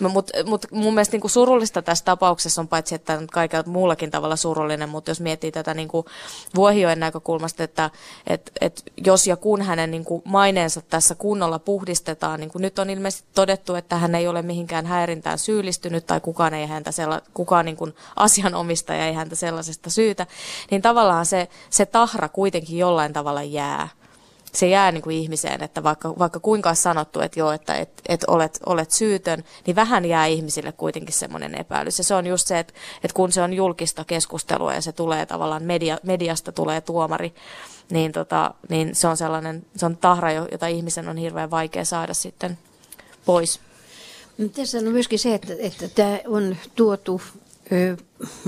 Mutta 0.01 0.45
mut 0.45 0.67
mun 0.71 0.95
mielestä 0.95 1.15
niin 1.15 1.21
kuin 1.21 1.31
surullista 1.31 1.83
tässä 1.83 2.05
tapauksessa 2.05 2.61
on 2.61 2.69
paitsi, 2.69 2.95
että 2.95 3.23
kaikella 3.33 3.65
muullakin 3.67 4.11
tavalla 4.11 4.37
surullinen, 4.37 4.89
mutta 4.89 5.11
jos 5.11 5.21
miettii 5.21 5.53
tätä 5.53 5.75
niin 5.75 5.89
kuin 5.89 6.07
Vuohiojen 6.55 7.01
näkökulmasta, 7.01 7.63
että 7.63 7.91
et, 8.27 8.53
et 8.61 8.83
jos 8.97 9.27
ja 9.27 9.37
kun 9.37 9.63
hänen 9.63 9.91
niin 9.91 10.05
kuin 10.05 10.23
maineensa 10.25 10.81
tässä 10.81 11.15
kunnolla 11.15 11.59
puhdistetaan, 11.59 12.41
niin 12.41 12.51
kuin 12.51 12.63
nyt 12.63 12.79
on 12.79 12.91
ilmeisesti 12.91 13.29
todettu, 13.35 13.75
että 13.75 13.97
hän 13.97 14.15
ei 14.15 14.29
ole 14.29 14.43
mihinkään 14.43 14.87
häirintään 14.87 15.39
syyllistynyt 15.39 16.07
tai 16.07 16.21
kukaan 16.21 16.55
ei 16.55 16.67
häntä 16.67 16.93
sella, 16.93 17.21
kukaan 17.35 17.65
niin 17.65 17.77
kuin 17.77 17.95
asianomistaja 18.17 19.07
ei 19.07 19.15
häntä 19.15 19.35
sellaisesta 19.35 19.91
syytä, 19.91 20.27
niin 20.71 20.83
tavallaan 20.83 21.27
se, 21.27 21.49
se 21.71 21.87
tahra 21.87 22.29
kuitenkin 22.29 22.54
jollain 22.69 23.13
tavalla 23.13 23.43
jää 23.43 23.89
se 24.57 24.67
jää 24.67 24.93
niin 24.93 25.03
kuin 25.03 25.17
ihmiseen, 25.17 25.63
että 25.63 25.83
vaikka, 25.83 26.19
vaikka 26.19 26.41
kuinka 26.41 26.71
on 26.71 26.77
sanottu, 26.77 27.21
että 27.21 27.41
joo, 27.41 27.53
että 27.53 27.75
et, 27.77 27.91
et 28.09 28.25
olet, 28.27 28.61
olet 28.67 28.91
syytön, 28.91 29.45
niin 29.67 29.77
vähän 29.77 30.05
jää 30.05 30.27
ihmisille 30.27 30.73
kuitenkin 30.73 31.15
semmoinen 31.15 31.55
epäilys. 31.55 31.99
Ja 31.99 32.05
se 32.05 32.15
on 32.15 32.27
just 32.27 32.47
se, 32.47 32.59
että, 32.59 32.75
että 32.97 33.15
kun 33.15 33.33
se 33.33 33.43
on 33.43 33.53
julkista 33.53 34.05
keskustelua 34.05 34.75
ja 34.75 34.81
se 34.81 34.93
tulee 34.93 35.27
tavallaan 35.27 35.63
media, 35.63 35.99
mediasta 36.03 36.53
tulee 36.53 36.81
tuomari, 36.81 37.35
niin, 37.91 38.13
tota, 38.13 38.55
niin 38.69 38.95
se 38.95 39.09
on 39.09 39.17
sellainen, 39.17 39.67
se 39.77 39.87
on 39.87 39.97
tahra, 39.97 40.33
jota 40.33 40.67
ihmisen 40.67 41.09
on 41.09 41.17
hirveän 41.17 41.51
vaikea 41.51 41.85
saada 41.85 42.15
sitten 42.15 42.59
pois. 43.25 43.61
Tässä 44.57 44.79
on 44.79 44.85
myöskin 44.85 45.19
se, 45.19 45.35
että, 45.35 45.55
että 45.59 45.89
tämä 45.89 46.19
on 46.27 46.57
tuotu 46.75 47.21
ö, 47.73 47.97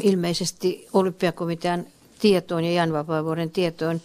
ilmeisesti 0.03 0.89
olympiakomitean 0.93 1.87
tietoon 2.19 2.65
ja 2.65 2.73
Jan 2.73 2.93
Vapaavuoren 2.93 3.51
tietoon 3.51 4.01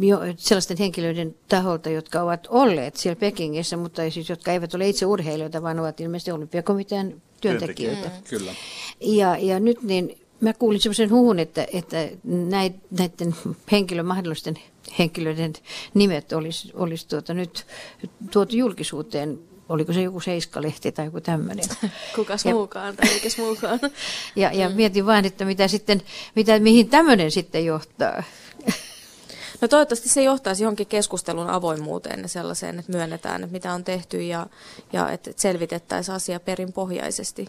jo, 0.00 0.20
sellaisten 0.36 0.76
henkilöiden 0.78 1.34
taholta, 1.48 1.90
jotka 1.90 2.22
ovat 2.22 2.46
olleet 2.50 2.96
siellä 2.96 3.20
Pekingissä, 3.20 3.76
mutta 3.76 4.10
siis, 4.10 4.28
jotka 4.28 4.52
eivät 4.52 4.74
ole 4.74 4.88
itse 4.88 5.06
urheilijoita, 5.06 5.62
vaan 5.62 5.80
ovat 5.80 6.00
ilmeisesti 6.00 6.32
olympiakomitean 6.32 7.22
työntekijöitä. 7.40 8.08
Mm. 8.08 8.22
Kyllä. 8.30 8.54
Ja, 9.00 9.36
ja 9.36 9.60
nyt 9.60 9.82
niin 9.82 10.18
mä 10.40 10.52
kuulin 10.52 10.80
sellaisen 10.80 11.10
huhun, 11.10 11.38
että, 11.38 11.66
että 11.72 12.08
näiden 12.24 13.34
henkilö, 13.72 14.02
mahdollisten 14.02 14.58
henkilöiden 14.98 15.52
nimet 15.94 16.32
olisi, 16.32 16.70
olisi 16.74 17.08
tuota 17.08 17.34
nyt 17.34 17.66
tuotu 18.30 18.56
julkisuuteen 18.56 19.38
oliko 19.70 19.92
se 19.92 20.02
joku 20.02 20.20
seiskalehti 20.20 20.92
tai 20.92 21.04
joku 21.04 21.20
tämmöinen. 21.20 21.64
Kukas 22.16 22.44
ja, 22.44 22.54
muukaan 22.54 22.96
tai 22.96 23.08
eikäs 23.08 23.38
muukaan. 23.38 23.80
Ja, 24.36 24.52
ja 24.52 24.68
mm. 24.68 24.74
mietin 24.74 25.06
vain, 25.06 25.24
että 25.24 25.44
mitä 25.44 25.68
sitten, 25.68 26.02
mitä, 26.34 26.58
mihin 26.58 26.88
tämmöinen 26.88 27.30
sitten 27.30 27.64
johtaa. 27.64 28.22
No 29.60 29.68
toivottavasti 29.68 30.08
se 30.08 30.22
johtaisi 30.22 30.62
johonkin 30.62 30.86
keskustelun 30.86 31.50
avoimuuteen 31.50 32.20
ja 32.20 32.28
sellaiseen, 32.28 32.78
että 32.78 32.92
myönnetään, 32.92 33.42
että 33.42 33.52
mitä 33.52 33.72
on 33.72 33.84
tehty 33.84 34.22
ja, 34.22 34.46
ja 34.92 35.10
että 35.10 35.30
selvitettäisiin 35.36 36.14
asia 36.14 36.40
perinpohjaisesti. 36.40 37.48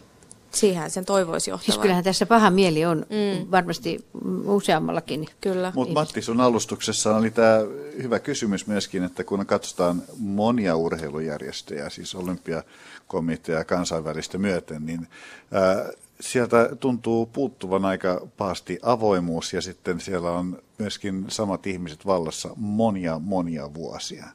Siihen 0.54 0.90
sen 0.90 1.04
toivoisi 1.04 1.50
johtavan. 1.50 1.72
Siis 1.72 1.78
kyllähän 1.78 2.04
tässä 2.04 2.26
paha 2.26 2.50
mieli 2.50 2.84
on 2.84 2.98
mm. 2.98 3.50
varmasti 3.50 4.04
useammallakin. 4.44 5.26
Kyllä. 5.40 5.72
Mutta 5.74 5.94
Matti, 5.94 6.22
sun 6.22 6.40
alustuksessa 6.40 7.16
oli 7.16 7.30
tämä 7.30 7.58
hyvä 8.02 8.18
kysymys 8.18 8.66
myöskin, 8.66 9.04
että 9.04 9.24
kun 9.24 9.46
katsotaan 9.46 10.02
monia 10.18 10.76
urheilujärjestöjä, 10.76 11.90
siis 11.90 12.14
olympiakomitea 12.14 13.58
ja 13.58 13.64
kansainvälistä 13.64 14.38
myöten, 14.38 14.86
niin 14.86 15.08
ää, 15.52 15.88
sieltä 16.20 16.68
tuntuu 16.80 17.26
puuttuvan 17.26 17.84
aika 17.84 18.28
pahasti 18.36 18.78
avoimuus 18.82 19.52
ja 19.52 19.60
sitten 19.60 20.00
siellä 20.00 20.30
on 20.30 20.62
myöskin 20.78 21.24
samat 21.28 21.66
ihmiset 21.66 22.06
vallassa 22.06 22.50
monia 22.56 23.18
monia 23.18 23.74
vuosia 23.74 24.26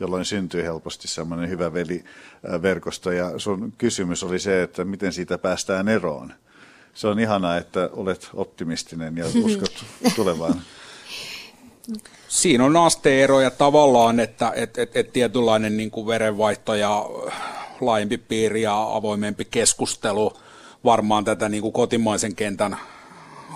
jolloin 0.00 0.24
syntyy 0.24 0.62
helposti 0.62 1.08
semmoinen 1.08 1.48
hyvä 1.48 1.72
veliverkosto. 1.72 3.12
Ja 3.12 3.38
sun 3.38 3.72
kysymys 3.78 4.22
oli 4.22 4.38
se, 4.38 4.62
että 4.62 4.84
miten 4.84 5.12
siitä 5.12 5.38
päästään 5.38 5.88
eroon. 5.88 6.34
Se 6.94 7.08
on 7.08 7.20
ihanaa, 7.20 7.56
että 7.56 7.90
olet 7.92 8.30
optimistinen 8.34 9.16
ja 9.16 9.24
uskot 9.44 9.84
tulevaan. 10.16 10.62
Siinä 12.28 12.64
on 12.64 12.76
asteeroja 12.76 13.50
tavallaan, 13.50 14.20
että 14.20 14.52
et, 14.56 14.78
et, 14.78 14.96
et 14.96 15.12
tietynlainen 15.12 15.76
niin 15.76 15.90
kuin 15.90 16.06
verenvaihto 16.06 16.74
ja 16.74 17.06
laajempi 17.80 18.18
piiri 18.18 18.62
ja 18.62 18.82
avoimempi 18.82 19.44
keskustelu 19.44 20.32
varmaan 20.84 21.24
tätä 21.24 21.48
niin 21.48 21.62
kuin 21.62 21.72
kotimaisen 21.72 22.34
kentän 22.34 22.78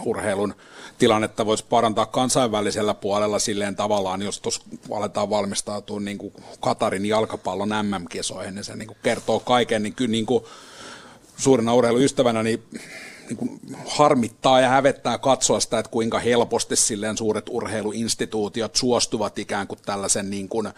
urheilun 0.05 0.55
tilannetta 0.99 1.47
voisi 1.47 1.65
parantaa 1.69 2.07
kansainvälisellä 2.07 2.95
puolella 2.95 3.39
silleen 3.39 3.77
tavallaan, 3.77 4.23
jos 4.23 4.41
tuossa 4.41 4.63
aletaan 4.91 5.31
valmistautua 5.31 6.01
niin 6.01 6.19
kuin 6.19 6.33
Katarin 6.61 7.07
jalkapallon 7.07 7.69
MM-kisoihin, 7.69 8.55
niin 8.55 8.65
se 8.65 8.77
niin 8.77 8.89
kuin 8.89 8.99
kertoo 9.03 9.41
kaiken, 9.41 9.83
niin 9.83 9.95
kyllä 9.95 10.11
niin 10.11 10.27
kuin 10.27 10.45
suurena 11.37 11.75
urheiluystävänä 11.75 12.43
niin, 12.43 12.63
niin 13.29 13.37
kuin 13.37 13.61
harmittaa 13.87 14.61
ja 14.61 14.69
hävettää 14.69 15.19
katsoa 15.19 15.61
sitä, 15.61 15.79
että 15.79 15.91
kuinka 15.91 16.19
helposti 16.19 16.77
silleen 16.77 17.17
suuret 17.17 17.47
urheiluinstituutiot 17.51 18.77
suostuvat 18.77 19.39
ikään 19.39 19.67
kuin 19.67 19.79
tällaisen 19.87 20.31
niin 20.31 20.49
kuin 20.49 20.69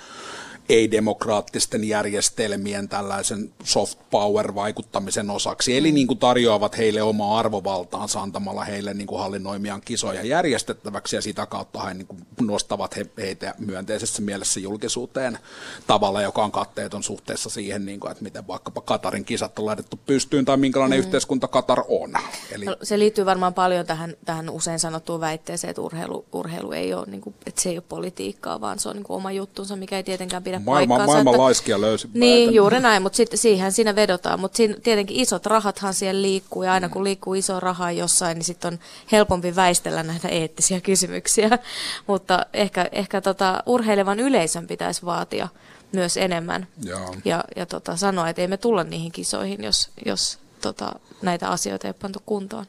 ei-demokraattisten 0.70 1.84
järjestelmien 1.84 2.88
tällaisen 2.88 3.52
soft 3.64 3.98
power-vaikuttamisen 4.10 5.30
osaksi. 5.30 5.76
Eli 5.76 5.92
niin 5.92 6.06
kuin 6.06 6.18
tarjoavat 6.18 6.78
heille 6.78 7.02
omaa 7.02 7.38
arvovaltaansa 7.38 8.20
antamalla 8.20 8.64
heille 8.64 8.94
niin 8.94 9.06
kuin 9.06 9.20
hallinnoimiaan 9.20 9.80
kisoja 9.80 10.26
järjestettäväksi 10.26 11.16
ja 11.16 11.22
sitä 11.22 11.46
kautta 11.46 11.80
he 11.80 11.94
niin 11.94 12.06
kuin 12.06 12.26
nostavat 12.40 12.96
he, 12.96 13.06
heitä 13.18 13.54
myönteisessä 13.58 14.22
mielessä 14.22 14.60
julkisuuteen 14.60 15.38
tavalla, 15.86 16.22
joka 16.22 16.44
on 16.44 16.52
katteeton 16.52 17.02
suhteessa 17.02 17.50
siihen, 17.50 17.86
niin 17.86 18.00
kuin, 18.00 18.10
että 18.10 18.24
miten 18.24 18.46
vaikkapa 18.46 18.80
Katarin 18.80 19.24
kisat 19.24 19.58
on 19.58 19.66
laitettu 19.66 19.98
pystyyn 20.06 20.44
tai 20.44 20.56
minkälainen 20.56 20.98
mm. 20.98 21.04
yhteiskunta 21.04 21.48
Katar 21.48 21.82
on. 21.88 22.12
Eli... 22.52 22.64
No, 22.64 22.76
se 22.82 22.98
liittyy 22.98 23.26
varmaan 23.26 23.54
paljon 23.54 23.86
tähän, 23.86 24.14
tähän 24.24 24.50
usein 24.50 24.78
sanottuun 24.78 25.20
väitteeseen, 25.20 25.70
että 25.70 25.82
urheilu, 25.82 26.24
urheilu 26.32 26.72
ei 26.72 26.94
ole, 26.94 27.06
niin 27.06 27.20
kuin, 27.20 27.34
että 27.46 27.62
se 27.62 27.68
ei 27.68 27.76
ole 27.76 27.84
politiikkaa, 27.88 28.60
vaan 28.60 28.78
se 28.78 28.88
on 28.88 28.96
niin 28.96 29.04
kuin 29.04 29.16
oma 29.16 29.32
juttunsa, 29.32 29.76
mikä 29.76 29.96
ei 29.96 30.02
tietenkään 30.02 30.42
pidä 30.42 30.59
maailma, 30.64 30.96
paikkaansa. 30.96 31.12
Maailman 31.12 31.34
että, 31.34 31.42
laiskia 31.42 31.80
löysi. 31.80 32.08
Niin, 32.14 32.48
päätä. 32.48 32.56
juuri 32.56 32.80
näin, 32.80 33.02
mutta 33.02 33.16
sitten 33.16 33.38
siihen 33.38 33.72
siinä 33.72 33.94
vedotaan. 33.94 34.40
Mutta 34.40 34.56
siinä, 34.56 34.74
tietenkin 34.82 35.16
isot 35.16 35.46
rahathan 35.46 35.94
siellä 35.94 36.22
liikkuu 36.22 36.62
ja 36.62 36.72
aina 36.72 36.88
kun 36.88 37.04
liikkuu 37.04 37.34
iso 37.34 37.60
raha 37.60 37.90
jossain, 37.90 38.34
niin 38.34 38.44
sitten 38.44 38.72
on 38.72 38.78
helpompi 39.12 39.56
väistellä 39.56 40.02
näitä 40.02 40.28
eettisiä 40.28 40.80
kysymyksiä. 40.90 41.58
mutta 42.06 42.46
ehkä, 42.52 42.88
ehkä 42.92 43.20
tota, 43.20 43.62
urheilevan 43.66 44.20
yleisön 44.20 44.66
pitäisi 44.66 45.04
vaatia 45.04 45.48
myös 45.92 46.16
enemmän 46.16 46.66
Joo. 46.82 47.14
ja, 47.24 47.44
ja 47.56 47.66
tota, 47.66 47.96
sanoa, 47.96 48.28
että 48.28 48.42
ei 48.42 48.48
me 48.48 48.56
tulla 48.56 48.84
niihin 48.84 49.12
kisoihin, 49.12 49.64
jos, 49.64 49.90
jos 50.06 50.38
tota, 50.60 50.92
näitä 51.22 51.48
asioita 51.48 51.86
ei 51.86 51.92
pantu 51.92 52.18
kuntoon. 52.26 52.66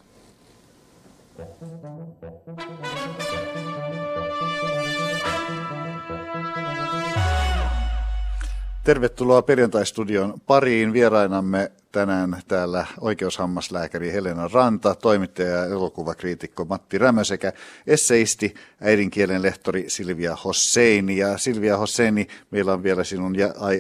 Tervetuloa 8.84 9.42
perjantaistudion 9.42 10.42
pariin. 10.48 10.94
Vierainamme 10.94 11.72
tänään 11.92 12.42
täällä 12.48 12.86
oikeushammaslääkäri 13.00 14.12
Helena 14.12 14.50
Ranta, 14.54 14.96
toimittaja 14.96 15.50
ja 15.50 15.66
elokuvakriitikko 15.66 16.66
Matti 16.66 16.98
Rämö 16.98 17.24
sekä 17.24 17.54
esseisti, 17.88 18.54
äidinkielen 18.82 19.42
lehtori 19.42 19.86
Silvia 19.88 20.38
Hosseini. 20.44 21.18
Ja 21.18 21.38
Silvia 21.38 21.78
Hosseini, 21.78 22.28
meillä 22.52 22.74
on 22.74 22.84
vielä 22.84 23.04
sinun 23.04 23.36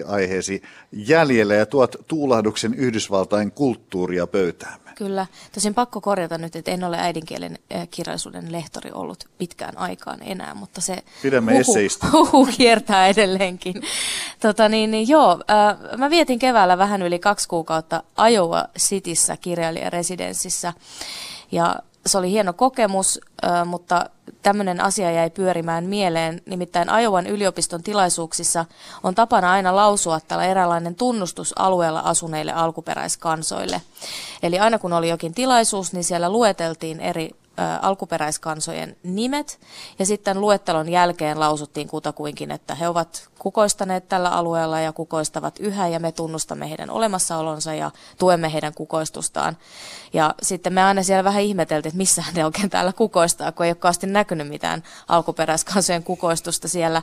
aiheesi 0.08 0.62
jäljellä 0.92 1.54
ja 1.54 1.66
tuot 1.66 1.96
tuulahduksen 2.08 2.74
Yhdysvaltain 2.74 3.52
kulttuuria 3.52 4.28
pöytäämme. 4.28 4.92
Kyllä. 4.96 5.28
Tosin 5.54 5.74
pakko 5.74 6.02
korjata 6.02 6.38
nyt, 6.38 6.56
että 6.56 6.72
en 6.72 6.84
ole 6.84 6.98
äidinkielen 7.00 7.60
kirjallisuuden 7.92 8.52
lehtori 8.52 8.92
ollut 8.94 9.30
pitkään 9.38 9.78
aikaan 9.78 10.20
enää, 10.24 10.54
mutta 10.54 10.82
se 10.82 10.98
Pidämme 11.22 11.54
huhu, 11.54 11.74
huhu 12.32 12.48
kiertää 12.58 13.08
edelleenkin. 13.08 13.76
Tota 14.40 14.70
niin, 14.70 14.92
niin, 14.92 15.08
joo, 15.08 15.32
äh, 15.32 15.98
mä 15.98 16.10
vietin 16.10 16.40
keväällä 16.40 16.78
vähän 16.78 17.02
yli 17.02 17.20
kaksi 17.20 17.48
kuukautta 17.48 18.04
Iowa 18.32 18.66
Cityssä 18.80 19.38
kirjailijaresidenssissä. 19.38 20.74
Ja 21.52 21.76
se 22.06 22.18
oli 22.18 22.32
hieno 22.32 22.54
kokemus, 22.54 23.20
mutta 23.66 24.10
tämmöinen 24.42 24.82
asia 24.82 25.12
jäi 25.12 25.30
pyörimään 25.30 25.84
mieleen. 25.84 26.42
Nimittäin 26.46 26.90
Ajovan 26.90 27.28
yliopiston 27.28 27.84
tilaisuuksissa 27.84 28.66
on 29.04 29.16
tapana 29.16 29.52
aina 29.52 29.76
lausua 29.76 30.20
tällä 30.20 30.46
eräänlainen 30.46 30.96
tunnustus 30.96 31.54
alueella 31.60 32.00
asuneille 32.00 32.54
alkuperäiskansoille. 32.54 33.82
Eli 34.44 34.60
aina 34.60 34.80
kun 34.80 34.94
oli 34.94 35.10
jokin 35.10 35.34
tilaisuus, 35.34 35.94
niin 35.94 36.04
siellä 36.04 36.30
lueteltiin 36.30 37.00
eri 37.00 37.30
alkuperäiskansojen 37.82 38.96
nimet 39.04 39.60
ja 40.00 40.06
sitten 40.06 40.42
luettelon 40.42 40.90
jälkeen 40.90 41.40
lausuttiin 41.40 41.88
kutakuinkin, 41.88 42.52
että 42.52 42.76
he 42.76 42.88
ovat 42.88 43.30
kukoistaneet 43.40 44.10
tällä 44.10 44.30
alueella 44.30 44.80
ja 44.80 44.94
kukoistavat 44.94 45.60
yhä 45.60 45.88
ja 45.88 46.00
me 46.00 46.12
tunnustamme 46.12 46.70
heidän 46.70 46.90
olemassaolonsa 46.90 47.74
ja 47.74 47.92
tuemme 48.20 48.54
heidän 48.54 48.74
kukoistustaan. 48.74 49.58
Ja 50.14 50.36
sitten 50.42 50.74
me 50.74 50.84
aina 50.84 51.04
siellä 51.04 51.24
vähän 51.24 51.44
ihmeteltiin, 51.44 51.90
että 51.90 51.98
missä 51.98 52.24
ne 52.36 52.46
oikein 52.46 52.70
täällä 52.70 52.94
kukoistaa, 52.94 53.52
kun 53.52 53.66
ei 53.66 53.72
ole 53.72 54.12
näkynyt 54.12 54.48
mitään 54.48 54.84
alkuperäiskansojen 55.08 56.04
kukoistusta 56.04 56.68
siellä. 56.68 57.02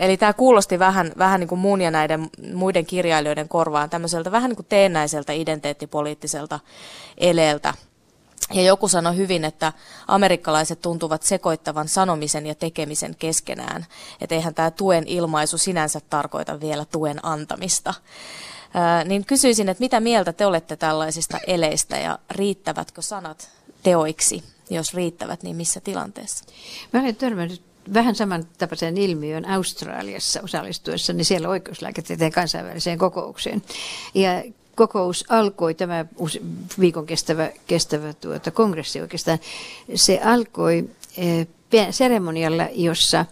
Eli 0.00 0.16
tämä 0.16 0.32
kuulosti 0.32 0.78
vähän, 0.78 1.12
vähän 1.18 1.40
niin 1.40 1.48
kuin 1.48 1.58
mun 1.58 1.80
ja 1.80 1.90
näiden 1.90 2.30
muiden 2.54 2.86
kirjailijoiden 2.86 3.48
korvaan 3.48 3.90
tämmöiseltä 3.90 4.32
vähän 4.32 4.48
niin 4.48 4.56
kuin 4.56 4.66
teennäiseltä 4.68 5.32
identiteettipoliittiselta 5.32 6.60
eleeltä. 7.18 7.74
Ja 8.52 8.62
joku 8.62 8.88
sanoi 8.88 9.16
hyvin, 9.16 9.44
että 9.44 9.72
amerikkalaiset 10.08 10.80
tuntuvat 10.80 11.22
sekoittavan 11.22 11.88
sanomisen 11.88 12.46
ja 12.46 12.54
tekemisen 12.54 13.16
keskenään. 13.18 13.86
Että 14.20 14.34
eihän 14.34 14.54
tämä 14.54 14.70
tuen 14.70 15.04
ilmaisu 15.06 15.58
sinänsä 15.58 16.00
tarkoita 16.10 16.60
vielä 16.60 16.84
tuen 16.84 17.26
antamista. 17.26 17.94
Ää, 18.74 19.04
niin 19.04 19.24
kysyisin, 19.24 19.68
että 19.68 19.84
mitä 19.84 20.00
mieltä 20.00 20.32
te 20.32 20.46
olette 20.46 20.76
tällaisista 20.76 21.38
eleistä 21.46 21.98
ja 21.98 22.18
riittävätkö 22.30 23.02
sanat 23.02 23.50
teoiksi? 23.82 24.42
Jos 24.70 24.94
riittävät, 24.94 25.42
niin 25.42 25.56
missä 25.56 25.80
tilanteessa? 25.80 26.44
Mä 26.92 27.00
olen 27.00 27.16
törmännyt 27.16 27.62
vähän 27.94 28.14
samantapaisen 28.14 28.98
ilmiön 28.98 29.44
Australiassa 29.44 30.40
osallistuessa, 30.42 31.12
niin 31.12 31.24
siellä 31.24 31.48
oikeuslääketieteen 31.48 32.32
kansainväliseen 32.32 32.98
kokoukseen. 32.98 33.62
Ja 34.14 34.42
kokous 34.76 35.24
alkoi, 35.28 35.74
tämä 35.74 36.04
viikon 36.80 37.06
kestävä, 37.06 37.50
kestävä 37.66 38.12
tuota, 38.12 38.50
kongressi 38.50 39.00
oikeastaan, 39.00 39.38
se 39.94 40.20
alkoi 40.24 40.90
eh, 41.16 41.46
seremonialla, 41.90 42.68
jossa 42.74 43.24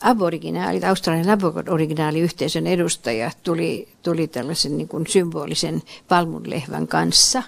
aboriginaali, 0.00 0.84
Australian 0.84 1.30
aboriginaaliyhteisön 1.30 2.66
edustaja 2.66 3.30
tuli, 3.42 3.88
tuli 4.02 4.28
tällaisen 4.28 4.76
niin 4.76 4.88
kuin 4.88 5.06
symbolisen 5.06 5.82
palmunlehvän 6.08 6.88
kanssa 6.88 7.42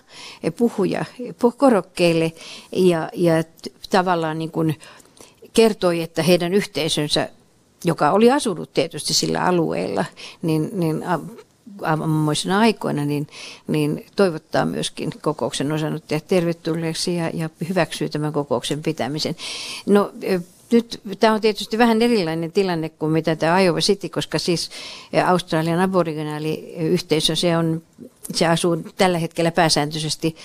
puhuja 0.56 1.04
korokkeille 1.56 2.32
ja, 2.72 3.10
ja 3.12 3.34
tavallaan 3.90 4.38
niin 4.38 4.50
kuin 4.50 4.78
kertoi, 5.52 6.02
että 6.02 6.22
heidän 6.22 6.54
yhteisönsä 6.54 7.28
joka 7.84 8.10
oli 8.10 8.30
asunut 8.30 8.72
tietysti 8.72 9.14
sillä 9.14 9.44
alueella, 9.44 10.04
niin, 10.42 10.70
niin 10.72 11.04
aamuisina 11.82 12.58
aikoina, 12.58 13.04
niin, 13.04 13.26
niin 13.66 14.06
toivottaa 14.16 14.64
myöskin 14.64 15.10
kokouksen 15.22 15.72
osanottajat 15.72 16.26
tervetulleeksi 16.26 17.16
ja, 17.16 17.30
ja 17.34 17.50
hyväksyy 17.68 18.08
tämän 18.08 18.32
kokouksen 18.32 18.82
pitämisen. 18.82 19.36
No 19.86 20.12
nyt 20.72 21.00
tämä 21.20 21.34
on 21.34 21.40
tietysti 21.40 21.78
vähän 21.78 22.02
erilainen 22.02 22.52
tilanne 22.52 22.88
kuin 22.88 23.12
mitä 23.12 23.36
tämä 23.36 23.60
Iowa 23.60 23.80
City, 23.80 24.08
koska 24.08 24.38
siis 24.38 24.70
Australian 25.26 25.80
aboriginaali-yhteisö, 25.80 27.36
se 27.36 27.56
on 27.56 27.82
se 28.34 28.46
asuu 28.46 28.76
tällä 28.76 29.18
hetkellä 29.18 29.50
pääsääntöisesti 29.50 30.36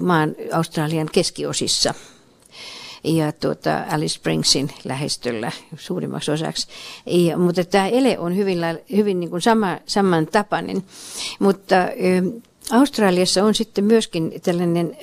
maan 0.00 0.34
Australian 0.52 1.08
keskiosissa 1.12 1.94
ja 3.04 3.32
tuota 3.32 3.84
Alice 3.90 4.14
Springsin 4.14 4.70
lähestöllä 4.84 5.52
suurimmaksi 5.76 6.30
osaksi. 6.30 6.68
Ja, 7.06 7.38
mutta 7.38 7.64
tämä 7.64 7.86
ele 7.86 8.18
on 8.18 8.36
hyvin, 8.36 8.58
hyvin 8.96 9.20
niin 9.20 9.30
kuin 9.30 9.42
sama, 9.42 9.78
samantapainen. 9.86 10.84
Mutta 11.38 11.76
Australiassa 12.70 13.44
on 13.44 13.54
sitten 13.54 13.84
myöskin 13.84 14.32
tällainen 14.42 14.96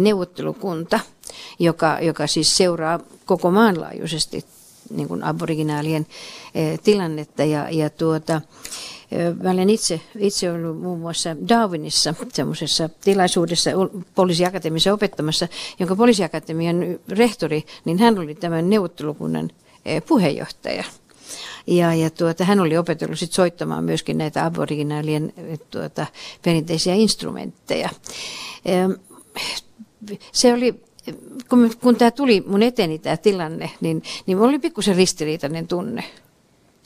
neuvottelukunta, 0.00 1.00
joka, 1.58 1.98
joka 2.00 2.26
siis 2.26 2.56
seuraa 2.56 3.00
koko 3.26 3.50
maanlaajuisesti 3.50 4.44
niin 4.90 5.08
kuin 5.08 5.24
aboriginaalien 5.24 6.06
tilannetta 6.82 7.44
ja, 7.44 7.70
ja 7.70 7.90
tuota, 7.90 8.40
Mä 9.42 9.50
olen 9.50 9.70
itse, 9.70 10.00
itse 10.18 10.52
ollut 10.52 10.80
muun 10.80 11.00
muassa 11.00 11.36
Darwinissa 11.48 12.14
semmoisessa 12.32 12.88
tilaisuudessa 12.88 13.70
poliisiakatemiassa 14.14 14.92
opettamassa, 14.92 15.48
jonka 15.78 15.96
poliisiakatemian 15.96 16.98
rehtori, 17.08 17.64
niin 17.84 17.98
hän 17.98 18.18
oli 18.18 18.34
tämän 18.34 18.70
neuvottelukunnan 18.70 19.50
puheenjohtaja. 20.08 20.84
Ja, 21.66 21.94
ja 21.94 22.10
tuota, 22.10 22.44
hän 22.44 22.60
oli 22.60 22.76
opetellut 22.76 23.18
sit 23.18 23.32
soittamaan 23.32 23.84
myöskin 23.84 24.18
näitä 24.18 24.44
aboriginaalien 24.44 25.32
tuota, 25.70 26.06
perinteisiä 26.42 26.94
instrumentteja. 26.94 27.88
Se 30.32 30.54
oli 30.54 30.74
kun, 31.48 31.70
kun 31.80 31.96
tämä 31.96 32.10
tuli 32.10 32.44
mun 32.46 32.62
eteeni 32.62 32.98
tämä 32.98 33.16
tilanne, 33.16 33.70
niin, 33.80 34.02
niin 34.26 34.38
oli 34.38 34.58
pikkusen 34.58 34.96
ristiriitainen 34.96 35.66
tunne 35.66 36.04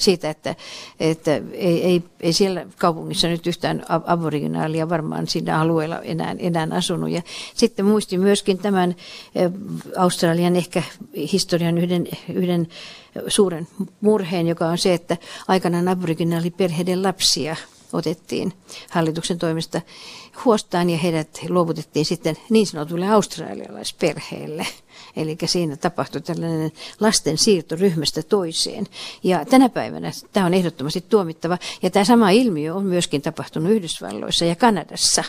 siitä, 0.02 0.30
että, 0.30 0.56
että 1.00 1.40
ei, 1.52 1.84
ei, 1.84 2.02
ei 2.20 2.32
siellä 2.32 2.66
kaupungissa 2.78 3.28
nyt 3.28 3.46
yhtään 3.46 3.84
aboriginaalia 3.88 4.88
varmaan 4.88 5.26
siinä 5.26 5.60
alueella 5.60 6.00
enää, 6.00 6.36
enää 6.38 6.68
asunut. 6.70 7.10
Ja 7.10 7.22
sitten 7.54 7.84
muistin 7.84 8.20
myöskin 8.20 8.58
tämän 8.58 8.94
eh, 9.34 9.50
Australian 9.96 10.56
ehkä 10.56 10.82
historian 11.32 11.78
yhden, 11.78 12.08
yhden 12.34 12.68
suuren 13.28 13.68
murheen, 14.00 14.46
joka 14.46 14.66
on 14.66 14.78
se, 14.78 14.94
että 14.94 15.16
aikanaan 15.48 15.88
aboriginaaliperheiden 15.88 17.02
lapsia 17.02 17.56
otettiin 17.92 18.52
hallituksen 18.90 19.38
toimesta 19.38 19.80
huostaan 20.44 20.90
ja 20.90 20.98
heidät 20.98 21.38
luovutettiin 21.48 22.04
sitten 22.04 22.36
niin 22.50 22.66
sanotulle 22.66 23.08
australialaisperheelle. 23.08 24.66
Eli 25.16 25.36
siinä 25.44 25.76
tapahtui 25.76 26.20
tällainen 26.20 26.72
lasten 27.00 27.38
siirto 27.38 27.76
ryhmästä 27.76 28.22
toiseen. 28.22 28.86
Ja 29.22 29.44
tänä 29.44 29.68
päivänä 29.68 30.10
tämä 30.32 30.46
on 30.46 30.54
ehdottomasti 30.54 31.04
tuomittava. 31.08 31.58
Ja 31.82 31.90
tämä 31.90 32.04
sama 32.04 32.30
ilmiö 32.30 32.74
on 32.74 32.84
myöskin 32.84 33.22
tapahtunut 33.22 33.72
Yhdysvalloissa 33.72 34.44
ja 34.44 34.56
Kanadassa 34.56 35.24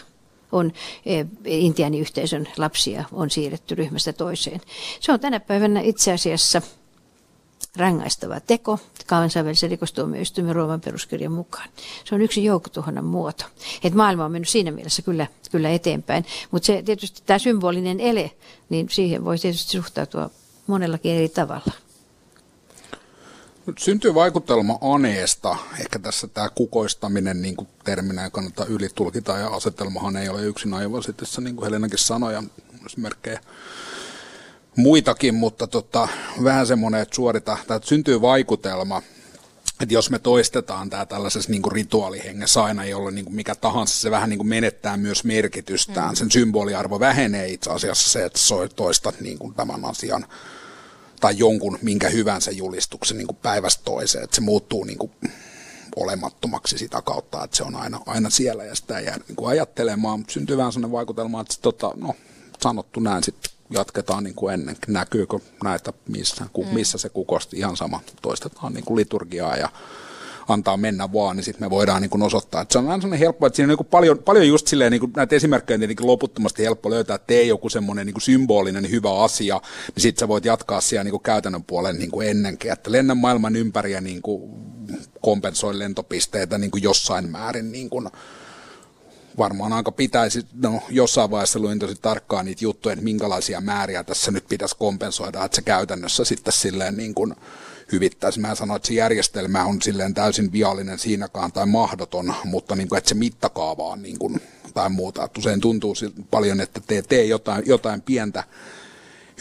on 0.51 0.74
eh, 1.05 1.26
intiaaniyhteisön 1.45 2.47
lapsia 2.57 3.03
on 3.11 3.30
siirretty 3.30 3.76
ryhmästä 3.76 4.14
toiseen. 4.14 4.61
Se 4.99 5.11
on 5.11 5.20
tänä 5.20 5.39
päivänä 5.39 5.82
itse 5.82 6.14
asiassa 6.14 6.61
rangaistava 7.78 8.39
teko 8.39 8.80
kansainvälisen 9.07 9.69
rikostuomioistuimen 9.69 10.55
Rooman 10.55 10.82
peruskirjan 10.82 11.32
mukaan. 11.32 11.69
Se 12.05 12.15
on 12.15 12.21
yksi 12.21 12.43
joukkotuhonnan 12.43 13.05
muoto. 13.05 13.45
Et 13.84 13.93
maailma 13.93 14.26
on 14.26 14.32
mennyt 14.32 14.49
siinä 14.49 14.71
mielessä 14.71 15.01
kyllä, 15.01 15.28
kyllä 15.51 15.69
eteenpäin, 15.69 16.26
mutta 16.51 16.65
se 16.65 16.84
tietysti 16.86 17.21
tämä 17.26 17.39
symbolinen 17.39 17.99
ele, 17.99 18.32
niin 18.69 18.88
siihen 18.89 19.26
voi 19.26 19.38
tietysti 19.38 19.71
suhtautua 19.71 20.30
monellakin 20.67 21.11
eri 21.11 21.30
tavalla. 21.30 21.71
Nyt 23.65 23.78
syntyy 23.78 24.13
vaikutelma 24.13 24.78
aneesta. 24.82 25.57
Ehkä 25.80 25.99
tässä 25.99 26.28
tämä 26.28 26.49
kukoistaminen 26.55 27.41
niin 27.41 27.55
kuin 27.55 27.67
terminä 27.84 28.24
ei 28.24 28.32
kannata 28.32 28.65
ylitulkita 28.65 29.38
ja 29.38 29.47
asetelmahan 29.47 30.17
ei 30.17 30.30
ole 30.30 30.43
yksin 30.43 30.74
aivan 30.74 31.03
sitten, 31.03 31.28
niin 31.43 31.55
kuin 31.55 31.65
Helenakin 31.65 31.99
sanoi 31.99 32.34
ja 32.34 32.43
esimerkkejä 32.86 33.39
muitakin, 34.76 35.36
mutta 35.36 35.67
tota, 35.67 36.07
vähän 36.43 36.67
semmoinen, 36.67 37.01
että 37.01 37.15
suorita, 37.15 37.57
tai 37.67 37.78
että 37.78 37.89
syntyy 37.89 38.21
vaikutelma, 38.21 39.01
että 39.82 39.93
jos 39.93 40.09
me 40.09 40.19
toistetaan 40.19 40.89
tämä 40.89 41.05
tällaisessa 41.05 41.51
niin 41.51 41.61
kuin 41.61 41.71
rituaalihengessä 41.71 42.63
aina, 42.63 42.86
jolloin 42.86 43.15
niin 43.15 43.26
kuin 43.26 43.36
mikä 43.36 43.55
tahansa, 43.55 43.99
se 43.99 44.11
vähän 44.11 44.30
niin 44.30 44.38
kuin 44.38 44.47
menettää 44.47 44.97
myös 44.97 45.24
merkitystään. 45.24 46.09
Mm. 46.09 46.15
Sen 46.15 46.32
symboliarvo 46.32 46.99
vähenee 46.99 47.47
itse 47.47 47.71
asiassa 47.71 48.09
se, 48.09 48.26
että 48.26 48.39
toistat 48.76 49.21
niin 49.21 49.39
kuin 49.39 49.53
tämän 49.53 49.86
asian 49.86 50.26
tai 51.21 51.38
jonkun 51.38 51.80
minkä 51.82 52.09
hyvänsä 52.09 52.51
julistuksen 52.51 53.17
niin 53.17 53.28
kuin 53.28 53.38
päivästä 53.41 53.84
toiseen, 53.84 54.24
että 54.24 54.36
se 54.36 54.41
muuttuu 54.41 54.84
niin 54.84 54.97
kuin 54.97 55.11
olemattomaksi 55.95 56.78
sitä 56.78 57.01
kautta, 57.01 57.43
että 57.43 57.57
se 57.57 57.63
on 57.63 57.76
aina, 57.76 57.99
aina 58.05 58.30
siellä 58.30 58.63
ja 58.63 58.76
sitä 58.76 58.97
ei 58.97 59.05
jää 59.05 59.17
niin 59.28 59.36
kuin 59.36 59.49
ajattelemaan, 59.49 60.19
mutta 60.19 60.34
syntyy 60.34 60.57
vähän 60.57 60.71
sellainen 60.71 60.91
vaikutelma, 60.91 61.41
että 61.41 61.55
tota, 61.61 61.91
no, 61.95 62.15
sanottu 62.61 62.99
näin 62.99 63.24
sitten 63.24 63.53
jatketaan 63.70 64.24
niin 64.24 64.36
kuin 64.36 64.53
ennen. 64.53 64.78
Näkyykö 64.88 65.39
näitä, 65.64 65.93
missä, 66.09 66.45
ku, 66.53 66.64
mm. 66.64 66.74
missä 66.74 66.97
se 66.97 67.09
kukosti, 67.09 67.57
ihan 67.57 67.78
sama. 67.78 67.99
Toistetaan 68.22 68.74
niin 68.74 68.86
kuin 68.86 68.97
liturgiaa 68.97 69.55
ja 69.55 69.70
antaa 70.47 70.78
mennä 70.78 71.14
vaan, 71.14 71.36
niin 71.36 71.43
sitten 71.43 71.66
me 71.66 71.70
voidaan 71.70 72.01
niin 72.01 72.09
kuin 72.09 72.22
osoittaa. 72.22 72.61
Että 72.61 72.74
se 72.74 72.80
on 72.80 72.86
vähän 72.86 73.01
sellainen 73.01 73.20
helppo, 73.20 73.45
että 73.45 73.55
siinä 73.55 73.66
on 73.66 73.70
niin 73.70 73.78
kuin 73.78 73.88
paljon, 73.88 74.18
paljon 74.18 74.47
just 74.47 74.68
silleen, 74.68 74.91
niin 74.91 74.99
kuin 74.99 75.11
näitä 75.16 75.36
esimerkkejä 75.36 75.76
on 75.76 75.80
tietenkin 75.80 76.07
loputtomasti 76.07 76.64
helppo 76.64 76.89
löytää, 76.89 77.16
että 77.16 77.28
tee 77.28 77.43
joku 77.43 77.70
semmoinen 77.70 78.05
niin 78.05 78.14
kuin 78.14 78.22
symbolinen 78.22 78.91
hyvä 78.91 79.24
asia, 79.24 79.61
niin 79.95 80.01
sitten 80.01 80.20
sä 80.20 80.28
voit 80.28 80.45
jatkaa 80.45 80.82
siellä 80.82 81.03
niin 81.03 81.11
kuin 81.11 81.24
käytännön 81.24 81.64
puolen 81.64 81.99
niin 81.99 82.11
kuin 82.11 82.28
ennenkin, 82.28 82.72
että 82.72 82.91
lennä 82.91 83.16
maailman 83.16 83.55
ympäri 83.55 83.91
ja 83.91 84.01
niin 84.01 84.22
kuin 84.22 84.51
kompensoi 85.22 85.80
lentopisteitä 85.80 86.57
niin 86.57 86.72
kuin 86.72 86.84
jossain 86.84 87.32
määrin 87.32 87.72
niin 87.72 87.89
kuin 87.89 88.09
varmaan 89.38 89.73
aika 89.73 89.91
pitäisi, 89.91 90.45
no 90.53 90.81
jossain 90.89 91.31
vaiheessa 91.31 91.59
luin 91.59 91.79
tosi 91.79 91.95
tarkkaan 92.01 92.45
niitä 92.45 92.63
juttuja, 92.65 92.93
että 92.93 93.03
minkälaisia 93.03 93.61
määriä 93.61 94.03
tässä 94.03 94.31
nyt 94.31 94.47
pitäisi 94.49 94.75
kompensoida, 94.77 95.45
että 95.45 95.55
se 95.55 95.61
käytännössä 95.61 96.25
sitten 96.25 96.53
silleen 96.53 96.97
niin 96.97 97.13
kuin 97.13 97.36
hyvittäisi. 97.91 98.39
Mä 98.39 98.55
sanoin, 98.55 98.75
että 98.75 98.88
se 98.88 98.93
järjestelmä 98.93 99.65
on 99.65 99.81
silleen 99.81 100.13
täysin 100.13 100.51
viallinen 100.51 100.99
siinäkaan 100.99 101.51
tai 101.51 101.65
mahdoton, 101.65 102.34
mutta 102.45 102.75
niin 102.75 102.89
kuin, 102.89 102.97
että 102.97 103.09
se 103.09 103.15
mittakaava 103.15 103.88
on 103.88 104.01
niin 104.01 104.19
kuin, 104.19 104.41
tai 104.73 104.89
muuta. 104.89 105.23
Että 105.23 105.39
usein 105.39 105.61
tuntuu 105.61 105.95
paljon, 106.31 106.61
että 106.61 106.81
tee, 106.88 107.01
tee 107.01 107.25
jotain, 107.25 107.63
jotain 107.65 108.01
pientä 108.01 108.43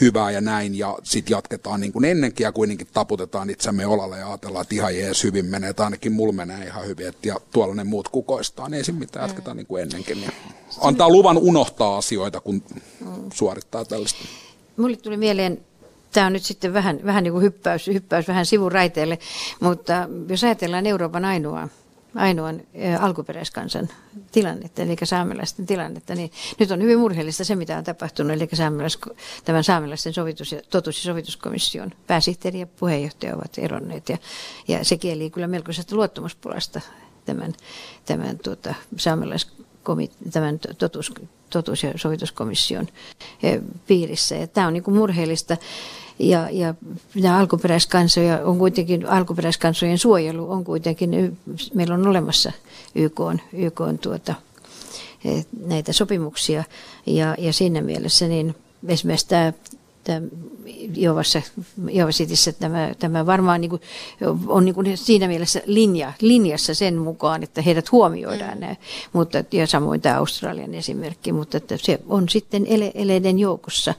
hyvää 0.01 0.31
ja 0.31 0.41
näin, 0.41 0.77
ja 0.77 0.97
sitten 1.03 1.35
jatketaan 1.35 1.79
niin 1.79 1.93
kuin 1.93 2.05
ennenkin, 2.05 2.43
ja 2.43 2.51
kuitenkin 2.51 2.87
taputetaan 2.93 3.49
itsemme 3.49 3.85
olalle 3.85 4.19
ja 4.19 4.27
ajatellaan, 4.27 4.61
että 4.61 4.75
ihan 4.75 4.97
jees 4.97 5.23
hyvin 5.23 5.45
menee, 5.45 5.69
että 5.69 5.83
ainakin 5.83 6.11
mulla 6.11 6.33
menee 6.33 6.65
ihan 6.65 6.87
hyvin, 6.87 7.07
että, 7.07 7.27
ja 7.27 7.35
tuolla 7.51 7.75
ne 7.75 7.83
muut 7.83 8.09
kukoistaa, 8.09 8.69
niin 8.69 8.77
ei 8.77 8.83
siinä 8.83 8.99
mitään, 8.99 9.27
jatketaan 9.27 9.57
niin 9.57 9.67
kuin 9.67 9.83
ennenkin. 9.83 10.17
Niin 10.17 10.31
antaa 10.81 11.09
luvan 11.09 11.37
unohtaa 11.37 11.97
asioita, 11.97 12.41
kun 12.41 12.63
suorittaa 13.33 13.85
tällaista. 13.85 14.19
Mulle 14.77 14.97
tuli 14.97 15.17
mieleen 15.17 15.61
tämä 16.13 16.27
on 16.27 16.33
nyt 16.33 16.43
sitten 16.43 16.73
vähän, 16.73 16.99
vähän 17.05 17.23
niin 17.23 17.31
kuin 17.31 17.43
hyppäys, 17.43 17.87
hyppäys 17.87 18.27
vähän 18.27 18.45
sivuraiteelle, 18.45 19.19
mutta 19.59 20.09
jos 20.29 20.43
ajatellaan 20.43 20.85
Euroopan 20.85 21.25
ainoa 21.25 21.69
ainoan 22.15 22.61
alkuperäiskansan 22.99 23.89
tilannetta, 24.31 24.81
eli 24.81 24.95
saamelaisten 25.03 25.65
tilannetta, 25.65 26.15
niin 26.15 26.31
nyt 26.59 26.71
on 26.71 26.81
hyvin 26.81 26.99
murheellista 26.99 27.43
se, 27.43 27.55
mitä 27.55 27.77
on 27.77 27.83
tapahtunut, 27.83 28.31
eli 28.31 28.49
saamelais, 28.53 28.99
tämän 29.45 29.63
saamelaisten 29.63 30.13
sovitus- 30.13 30.51
ja 30.51 30.61
totuus- 30.69 31.05
ja 31.05 31.11
sovituskomission 31.11 31.91
pääsihteeri 32.07 32.59
ja 32.59 32.67
puheenjohtaja 32.67 33.35
ovat 33.35 33.57
eronneet, 33.57 34.09
ja, 34.09 34.17
ja 34.67 34.85
se 34.85 34.97
kieli 34.97 35.29
kyllä 35.29 35.47
melkoisesta 35.47 35.95
luottamuspulasta 35.95 36.81
tämän, 37.25 37.53
tämän 38.05 38.39
tuota, 38.39 38.73
saamelaiskomit, 38.97 40.11
tämän 40.31 40.59
totuus, 40.77 41.13
totuus- 41.49 41.83
ja 41.83 41.93
sovituskomission 41.95 42.87
piirissä. 43.87 44.35
Ja 44.35 44.47
tämä 44.47 44.67
on 44.67 44.73
niin 44.73 44.83
kuin 44.83 44.97
murheellista 44.97 45.57
ja, 46.19 46.49
ja 46.51 46.73
nämä 47.15 47.37
alkuperäiskansoja 47.37 48.45
on 48.45 48.57
kuitenkin, 48.57 49.09
alkuperäiskansojen 49.09 49.97
suojelu 49.97 50.51
on 50.51 50.63
kuitenkin, 50.63 51.37
meillä 51.73 51.93
on 51.93 52.07
olemassa 52.07 52.51
YK, 52.95 53.19
on, 53.19 53.41
YK 53.53 53.81
on 53.81 53.97
tuota, 53.97 54.35
e, 55.25 55.41
näitä 55.65 55.93
sopimuksia 55.93 56.63
ja, 57.05 57.35
ja 57.37 57.53
siinä 57.53 57.81
mielessä 57.81 58.27
niin 58.27 58.55
esimerkiksi 58.87 59.27
tämä, 59.27 59.53
tämä 60.03 60.21
Jovassa, 60.95 61.41
Jovasitissä 61.91 62.51
tämä, 62.51 62.91
tämä 62.99 63.25
varmaan 63.25 63.61
niin 63.61 63.69
kuin, 63.69 63.81
on 64.47 64.65
niin 64.65 64.75
kuin 64.75 64.97
siinä 64.97 65.27
mielessä 65.27 65.61
linja, 65.65 66.13
linjassa 66.21 66.73
sen 66.73 66.97
mukaan, 66.97 67.43
että 67.43 67.61
heidät 67.61 67.91
huomioidaan. 67.91 68.53
Mm. 68.53 68.59
Nämä, 68.59 68.75
mutta, 69.13 69.43
ja 69.51 69.67
samoin 69.67 70.01
tämä 70.01 70.17
Australian 70.17 70.73
esimerkki, 70.73 71.31
mutta 71.31 71.57
että 71.57 71.77
se 71.77 71.99
on 72.09 72.29
sitten 72.29 72.65
ele, 72.67 72.91
eleiden 72.95 73.39
joukossa. 73.39 73.93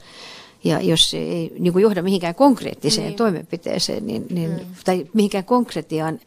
Ja 0.65 0.81
jos 0.81 1.11
se 1.11 1.19
ei 1.19 1.53
niin 1.59 1.73
kuin 1.73 1.83
johda 1.83 2.03
mihinkään 2.03 2.35
konkreettiseen 2.35 3.07
niin. 3.07 3.17
toimenpiteeseen 3.17 4.07
niin, 4.07 4.27
niin, 4.31 4.51
mm. 4.51 4.67
tai 4.85 5.07
mihinkään 5.13 5.45
konkretiaan 5.45 6.21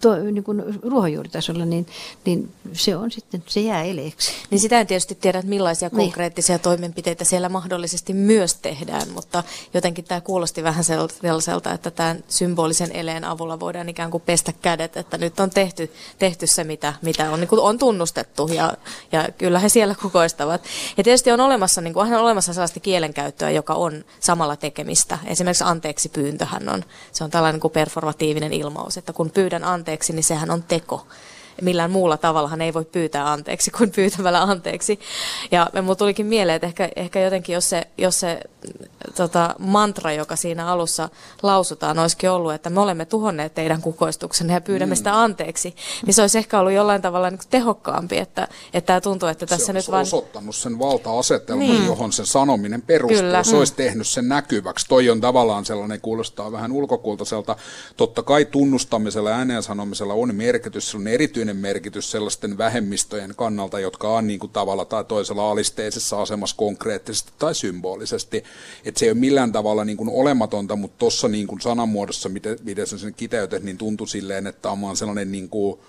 to, 0.00 0.16
niin 0.16 0.44
kuin 0.44 0.62
ruohonjuuritasolla, 0.82 1.64
niin, 1.64 1.86
niin 2.24 2.52
se 2.72 2.96
on 2.96 3.10
sitten, 3.10 3.42
se 3.46 3.60
jää 3.60 3.82
eleeksi. 3.82 4.32
Niin 4.50 4.58
sitä 4.58 4.80
en 4.80 4.86
tietysti 4.86 5.14
tiedä, 5.14 5.38
että 5.38 5.48
millaisia 5.48 5.88
niin. 5.88 5.96
konkreettisia 5.96 6.58
toimenpiteitä 6.58 7.24
siellä 7.24 7.48
mahdollisesti 7.48 8.12
myös 8.12 8.54
tehdään, 8.54 9.08
mutta 9.10 9.42
jotenkin 9.74 10.04
tämä 10.04 10.20
kuulosti 10.20 10.62
vähän 10.62 10.84
sellaiselta, 10.84 11.72
että 11.72 11.90
tämän 11.90 12.24
symbolisen 12.28 12.92
eleen 12.92 13.24
avulla 13.24 13.60
voidaan 13.60 13.88
ikään 13.88 14.10
kuin 14.10 14.22
pestä 14.26 14.52
kädet, 14.52 14.96
että 14.96 15.18
nyt 15.18 15.40
on 15.40 15.50
tehty, 15.50 15.90
tehty 16.18 16.46
se, 16.46 16.64
mitä, 16.64 16.94
mitä 17.02 17.30
on, 17.30 17.40
niin 17.40 17.48
kuin 17.48 17.60
on 17.60 17.78
tunnustettu 17.78 18.48
ja, 18.48 18.74
ja 19.12 19.28
kyllä 19.38 19.58
he 19.58 19.68
siellä 19.68 19.94
kukoistavat. 20.02 20.62
Ja 20.96 21.04
tietysti 21.04 21.30
on 21.30 21.40
olemassa, 21.40 21.80
niin 21.80 21.94
kuin, 21.94 22.14
on 22.14 22.20
olemassa 22.20 22.52
sellaista 22.52 22.80
kielenkäyttöä, 22.80 23.50
joka 23.50 23.73
on 23.74 24.04
samalla 24.20 24.56
tekemistä. 24.56 25.18
Esimerkiksi 25.26 25.64
anteeksi 25.64 26.08
pyyntöhän 26.08 26.68
on, 26.68 26.84
se 27.12 27.24
on 27.24 27.30
tällainen 27.30 27.60
kuin 27.60 27.72
performatiivinen 27.72 28.52
ilmaus, 28.52 28.96
että 28.96 29.12
kun 29.12 29.30
pyydän 29.30 29.64
anteeksi, 29.64 30.12
niin 30.12 30.24
sehän 30.24 30.50
on 30.50 30.62
teko 30.62 31.06
millään 31.62 31.90
muulla 31.90 32.16
tavallahan 32.16 32.60
ei 32.60 32.74
voi 32.74 32.84
pyytää 32.84 33.32
anteeksi 33.32 33.70
kuin 33.70 33.90
pyytämällä 33.90 34.42
anteeksi. 34.42 35.00
Ja 35.50 35.70
mulla 35.82 35.94
tulikin 35.94 36.26
mieleen, 36.26 36.56
että 36.56 36.66
ehkä, 36.66 36.88
ehkä 36.96 37.20
jotenkin 37.20 37.52
jos 37.52 37.70
se, 37.70 37.86
jos 37.98 38.20
se 38.20 38.40
tota, 39.16 39.54
mantra, 39.58 40.12
joka 40.12 40.36
siinä 40.36 40.66
alussa 40.66 41.08
lausutaan, 41.42 41.98
olisikin 41.98 42.30
ollut, 42.30 42.52
että 42.52 42.70
me 42.70 42.80
olemme 42.80 43.04
tuhonneet 43.04 43.54
teidän 43.54 43.82
kukoistuksenne 43.82 44.52
ja 44.54 44.60
pyydämme 44.60 44.94
mm. 44.94 44.96
sitä 44.96 45.20
anteeksi, 45.22 45.74
niin 46.06 46.14
se 46.14 46.22
olisi 46.22 46.38
ehkä 46.38 46.60
ollut 46.60 46.72
jollain 46.72 47.02
tavalla 47.02 47.30
niin 47.30 47.40
tehokkaampi, 47.50 48.18
että, 48.18 48.48
että 48.72 48.86
tämä 48.86 49.00
tuntuu, 49.00 49.28
että 49.28 49.46
tässä 49.46 49.66
se 49.66 49.72
nyt 49.72 49.90
vain... 49.90 50.02
osoittanut 50.02 50.56
sen 50.56 50.78
valta-asetelman, 50.78 51.66
niin. 51.66 51.86
johon 51.86 52.12
sen 52.12 52.26
sanominen 52.26 52.82
perustuu. 52.82 53.20
Kyllä. 53.20 53.42
Se 53.42 53.56
olisi 53.56 53.72
mm. 53.72 53.76
tehnyt 53.76 54.08
sen 54.08 54.28
näkyväksi. 54.28 54.86
Toi 54.88 55.10
on 55.10 55.20
tavallaan 55.20 55.64
sellainen, 55.64 56.00
kuulostaa 56.00 56.52
vähän 56.52 56.72
ulkokultaiselta. 56.72 57.56
Totta 57.96 58.22
kai 58.22 58.44
tunnustamisella 58.44 59.30
ja 59.30 59.36
ääneen 59.36 59.62
sanomisella 59.62 60.14
on 60.14 60.34
merkitys, 60.34 60.90
se 60.90 60.96
on 60.96 61.06
erityinen 61.06 61.43
merkitys 61.52 62.10
sellaisten 62.10 62.58
vähemmistöjen 62.58 63.34
kannalta, 63.36 63.80
jotka 63.80 64.08
on 64.08 64.26
niin 64.26 64.40
kuin 64.40 64.52
tavalla 64.52 64.84
tai 64.84 65.04
toisella 65.04 65.50
alisteisessa 65.50 66.22
asemassa 66.22 66.56
konkreettisesti 66.56 67.32
tai 67.38 67.54
symbolisesti. 67.54 68.44
Että 68.84 68.98
se 68.98 69.06
ei 69.06 69.10
ole 69.10 69.18
millään 69.18 69.52
tavalla 69.52 69.84
niin 69.84 69.96
kuin 69.96 70.08
olematonta, 70.08 70.76
mutta 70.76 70.98
tuossa 70.98 71.28
niin 71.28 71.46
kuin 71.46 71.60
sanamuodossa, 71.60 72.28
miten, 72.28 72.58
miten 72.62 72.86
sen 72.86 73.14
kiteytät, 73.14 73.62
niin 73.62 73.78
tuntui 73.78 74.08
silleen, 74.08 74.46
että 74.46 74.70
on 74.70 74.80
vaan 74.80 74.96
sellainen 74.96 75.32
niin 75.32 75.48
kuin 75.48 75.80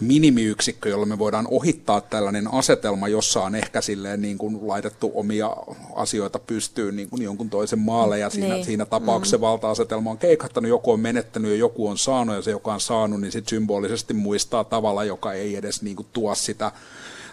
minimiyksikkö, 0.00 0.88
jolla 0.88 1.06
me 1.06 1.18
voidaan 1.18 1.48
ohittaa 1.50 2.00
tällainen 2.00 2.54
asetelma, 2.54 3.08
jossa 3.08 3.42
on 3.42 3.54
ehkä 3.54 3.80
silleen 3.80 4.22
niin 4.22 4.38
kuin 4.38 4.58
laitettu 4.62 5.12
omia 5.14 5.56
asioita 5.94 6.38
pystyyn 6.38 6.96
niin 6.96 7.10
kuin 7.10 7.22
jonkun 7.22 7.50
toisen 7.50 7.78
maalle 7.78 8.18
ja 8.18 8.30
siinä, 8.30 8.54
niin. 8.54 8.64
siinä 8.64 8.84
tapauksessa 8.84 9.36
mm. 9.36 9.40
valta-asetelma 9.40 10.10
on 10.10 10.18
keikattanut, 10.18 10.68
joku 10.68 10.92
on 10.92 11.00
menettänyt 11.00 11.50
ja 11.50 11.56
joku 11.56 11.88
on 11.88 11.98
saanut 11.98 12.36
ja 12.36 12.42
se, 12.42 12.50
joka 12.50 12.74
on 12.74 12.80
saanut, 12.80 13.20
niin 13.20 13.32
sitten 13.32 13.50
symbolisesti 13.50 14.14
muistaa 14.14 14.64
tavalla, 14.64 15.04
joka 15.04 15.32
ei 15.32 15.56
edes 15.56 15.82
niin 15.82 15.96
kuin 15.96 16.06
tuo 16.12 16.34
sitä 16.34 16.72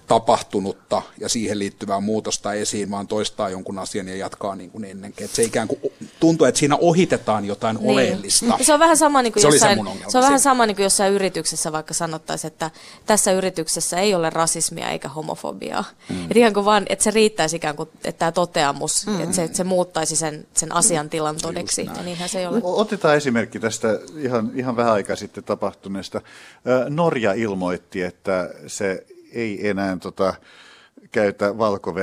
tapahtunutta 0.07 1.01
ja 1.19 1.29
siihen 1.29 1.59
liittyvää 1.59 1.99
muutosta 1.99 2.53
esiin, 2.53 2.91
vaan 2.91 3.07
toistaa 3.07 3.49
jonkun 3.49 3.79
asian 3.79 4.07
ja 4.07 4.15
jatkaa 4.15 4.55
niin 4.55 4.71
kuin 4.71 4.83
ennenkin. 4.83 5.25
Että 5.25 5.35
se 5.35 5.43
ikään 5.43 5.67
kuin 5.67 5.79
tuntuu, 6.19 6.47
että 6.47 6.59
siinä 6.59 6.77
ohitetaan 6.77 7.45
jotain 7.45 7.75
niin. 7.75 7.89
oleellista. 7.91 8.57
Se 8.61 8.73
on 8.73 8.79
vähän 8.79 8.97
sama 8.97 9.21
niin 9.21 9.33
kuin 9.33 9.41
se 9.41 9.47
jossain, 9.47 9.79
se 10.07 10.17
on 10.17 10.23
vähän 10.23 10.39
sama 10.39 10.65
niin 10.65 10.75
kuin 10.75 10.83
jossain 10.83 11.13
yrityksessä, 11.13 11.71
vaikka 11.71 11.93
sanottaisiin, 11.93 12.51
että 12.51 12.71
tässä 13.05 13.31
yrityksessä 13.31 13.99
ei 13.99 14.15
ole 14.15 14.29
rasismia 14.29 14.89
eikä 14.89 15.09
homofobiaa. 15.09 15.85
Mm. 16.09 16.23
Että 16.23 16.39
ihan 16.39 16.53
kuin 16.53 16.65
vaan, 16.65 16.85
että 16.89 17.03
se 17.03 17.11
riittäisi 17.11 17.55
ikään 17.55 17.75
kuin, 17.75 17.89
että 18.03 18.19
tämä 18.19 18.31
toteamus, 18.31 19.07
mm. 19.07 19.21
että, 19.21 19.35
se, 19.35 19.43
että 19.43 19.57
se 19.57 19.63
muuttaisi 19.63 20.15
sen, 20.15 20.47
sen 20.53 20.75
asiantilan 20.75 21.35
todeksi. 21.41 21.89
Ja 21.97 22.03
niinhän 22.03 22.29
se 22.29 22.39
ei 22.39 22.47
ole. 22.47 22.61
Otetaan 22.63 23.17
esimerkki 23.17 23.59
tästä 23.59 23.99
ihan, 24.17 24.51
ihan 24.55 24.75
vähän 24.75 24.93
aikaa 24.93 25.15
sitten 25.15 25.43
tapahtuneesta. 25.43 26.21
Norja 26.89 27.33
ilmoitti, 27.33 28.01
että 28.01 28.49
se 28.67 29.05
ei 29.33 29.69
enää 29.69 29.97
tota, 29.97 30.33
käytä 31.11 31.57
valko 31.57 31.95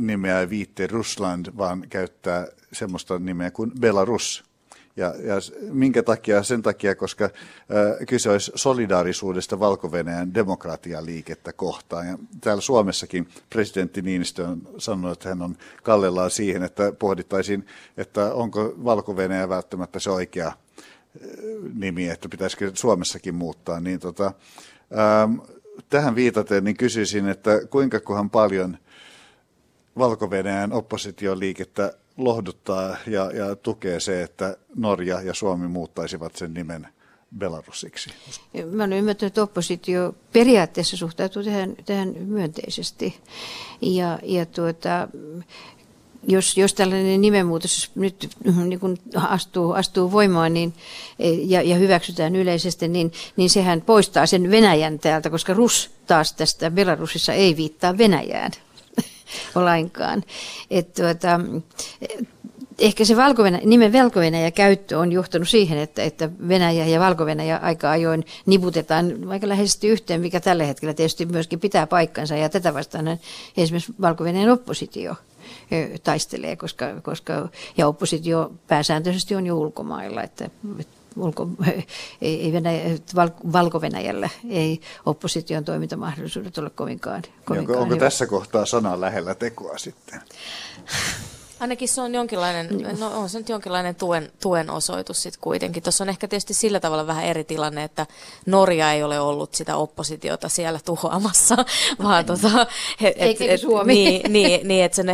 nimeä 0.00 0.50
viitte 0.50 0.86
Rusland, 0.86 1.46
vaan 1.58 1.84
käyttää 1.90 2.46
semmoista 2.72 3.18
nimeä 3.18 3.50
kuin 3.50 3.72
Belarus. 3.80 4.44
Ja, 4.96 5.06
ja 5.06 5.34
minkä 5.70 6.02
takia? 6.02 6.42
Sen 6.42 6.62
takia, 6.62 6.94
koska 6.94 7.24
äh, 7.24 7.30
kyse 8.08 8.30
olisi 8.30 8.52
solidaarisuudesta 8.54 9.60
valko 9.60 9.92
demokratialiikettä 10.34 11.52
kohtaan. 11.52 12.06
Ja 12.06 12.18
täällä 12.40 12.60
Suomessakin 12.60 13.28
presidentti 13.50 14.02
Niinistö 14.02 14.46
on 14.48 14.68
sanonut, 14.78 15.12
että 15.12 15.28
hän 15.28 15.42
on 15.42 15.56
kallellaan 15.82 16.30
siihen, 16.30 16.62
että 16.62 16.92
pohdittaisiin, 16.92 17.66
että 17.96 18.34
onko 18.34 18.74
valko 18.84 19.16
välttämättä 19.48 19.98
se 19.98 20.10
oikea 20.10 20.52
nimi, 21.74 22.08
että 22.08 22.28
pitäisikö 22.28 22.70
Suomessakin 22.74 23.34
muuttaa. 23.34 23.80
Niin 23.80 24.00
tota, 24.00 24.32
ähm, 24.98 25.38
tähän 25.88 26.14
viitaten 26.14 26.64
niin 26.64 26.76
kysyisin, 26.76 27.28
että 27.28 27.66
kuinka 27.70 28.00
kohan 28.00 28.30
paljon 28.30 28.78
valko 29.98 30.30
oppositioliikettä 30.72 31.92
lohduttaa 32.16 32.96
ja, 33.06 33.30
ja 33.30 33.56
tukee 33.56 34.00
se, 34.00 34.22
että 34.22 34.56
Norja 34.76 35.22
ja 35.22 35.34
Suomi 35.34 35.68
muuttaisivat 35.68 36.36
sen 36.36 36.54
nimen 36.54 36.88
Belarusiksi? 37.38 38.10
Mä 38.70 38.84
olen 38.84 38.98
ymmärtänyt, 38.98 39.30
että 39.30 39.42
oppositio 39.42 40.14
periaatteessa 40.32 40.96
suhtautuu 40.96 41.44
tähän, 41.44 41.76
tähän 41.86 42.14
myönteisesti. 42.18 43.20
Ja, 43.80 44.18
ja 44.22 44.46
tuota, 44.46 45.08
jos, 46.28 46.56
jos 46.56 46.74
tällainen 46.74 47.20
nimenmuutos 47.20 47.90
nyt 47.94 48.30
niin 48.64 48.80
kuin 48.80 48.98
astuu, 49.14 49.72
astuu 49.72 50.12
voimaan 50.12 50.54
niin, 50.54 50.74
ja, 51.44 51.62
ja 51.62 51.76
hyväksytään 51.76 52.36
yleisesti, 52.36 52.88
niin, 52.88 53.12
niin 53.36 53.50
sehän 53.50 53.80
poistaa 53.80 54.26
sen 54.26 54.50
Venäjän 54.50 54.98
täältä, 54.98 55.30
koska 55.30 55.54
Rus 55.54 55.90
taas 56.06 56.32
tästä 56.32 56.70
Belarusissa 56.70 57.32
ei 57.32 57.56
viittaa 57.56 57.98
Venäjään 57.98 58.50
lainkaan. 59.54 60.24
Et, 60.70 60.94
tuota, 60.94 61.40
ehkä 62.78 63.04
se 63.04 63.16
valko 63.16 63.42
nimen 63.64 63.92
valko 63.92 64.20
käyttö 64.50 64.98
on 64.98 65.12
johtanut 65.12 65.48
siihen, 65.48 65.78
että, 65.78 66.02
että 66.02 66.30
Venäjä 66.48 66.86
ja 66.86 67.00
valko 67.00 67.24
aika 67.60 67.90
ajoin 67.90 68.24
niputetaan 68.46 69.28
aika 69.28 69.48
läheisesti 69.48 69.88
yhteen, 69.88 70.20
mikä 70.20 70.40
tällä 70.40 70.64
hetkellä 70.64 70.94
tietysti 70.94 71.26
myöskin 71.26 71.60
pitää 71.60 71.86
paikkansa. 71.86 72.36
Ja 72.36 72.48
tätä 72.48 72.74
vastaan 72.74 73.18
esimerkiksi 73.56 73.94
valko 74.00 74.24
oppositio 74.52 75.14
taistelee, 76.04 76.56
koska, 76.56 76.86
koska, 77.02 77.48
ja 77.76 77.88
oppositio 77.88 78.52
pääsääntöisesti 78.66 79.34
on 79.34 79.46
jo 79.46 79.56
ulkomailla, 79.56 80.22
että, 80.22 80.50
ulko, 81.16 81.48
ei, 82.22 82.42
ei 82.42 82.52
Venäjä, 82.52 82.98
val, 83.14 83.30
Valko-Venäjällä 83.52 84.28
ei 84.48 84.80
opposition 85.06 85.64
toimintamahdollisuudet 85.64 86.58
ole 86.58 86.70
kovinkaan, 86.70 87.22
kovinkaan 87.44 87.78
onko, 87.78 87.82
onko 87.82 87.96
tässä 87.96 88.26
kohtaa 88.26 88.66
sana 88.66 89.00
lähellä 89.00 89.34
tekoa 89.34 89.78
sitten? 89.78 90.20
Ainakin 91.60 91.88
se 91.88 92.00
on 92.00 92.14
jonkinlainen, 92.14 92.68
no 92.98 93.20
on 93.20 93.28
se 93.28 93.38
nyt 93.38 93.48
jonkinlainen 93.48 93.94
tuen, 93.94 94.32
tuen 94.40 94.70
osoitus 94.70 95.22
sitten 95.22 95.40
kuitenkin. 95.40 95.82
Tuossa 95.82 96.04
on 96.04 96.08
ehkä 96.08 96.28
tietysti 96.28 96.54
sillä 96.54 96.80
tavalla 96.80 97.06
vähän 97.06 97.24
eri 97.24 97.44
tilanne, 97.44 97.84
että 97.84 98.06
Norja 98.46 98.92
ei 98.92 99.02
ole 99.02 99.20
ollut 99.20 99.54
sitä 99.54 99.76
oppositiota 99.76 100.48
siellä 100.48 100.80
tuhoamassa, 100.84 101.56
vaan 102.02 102.24
tota, 102.24 102.66
et, 103.00 103.14
eikä 103.16 103.44
et, 103.44 103.60
Suomi. 103.60 103.94
Niin, 103.94 104.22
niin, 104.32 104.68
niin 104.68 104.84
että 104.84 104.96
se, 104.96 105.04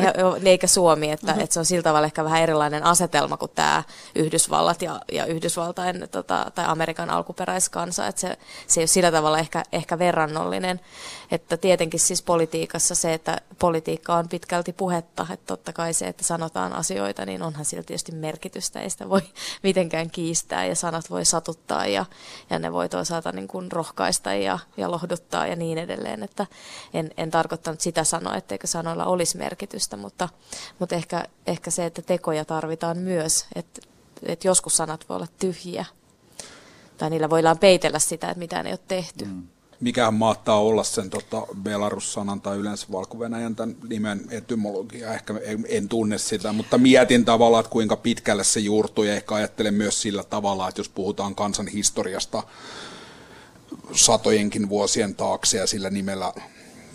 eikä 0.45 0.66
Suomi, 0.66 1.11
että, 1.11 1.32
uh-huh. 1.32 1.42
että 1.42 1.55
se 1.55 1.59
on 1.59 1.64
sillä 1.64 1.82
tavalla 1.82 2.07
ehkä 2.07 2.24
vähän 2.24 2.42
erilainen 2.42 2.82
asetelma 2.82 3.36
kuin 3.36 3.53
tämä 3.55 3.82
Yhdysvallat 4.14 4.82
ja, 4.82 5.01
ja 5.12 5.26
Yhdysvaltain 5.26 6.09
tota, 6.11 6.53
tai 6.55 6.64
Amerikan 6.68 7.11
alkuperäiskansa, 7.11 8.07
että 8.07 8.20
se, 8.20 8.38
se 8.66 8.80
ei 8.80 8.82
ole 8.82 8.86
sillä 8.86 9.12
tavalla 9.12 9.38
ehkä, 9.38 9.62
ehkä 9.72 9.99
verrannollinen. 9.99 10.80
Että 11.30 11.57
tietenkin 11.57 12.01
siis 12.01 12.22
politiikassa 12.22 12.95
se, 12.95 13.14
että 13.14 13.40
politiikka 13.59 14.14
on 14.14 14.28
pitkälti 14.28 14.72
puhetta, 14.72 15.26
että 15.32 15.47
totta 15.47 15.72
kai 15.72 15.95
se, 15.95 16.07
että 16.07 16.24
sanotaan 16.35 16.72
asioita, 16.72 17.26
niin 17.26 17.43
onhan 17.43 17.64
sillä 17.64 17.82
tietysti 17.82 18.12
merkitystä, 18.12 18.80
ei 18.80 18.91
sitä 18.91 19.09
voi 19.09 19.20
mitenkään 19.62 20.11
kiistää 20.11 20.66
ja 20.66 20.74
sanat 20.74 21.11
voi 21.11 21.24
satuttaa 21.24 21.87
ja, 21.87 22.05
ja 22.51 22.59
ne 22.59 22.72
voi 22.72 22.89
toisaalta 22.89 23.32
niin 23.32 23.49
kuin 23.49 23.72
rohkaista 23.72 24.35
ja, 24.35 24.59
ja 24.76 24.91
lohduttaa 24.91 25.47
ja 25.47 25.57
niin 25.57 25.78
edelleen, 25.78 26.22
että 26.22 26.47
en, 26.95 27.11
en 27.16 27.30
tarkoittanut 27.30 27.80
sitä 27.80 28.05
sanoa, 28.05 28.37
etteikö 28.37 28.66
sanoilla 28.66 29.05
olisi 29.05 29.39
merkitystä, 29.39 29.97
mutta, 29.97 30.28
mutta 30.78 30.95
ehkä, 30.95 31.24
ehkä 31.47 31.70
se, 31.70 31.87
että 31.87 32.03
tekoja 32.03 32.45
tarvitaan 32.45 32.99
myös, 32.99 33.47
että, 33.55 33.80
että 34.26 34.49
joskus 34.49 34.76
sanat 34.76 35.09
voi 35.09 35.16
olla 35.16 35.28
tyhjiä. 35.39 35.85
Tai 36.99 37.11
niillä 37.11 37.30
voidaan 37.30 37.59
peitellä 37.59 37.99
sitä, 37.99 38.30
että 38.30 38.39
mitään 38.39 38.66
ei 38.66 38.72
ole 38.72 38.80
tehty. 38.89 39.24
Mm 39.24 39.49
mikähän 39.81 40.14
maattaa 40.14 40.61
olla 40.61 40.85
sen 40.85 41.11
tota, 41.11 41.43
Belarus-sanan 41.62 42.41
tai 42.41 42.57
yleensä 42.57 42.87
valko 42.93 43.18
tämän 43.57 43.77
nimen 43.89 44.20
etymologia. 44.31 45.14
Ehkä 45.14 45.35
en, 45.43 45.66
en 45.68 45.89
tunne 45.89 46.18
sitä, 46.18 46.53
mutta 46.53 46.79
mietin 46.79 47.25
tavallaan, 47.25 47.61
että 47.61 47.72
kuinka 47.72 47.97
pitkälle 47.97 48.45
se 48.45 48.61
juurtuu 48.61 49.05
ja 49.05 49.14
ehkä 49.14 49.35
ajattelen 49.35 49.75
myös 49.75 50.03
sillä 50.03 50.25
tavalla, 50.25 50.68
että 50.68 50.81
jos 50.81 50.89
puhutaan 50.89 51.35
kansan 51.35 51.66
historiasta 51.66 52.43
satojenkin 53.93 54.68
vuosien 54.68 55.14
taakse 55.14 55.59
ja 55.59 55.66
sillä 55.66 55.91
nimellä 55.91 56.33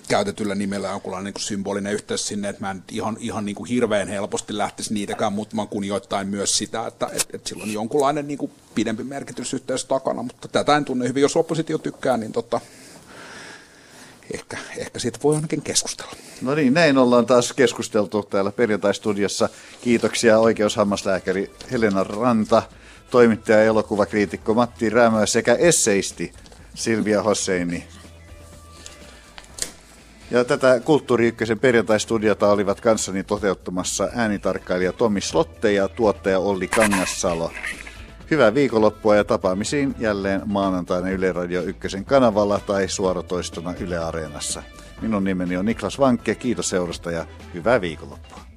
käytetyllä 0.09 0.55
nimellä 0.55 0.87
jonkunlainen 0.87 1.33
niin 1.33 1.43
symbolinen 1.43 1.93
yhteys 1.93 2.27
sinne, 2.27 2.49
että 2.49 2.61
mä 2.61 2.71
en 2.71 2.83
ihan, 2.91 3.17
ihan 3.19 3.45
niin 3.45 3.55
kuin 3.55 3.69
hirveän 3.69 4.07
helposti 4.07 4.57
lähtisi 4.57 4.93
niitäkään, 4.93 5.33
mutta 5.33 5.55
mä 5.55 5.65
kunnioittain 5.65 6.27
myös 6.27 6.57
sitä, 6.57 6.87
että 6.87 7.09
et, 7.13 7.27
et 7.33 7.47
sillä 7.47 7.63
on 7.63 7.73
jonkunlainen 7.73 8.27
niin 8.27 8.37
kuin 8.37 8.51
pidempi 8.75 9.03
merkitysyhteys 9.03 9.85
takana, 9.85 10.23
mutta 10.23 10.47
tätä 10.47 10.77
en 10.77 10.85
tunne 10.85 11.07
hyvin. 11.07 11.21
Jos 11.21 11.35
oppositio 11.35 11.77
tykkää, 11.77 12.17
niin 12.17 12.31
tota, 12.31 12.61
ehkä, 14.33 14.57
ehkä 14.77 14.99
siitä 14.99 15.19
voi 15.23 15.35
ainakin 15.35 15.61
keskustella. 15.61 16.11
No 16.41 16.55
niin, 16.55 16.73
näin 16.73 16.97
ollaan 16.97 17.25
taas 17.25 17.53
keskusteltu 17.53 18.23
täällä 18.23 18.51
perjantai-studiossa. 18.51 19.49
Kiitoksia 19.81 20.39
oikeushammaslääkäri 20.39 21.51
Helena 21.71 22.03
Ranta, 22.03 22.63
toimittaja 23.11 23.57
ja 23.57 23.63
elokuvakriitikko 23.63 24.53
Matti 24.53 24.89
Räämö 24.89 25.27
sekä 25.27 25.55
esseisti 25.55 26.33
Silvia 26.75 27.23
Hosseini. 27.23 27.87
Ja 30.31 30.45
tätä 30.45 30.79
Kulttuuri 30.79 31.35
perjantai-studiota 31.61 32.49
olivat 32.49 32.81
kanssani 32.81 33.23
toteuttamassa 33.23 34.09
äänitarkkailija 34.15 34.93
Tomi 34.93 35.21
Slotte 35.21 35.73
ja 35.73 35.87
tuottaja 35.87 36.39
Olli 36.39 36.67
Kangassalo. 36.67 37.51
Hyvää 38.31 38.53
viikonloppua 38.53 39.15
ja 39.15 39.23
tapaamisiin 39.23 39.95
jälleen 39.99 40.41
maanantaina 40.45 41.09
Yle 41.09 41.31
Radio 41.31 41.61
Ykkösen 41.61 42.05
kanavalla 42.05 42.59
tai 42.59 42.87
suoratoistona 42.87 43.73
Yle 43.79 43.97
Areenassa. 43.97 44.63
Minun 45.01 45.23
nimeni 45.23 45.57
on 45.57 45.65
Niklas 45.65 45.99
Vankke, 45.99 46.35
kiitos 46.35 46.69
seurasta 46.69 47.11
ja 47.11 47.25
hyvää 47.53 47.81
viikonloppua. 47.81 48.48